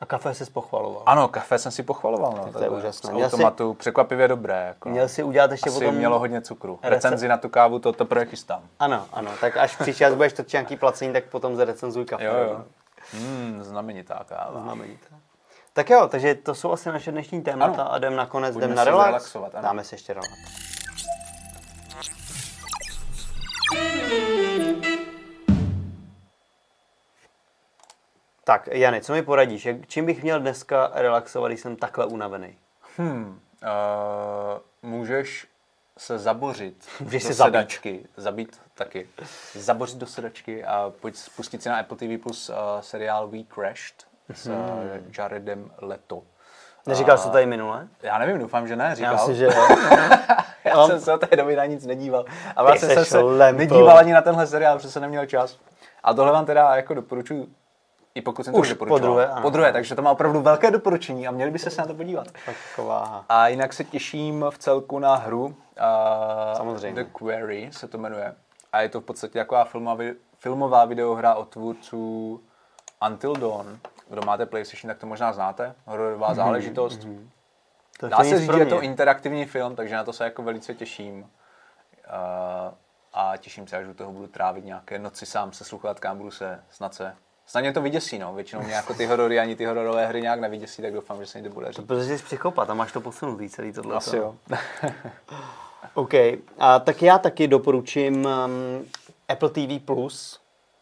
A 0.00 0.06
kafe 0.06 0.34
si 0.34 0.50
pochvaloval. 0.50 1.02
Ano, 1.06 1.28
kafe 1.28 1.58
jsem 1.58 1.72
si 1.72 1.82
pochvaloval. 1.82 2.32
No, 2.36 2.52
to 2.52 2.62
je 2.64 2.70
úžasné. 2.70 3.10
Z 3.10 3.12
Měl 3.12 3.28
jsi- 3.30 3.34
automatu, 3.36 3.74
překvapivě 3.74 4.28
dobré. 4.28 4.64
Jako. 4.68 4.88
Měl 4.88 5.08
si 5.08 5.22
udělat 5.22 5.50
ještě 5.50 5.70
Asi 5.70 5.78
potom... 5.78 5.94
mělo 5.94 6.18
hodně 6.18 6.40
cukru. 6.40 6.78
Rece- 6.82 6.88
Recenzi 6.90 7.28
na 7.28 7.36
tu 7.36 7.48
kávu 7.48 7.78
to 7.78 7.92
teprve 7.92 8.24
chystám. 8.26 8.62
Ano, 8.78 9.06
ano, 9.12 9.30
tak 9.40 9.56
až 9.56 9.76
příští 9.76 10.04
raz 10.04 10.14
budeš 10.14 10.32
točit 10.32 10.52
nějaký 10.52 10.76
placení, 10.76 11.12
tak 11.12 11.24
potom 11.24 11.56
zrecenzuj 11.56 12.04
kafe. 12.04 12.24
Jo, 12.24 12.32
jo. 12.34 12.64
Hmm, 13.12 13.62
znamenitá 13.62 14.24
káva. 14.28 14.60
Znameníte. 14.62 15.06
Tak 15.80 15.90
jo, 15.90 16.08
takže 16.08 16.34
to 16.34 16.54
jsou 16.54 16.72
asi 16.72 16.88
naše 16.88 17.12
dnešní 17.12 17.42
témata 17.42 17.82
Ano. 17.82 17.92
a 17.92 17.96
jdem 17.98 18.16
nakonec, 18.16 18.52
Pojďme 18.54 18.66
jdem 18.66 18.76
na 18.76 18.84
se 18.84 18.90
relax. 18.90 19.06
zrelaxovat, 19.08 19.54
ano. 19.54 19.62
Dáme 19.62 19.84
si 19.84 19.94
ještě 19.94 20.12
relax. 20.14 20.30
Tak, 28.44 28.68
Jany, 28.72 29.00
co 29.00 29.12
mi 29.12 29.22
poradíš? 29.22 29.64
Jak, 29.66 29.86
čím 29.86 30.06
bych 30.06 30.22
měl 30.22 30.40
dneska 30.40 30.90
relaxovat, 30.94 31.50
když 31.50 31.60
jsem 31.60 31.76
takhle 31.76 32.06
unavený? 32.06 32.58
Hmm, 32.96 33.40
uh, 33.62 34.90
můžeš 34.90 35.46
se 35.98 36.18
zabořit 36.18 36.88
Můžeš 37.00 37.22
do 37.22 37.28
se 37.28 37.34
zabít. 37.34 37.52
sedačky, 37.54 38.08
zabít 38.16 38.60
taky, 38.74 39.08
zabořit 39.54 39.96
do 39.98 40.06
sedačky 40.06 40.64
a 40.64 40.92
pojď 41.00 41.16
spustit 41.16 41.62
si 41.62 41.68
na 41.68 41.76
Apple 41.78 41.96
TV 41.96 42.22
Plus 42.22 42.48
uh, 42.48 42.54
seriál 42.80 43.28
We 43.28 43.38
Crashed 43.54 44.09
s 44.34 44.46
uh, 44.46 44.54
Jaredem 45.18 45.70
Leto. 45.80 46.22
Neříkal 46.86 47.18
jsi 47.18 47.24
to 47.26 47.30
tady 47.32 47.46
minule? 47.46 47.88
Já 48.02 48.18
nevím, 48.18 48.38
doufám, 48.38 48.68
že 48.68 48.76
ne, 48.76 48.94
říkal. 48.94 49.12
Já 49.12 49.18
myslím, 49.18 49.34
že 49.36 49.44
jo. 49.44 49.52
Já 50.64 50.74
No. 50.76 50.86
jsem 50.86 51.00
se 51.00 51.12
od 51.14 51.28
té 51.28 51.36
doby 51.36 51.56
na 51.56 51.64
nic 51.66 51.86
nedíval. 51.86 52.24
A 52.56 52.62
vlastně 52.62 52.88
jsem 52.88 53.04
se 53.04 53.18
lempl. 53.20 53.58
nedíval 53.58 53.98
ani 53.98 54.12
na 54.12 54.22
tenhle 54.22 54.46
seriál, 54.46 54.76
protože 54.76 54.90
jsem 54.90 55.02
neměl 55.02 55.26
čas. 55.26 55.58
A 56.02 56.14
tohle 56.14 56.32
vám 56.32 56.44
teda 56.46 56.76
jako 56.76 56.94
doporučuji, 56.94 57.46
i 58.14 58.20
pokud 58.22 58.44
jsem 58.44 58.54
to 58.54 58.60
Už 58.60 58.68
doporučoval. 58.68 59.00
podruhé, 59.00 59.26
ano. 59.26 59.42
Po 59.42 59.50
druhé, 59.50 59.72
takže 59.72 59.94
to 59.94 60.02
má 60.02 60.10
opravdu 60.10 60.40
velké 60.40 60.70
doporučení 60.70 61.28
a 61.28 61.30
měli 61.30 61.50
byste 61.50 61.70
se 61.70 61.80
na 61.80 61.86
to 61.86 61.94
podívat. 61.94 62.26
Taková. 62.46 63.24
A 63.28 63.48
jinak 63.48 63.72
se 63.72 63.84
těším 63.84 64.44
v 64.50 64.58
celku 64.58 64.98
na 64.98 65.14
hru. 65.16 65.44
Uh, 65.46 65.54
Samozřejmě. 66.56 67.04
The 67.04 67.10
Quarry 67.18 67.68
se 67.72 67.88
to 67.88 67.98
jmenuje. 67.98 68.34
A 68.72 68.80
je 68.80 68.88
to 68.88 69.00
v 69.00 69.04
podstatě 69.04 69.38
taková 69.38 69.64
filmová, 69.64 70.04
filmová 70.38 70.84
videohra 70.84 71.34
od 71.34 71.48
tvůrců 71.48 72.40
Until 73.06 73.32
Dawn. 73.36 73.78
Kdo 74.10 74.22
máte 74.26 74.46
PlayStation, 74.46 74.88
tak 74.88 74.98
to 74.98 75.06
možná 75.06 75.32
znáte. 75.32 75.74
Hororová 75.84 76.34
záležitost. 76.34 77.06
To 78.00 78.08
Dá 78.08 78.16
to 78.16 78.24
se 78.24 78.38
říct, 78.38 78.52
že 78.52 78.60
je 78.60 78.66
to 78.66 78.80
interaktivní 78.80 79.44
film, 79.44 79.76
takže 79.76 79.94
na 79.94 80.04
to 80.04 80.12
se 80.12 80.24
jako 80.24 80.42
velice 80.42 80.74
těším. 80.74 81.20
Uh, 81.20 81.28
a 83.12 83.36
těším 83.36 83.66
se, 83.66 83.76
až 83.76 83.86
u 83.86 83.94
toho 83.94 84.12
budu 84.12 84.26
trávit 84.26 84.64
nějaké 84.64 84.98
noci 84.98 85.26
sám 85.26 85.52
se 85.52 85.64
sluchátkám, 85.64 86.18
budu 86.18 86.30
se 86.30 86.60
snad 86.70 86.94
se 86.94 87.16
Snad 87.50 87.60
mě 87.60 87.72
to 87.72 87.82
vyděsí, 87.82 88.18
no. 88.18 88.34
Většinou 88.34 88.62
mě 88.62 88.74
jako 88.74 88.94
ty 88.94 89.06
horory 89.06 89.40
ani 89.40 89.56
ty 89.56 89.64
hororové 89.64 90.06
hry 90.06 90.22
nějak 90.22 90.40
nevyděsí, 90.40 90.82
tak 90.82 90.92
doufám, 90.92 91.20
že 91.20 91.26
se 91.26 91.38
mi 91.38 91.48
to 91.48 91.54
bude 91.54 91.72
říct. 91.72 91.86
Protože 91.86 92.18
jsi 92.18 92.24
psychopat 92.24 92.70
a 92.70 92.74
máš 92.74 92.92
to 92.92 93.00
posunutý 93.00 93.48
celý 93.48 93.72
tohle. 93.72 93.96
Asi 93.96 94.16
jo. 94.16 94.36
OK. 95.94 96.14
A 96.58 96.78
tak 96.78 97.02
já 97.02 97.18
taky 97.18 97.48
doporučím 97.48 98.14
um, 98.14 98.86
Apple 99.28 99.50
TV+. 99.50 99.84
Plus. 99.84 100.39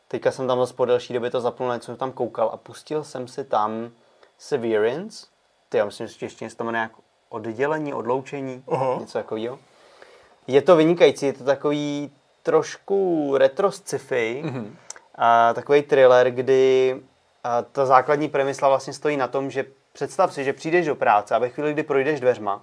Teďka 0.09 0.31
jsem 0.31 0.47
tam 0.49 0.59
zase 0.59 0.75
po 0.75 0.85
delší 0.85 1.15
době 1.15 1.31
to 1.31 1.41
zapnul, 1.41 1.73
něco 1.73 1.87
jsem 1.87 1.97
tam 1.97 2.13
koukal 2.13 2.51
a 2.53 2.57
pustil 2.57 3.05
jsem 3.05 3.29
si 3.29 3.45
tam 3.45 3.91
Severance. 4.39 5.27
Ty, 5.69 5.79
já 5.79 5.85
myslím, 5.85 6.07
že 6.07 6.27
ještě 6.27 6.51
se 6.51 6.57
to 6.57 6.65
jmenuje 6.65 6.83
jako 6.83 7.01
oddělení, 7.29 7.95
odloučení, 7.95 8.63
uh-huh. 8.67 9.01
něco 9.01 9.19
takového. 9.19 9.59
Je 10.47 10.63
to 10.63 10.77
vynikající, 10.77 11.27
je 11.27 11.33
to 11.33 11.45
takový 11.45 12.13
trošku 12.43 13.33
retro 13.37 13.73
sci-fi, 13.73 14.43
mm-hmm. 14.45 14.71
a 15.15 15.55
takový 15.55 15.83
thriller, 15.83 16.31
kdy 16.31 16.97
a 17.45 17.63
ta 17.63 17.87
základní 17.87 18.29
premisa 18.29 18.69
vlastně 18.69 18.93
stojí 18.93 19.17
na 19.17 19.29
tom, 19.29 19.51
že 19.51 19.65
představ 19.93 20.35
si, 20.35 20.45
že 20.45 20.53
přijdeš 20.53 20.87
do 20.87 20.95
práce 20.95 21.35
a 21.35 21.39
ve 21.39 21.49
chvíli, 21.49 21.73
kdy 21.73 21.83
projdeš 21.83 22.21
dveřma, 22.21 22.63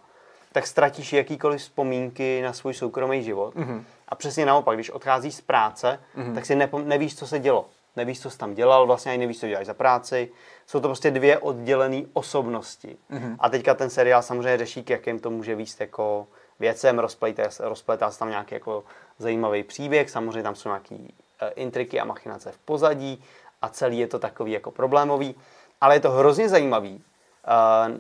tak 0.52 0.68
ztratíš 0.68 1.14
jakýkoliv 1.14 1.62
vzpomínky 1.62 2.42
na 2.42 2.54
svůj 2.54 2.74
soukromý 2.74 3.24
život. 3.24 3.56
Mm-hmm. 3.56 3.84
A 4.10 4.16
přesně 4.16 4.46
naopak, 4.46 4.78
když 4.78 4.90
odcházíš 4.90 5.36
z 5.36 5.42
práce, 5.42 6.00
mm-hmm. 6.18 6.36
tak 6.36 6.46
si 6.46 6.56
nepom- 6.56 6.86
nevíš, 6.86 7.16
co 7.16 7.28
se 7.28 7.40
dělo. 7.40 7.66
Nevíš, 7.96 8.22
co 8.22 8.30
jsi 8.30 8.38
tam 8.38 8.54
dělal, 8.54 8.88
vlastně 8.88 9.12
ani 9.12 9.20
nevíš, 9.20 9.40
co 9.40 9.48
děláš 9.48 9.66
za 9.66 9.74
práci. 9.74 10.32
Jsou 10.68 10.80
to 10.80 10.88
prostě 10.88 11.12
dvě 11.12 11.38
oddělené 11.38 12.02
osobnosti. 12.14 12.98
Mm-hmm. 13.12 13.36
A 13.40 13.50
teďka 13.50 13.74
ten 13.74 13.90
seriál 13.90 14.22
samozřejmě 14.22 14.58
řeší, 14.58 14.84
k 14.84 14.90
jakým 14.90 15.20
to 15.20 15.30
může 15.30 15.56
víc 15.56 15.80
jako 15.80 16.28
věcem, 16.60 17.00
rozpletá, 17.00 17.44
rozpletá 17.60 18.12
se 18.12 18.20
tam 18.20 18.30
nějaký 18.30 18.54
jako 18.56 18.84
zajímavý 19.18 19.64
příběh, 19.64 20.10
samozřejmě 20.10 20.44
tam 20.44 20.56
jsou 20.56 20.70
nějaký 20.70 21.14
e, 21.40 21.50
intriky 21.50 22.00
a 22.00 22.06
machinace 22.06 22.52
v 22.52 22.58
pozadí 22.58 23.24
a 23.62 23.70
celý 23.70 23.98
je 23.98 24.08
to 24.08 24.20
takový 24.20 24.52
jako 24.52 24.72
problémový, 24.72 25.36
ale 25.82 25.96
je 25.96 26.00
to 26.00 26.12
hrozně 26.12 26.50
zajímavý. 26.50 27.04
E, 27.48 28.00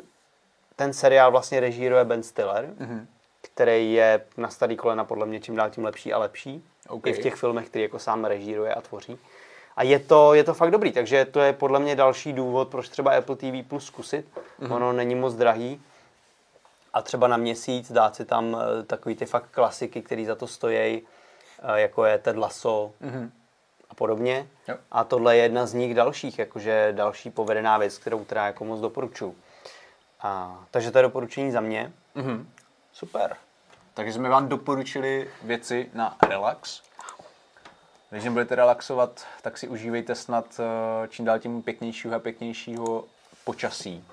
ten 0.76 0.94
seriál 0.94 1.32
vlastně 1.32 1.60
režíruje 1.60 2.06
Ben 2.06 2.24
Stiller, 2.24 2.66
mm-hmm. 2.66 3.06
Který 3.56 3.94
je 3.94 4.22
na 4.38 4.50
starý 4.50 4.76
kolena 4.76 5.04
podle 5.04 5.26
mě 5.26 5.40
čím 5.40 5.56
dál 5.56 5.70
tím 5.70 5.86
lepší 5.86 6.14
a 6.14 6.18
lepší. 6.18 6.64
Okay. 6.88 7.14
I 7.14 7.16
v 7.16 7.20
těch 7.20 7.36
filmech, 7.36 7.68
který 7.68 7.84
jako 7.84 8.00
sám 8.00 8.26
režíruje 8.26 8.74
a 8.74 8.82
tvoří. 8.82 9.18
A 9.76 9.84
je 9.84 10.00
to, 10.00 10.34
je 10.34 10.44
to 10.44 10.54
fakt 10.54 10.72
dobrý, 10.72 10.92
takže 10.92 11.26
to 11.26 11.40
je 11.40 11.54
podle 11.54 11.80
mě 11.80 11.96
další 11.96 12.34
důvod, 12.34 12.68
proč 12.68 12.90
třeba 12.90 13.12
Apple 13.12 13.36
TV 13.36 13.68
Plus 13.68 13.86
zkusit. 13.86 14.26
Mm-hmm. 14.36 14.76
Ono 14.76 14.94
není 14.94 15.16
moc 15.16 15.34
drahý. 15.34 15.82
A 16.94 17.02
třeba 17.02 17.28
na 17.28 17.38
měsíc 17.38 17.92
dát 17.92 18.16
si 18.16 18.26
tam 18.26 18.58
eh, 18.58 18.84
takový 18.84 19.16
ty 19.16 19.26
fakt 19.26 19.50
klasiky, 19.52 20.02
které 20.02 20.26
za 20.26 20.36
to 20.36 20.48
stojí, 20.48 20.78
eh, 20.78 21.02
jako 21.82 22.06
je 22.06 22.18
Ted 22.18 22.38
Lasso 22.38 22.92
mm-hmm. 23.02 23.30
a 23.90 23.96
podobně. 23.96 24.48
Jo. 24.68 24.76
A 24.92 25.04
tohle 25.04 25.38
je 25.38 25.44
jedna 25.44 25.66
z 25.66 25.74
nich 25.74 25.96
dalších, 25.96 26.40
jakože 26.40 26.94
další 26.96 27.30
povedená 27.30 27.78
věc, 27.78 27.98
kterou 27.98 28.26
teda 28.26 28.46
jako 28.46 28.66
moc 28.66 28.80
doporučuji. 28.80 29.36
A, 30.22 30.60
takže 30.72 30.92
to 30.92 30.98
je 30.98 31.02
doporučení 31.02 31.52
za 31.52 31.62
mě. 31.62 31.94
Mhm. 32.16 32.50
Super. 32.94 33.38
Takže 33.96 34.14
jsme 34.14 34.30
vám 34.30 34.48
doporučili 34.48 35.30
věci 35.44 35.90
na 35.94 36.16
relax. 36.30 36.82
Když 38.10 38.24
nebudete 38.24 38.56
relaxovat, 38.56 39.26
tak 39.42 39.58
si 39.58 39.68
užívejte 39.68 40.16
snad 40.16 40.46
eh, 40.60 41.08
čím 41.08 41.26
dál 41.26 41.40
tím 41.40 41.62
pěknějšího 41.62 42.16
a 42.16 42.20
pěknějšího 42.20 43.04
počasí. 43.44 44.04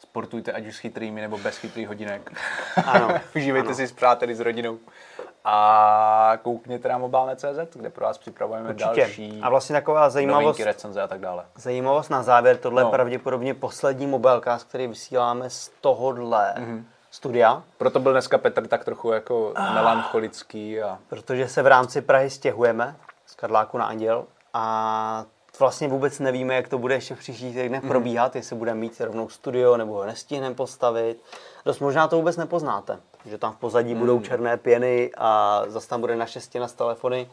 sportujte 0.00 0.52
ať 0.52 0.66
už 0.66 0.76
s 0.76 0.78
chytrými 0.78 1.20
nebo 1.20 1.38
bez 1.38 1.56
chytrých 1.56 1.88
hodinek. 1.88 2.32
Ano, 2.86 3.08
Užívejte 3.36 3.66
ano. 3.68 3.76
si 3.76 3.86
s 3.88 3.92
přáteli, 3.92 4.34
s 4.34 4.40
rodinou. 4.40 4.78
A 5.44 6.32
koukněte 6.42 6.88
na 6.88 6.98
mobilné.cz, 6.98 7.76
kde 7.76 7.90
pro 7.90 8.04
vás 8.04 8.18
připravujeme 8.18 8.68
Určitě. 8.70 9.00
další 9.00 9.40
A 9.42 9.50
vlastně 9.50 9.72
taková 9.74 10.10
zajímavost, 10.10 10.44
novinky, 10.44 10.64
recenze 10.64 11.02
a 11.02 11.06
tak 11.08 11.20
dále. 11.20 11.44
zajímavost 11.56 12.08
na 12.08 12.22
závěr, 12.22 12.56
tohle 12.56 12.82
No. 12.82 12.88
je 12.88 12.92
pravděpodobně 12.92 13.54
poslední 13.54 14.06
mobilecast, 14.06 14.68
který 14.68 14.86
vysíláme 14.86 15.50
z 15.50 15.70
tohohle 15.80 16.54
Mhm. 16.58 16.86
Studia, 17.10 17.62
Proto 17.78 17.98
byl 17.98 18.12
dneska 18.12 18.38
Petr 18.38 18.66
tak 18.66 18.84
trochu 18.84 19.12
jako 19.12 19.52
melancholický 19.74 20.82
a 20.82 20.98
protože 21.08 21.48
se 21.48 21.62
v 21.62 21.66
rámci 21.66 22.00
Prahy 22.00 22.30
stěhujeme 22.30 22.96
z 23.26 23.34
Karláku 23.34 23.78
na 23.78 23.84
Anděl 23.84 24.24
a 24.54 25.24
vlastně 25.58 25.88
vůbec 25.88 26.18
nevíme, 26.18 26.54
jak 26.54 26.68
to 26.68 26.78
bude 26.78 26.94
ještě 26.94 27.14
v 27.14 27.18
příštích 27.18 27.56
týdnech 27.56 27.82
probíhat, 27.82 28.36
jestli 28.36 28.56
budeme 28.56 28.80
mít 28.80 29.00
rovnou 29.00 29.28
studio 29.28 29.76
nebo 29.76 29.94
ho 29.94 30.04
nestihneme 30.04 30.54
postavit. 30.54 31.22
Dost 31.64 31.80
možná 31.80 32.08
to 32.08 32.16
vůbec 32.16 32.36
nepoznáte, 32.36 32.98
že 33.24 33.38
tam 33.38 33.52
v 33.52 33.56
pozadí 33.56 33.94
budou 33.94 34.20
černé 34.20 34.56
pěny 34.56 35.10
a 35.18 35.62
zase 35.66 35.88
tam 35.88 36.00
bude 36.00 36.16
naše 36.16 36.40
stěna 36.40 36.68
z 36.68 36.72
telefony. 36.72 37.30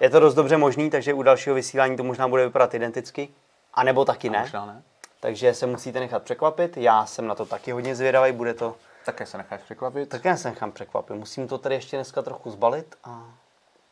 Je 0.00 0.10
to 0.10 0.20
dost 0.20 0.34
dobře 0.34 0.56
možný, 0.56 0.90
takže 0.90 1.14
u 1.14 1.22
dalšího 1.22 1.54
vysílání 1.54 1.96
to 1.96 2.02
možná 2.02 2.28
bude 2.28 2.44
vypadat 2.44 2.74
identicky, 2.74 3.28
a 3.74 3.84
nebo 3.84 4.04
taky 4.04 4.30
ne. 4.30 4.40
možná 4.40 4.66
ne. 4.66 4.82
Takže 5.20 5.54
se 5.54 5.66
musíte 5.66 6.00
nechat 6.00 6.22
překvapit. 6.22 6.76
Já 6.76 7.06
jsem 7.06 7.26
na 7.26 7.34
to 7.34 7.46
taky 7.46 7.72
hodně 7.72 7.96
zvědavý, 7.96 8.32
bude 8.32 8.54
to... 8.54 8.74
Také 9.04 9.26
se 9.26 9.38
necháš 9.38 9.62
překvapit. 9.62 10.08
Tak 10.08 10.24
já 10.24 10.36
se 10.36 10.48
nechám 10.48 10.72
překvapit. 10.72 11.16
Musím 11.16 11.48
to 11.48 11.58
tady 11.58 11.74
ještě 11.74 11.96
dneska 11.96 12.22
trochu 12.22 12.50
zbalit 12.50 12.94
a 13.04 13.24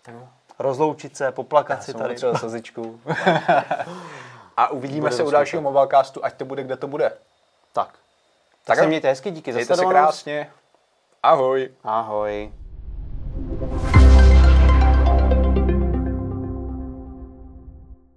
Tak 0.02 0.14
jo. 0.14 0.28
rozloučit 0.58 1.16
se, 1.16 1.32
poplakat 1.32 1.82
si 1.82 1.90
jsem 1.92 2.00
tady. 2.00 2.14
potřeboval 2.14 2.38
slzičku. 2.40 3.00
a 4.56 4.68
uvidíme 4.68 5.00
Bude 5.00 5.16
se 5.16 5.22
u 5.22 5.30
dalšího 5.30 5.62
mobilecastu, 5.62 6.24
ať 6.24 6.34
to 6.34 6.44
bude, 6.44 6.62
kde 6.62 6.76
to 6.76 6.86
bude. 6.86 7.08
Tak. 7.72 7.88
Tak 7.92 7.96
Tak 8.64 8.78
se 8.78 8.86
mějte 8.86 9.08
hezky, 9.08 9.30
díky 9.30 9.52
za 9.52 9.56
Mějte 9.56 9.76
se 9.76 9.84
krásně. 9.84 10.50
Ahoj. 11.22 11.70
Ahoj. 11.84 12.52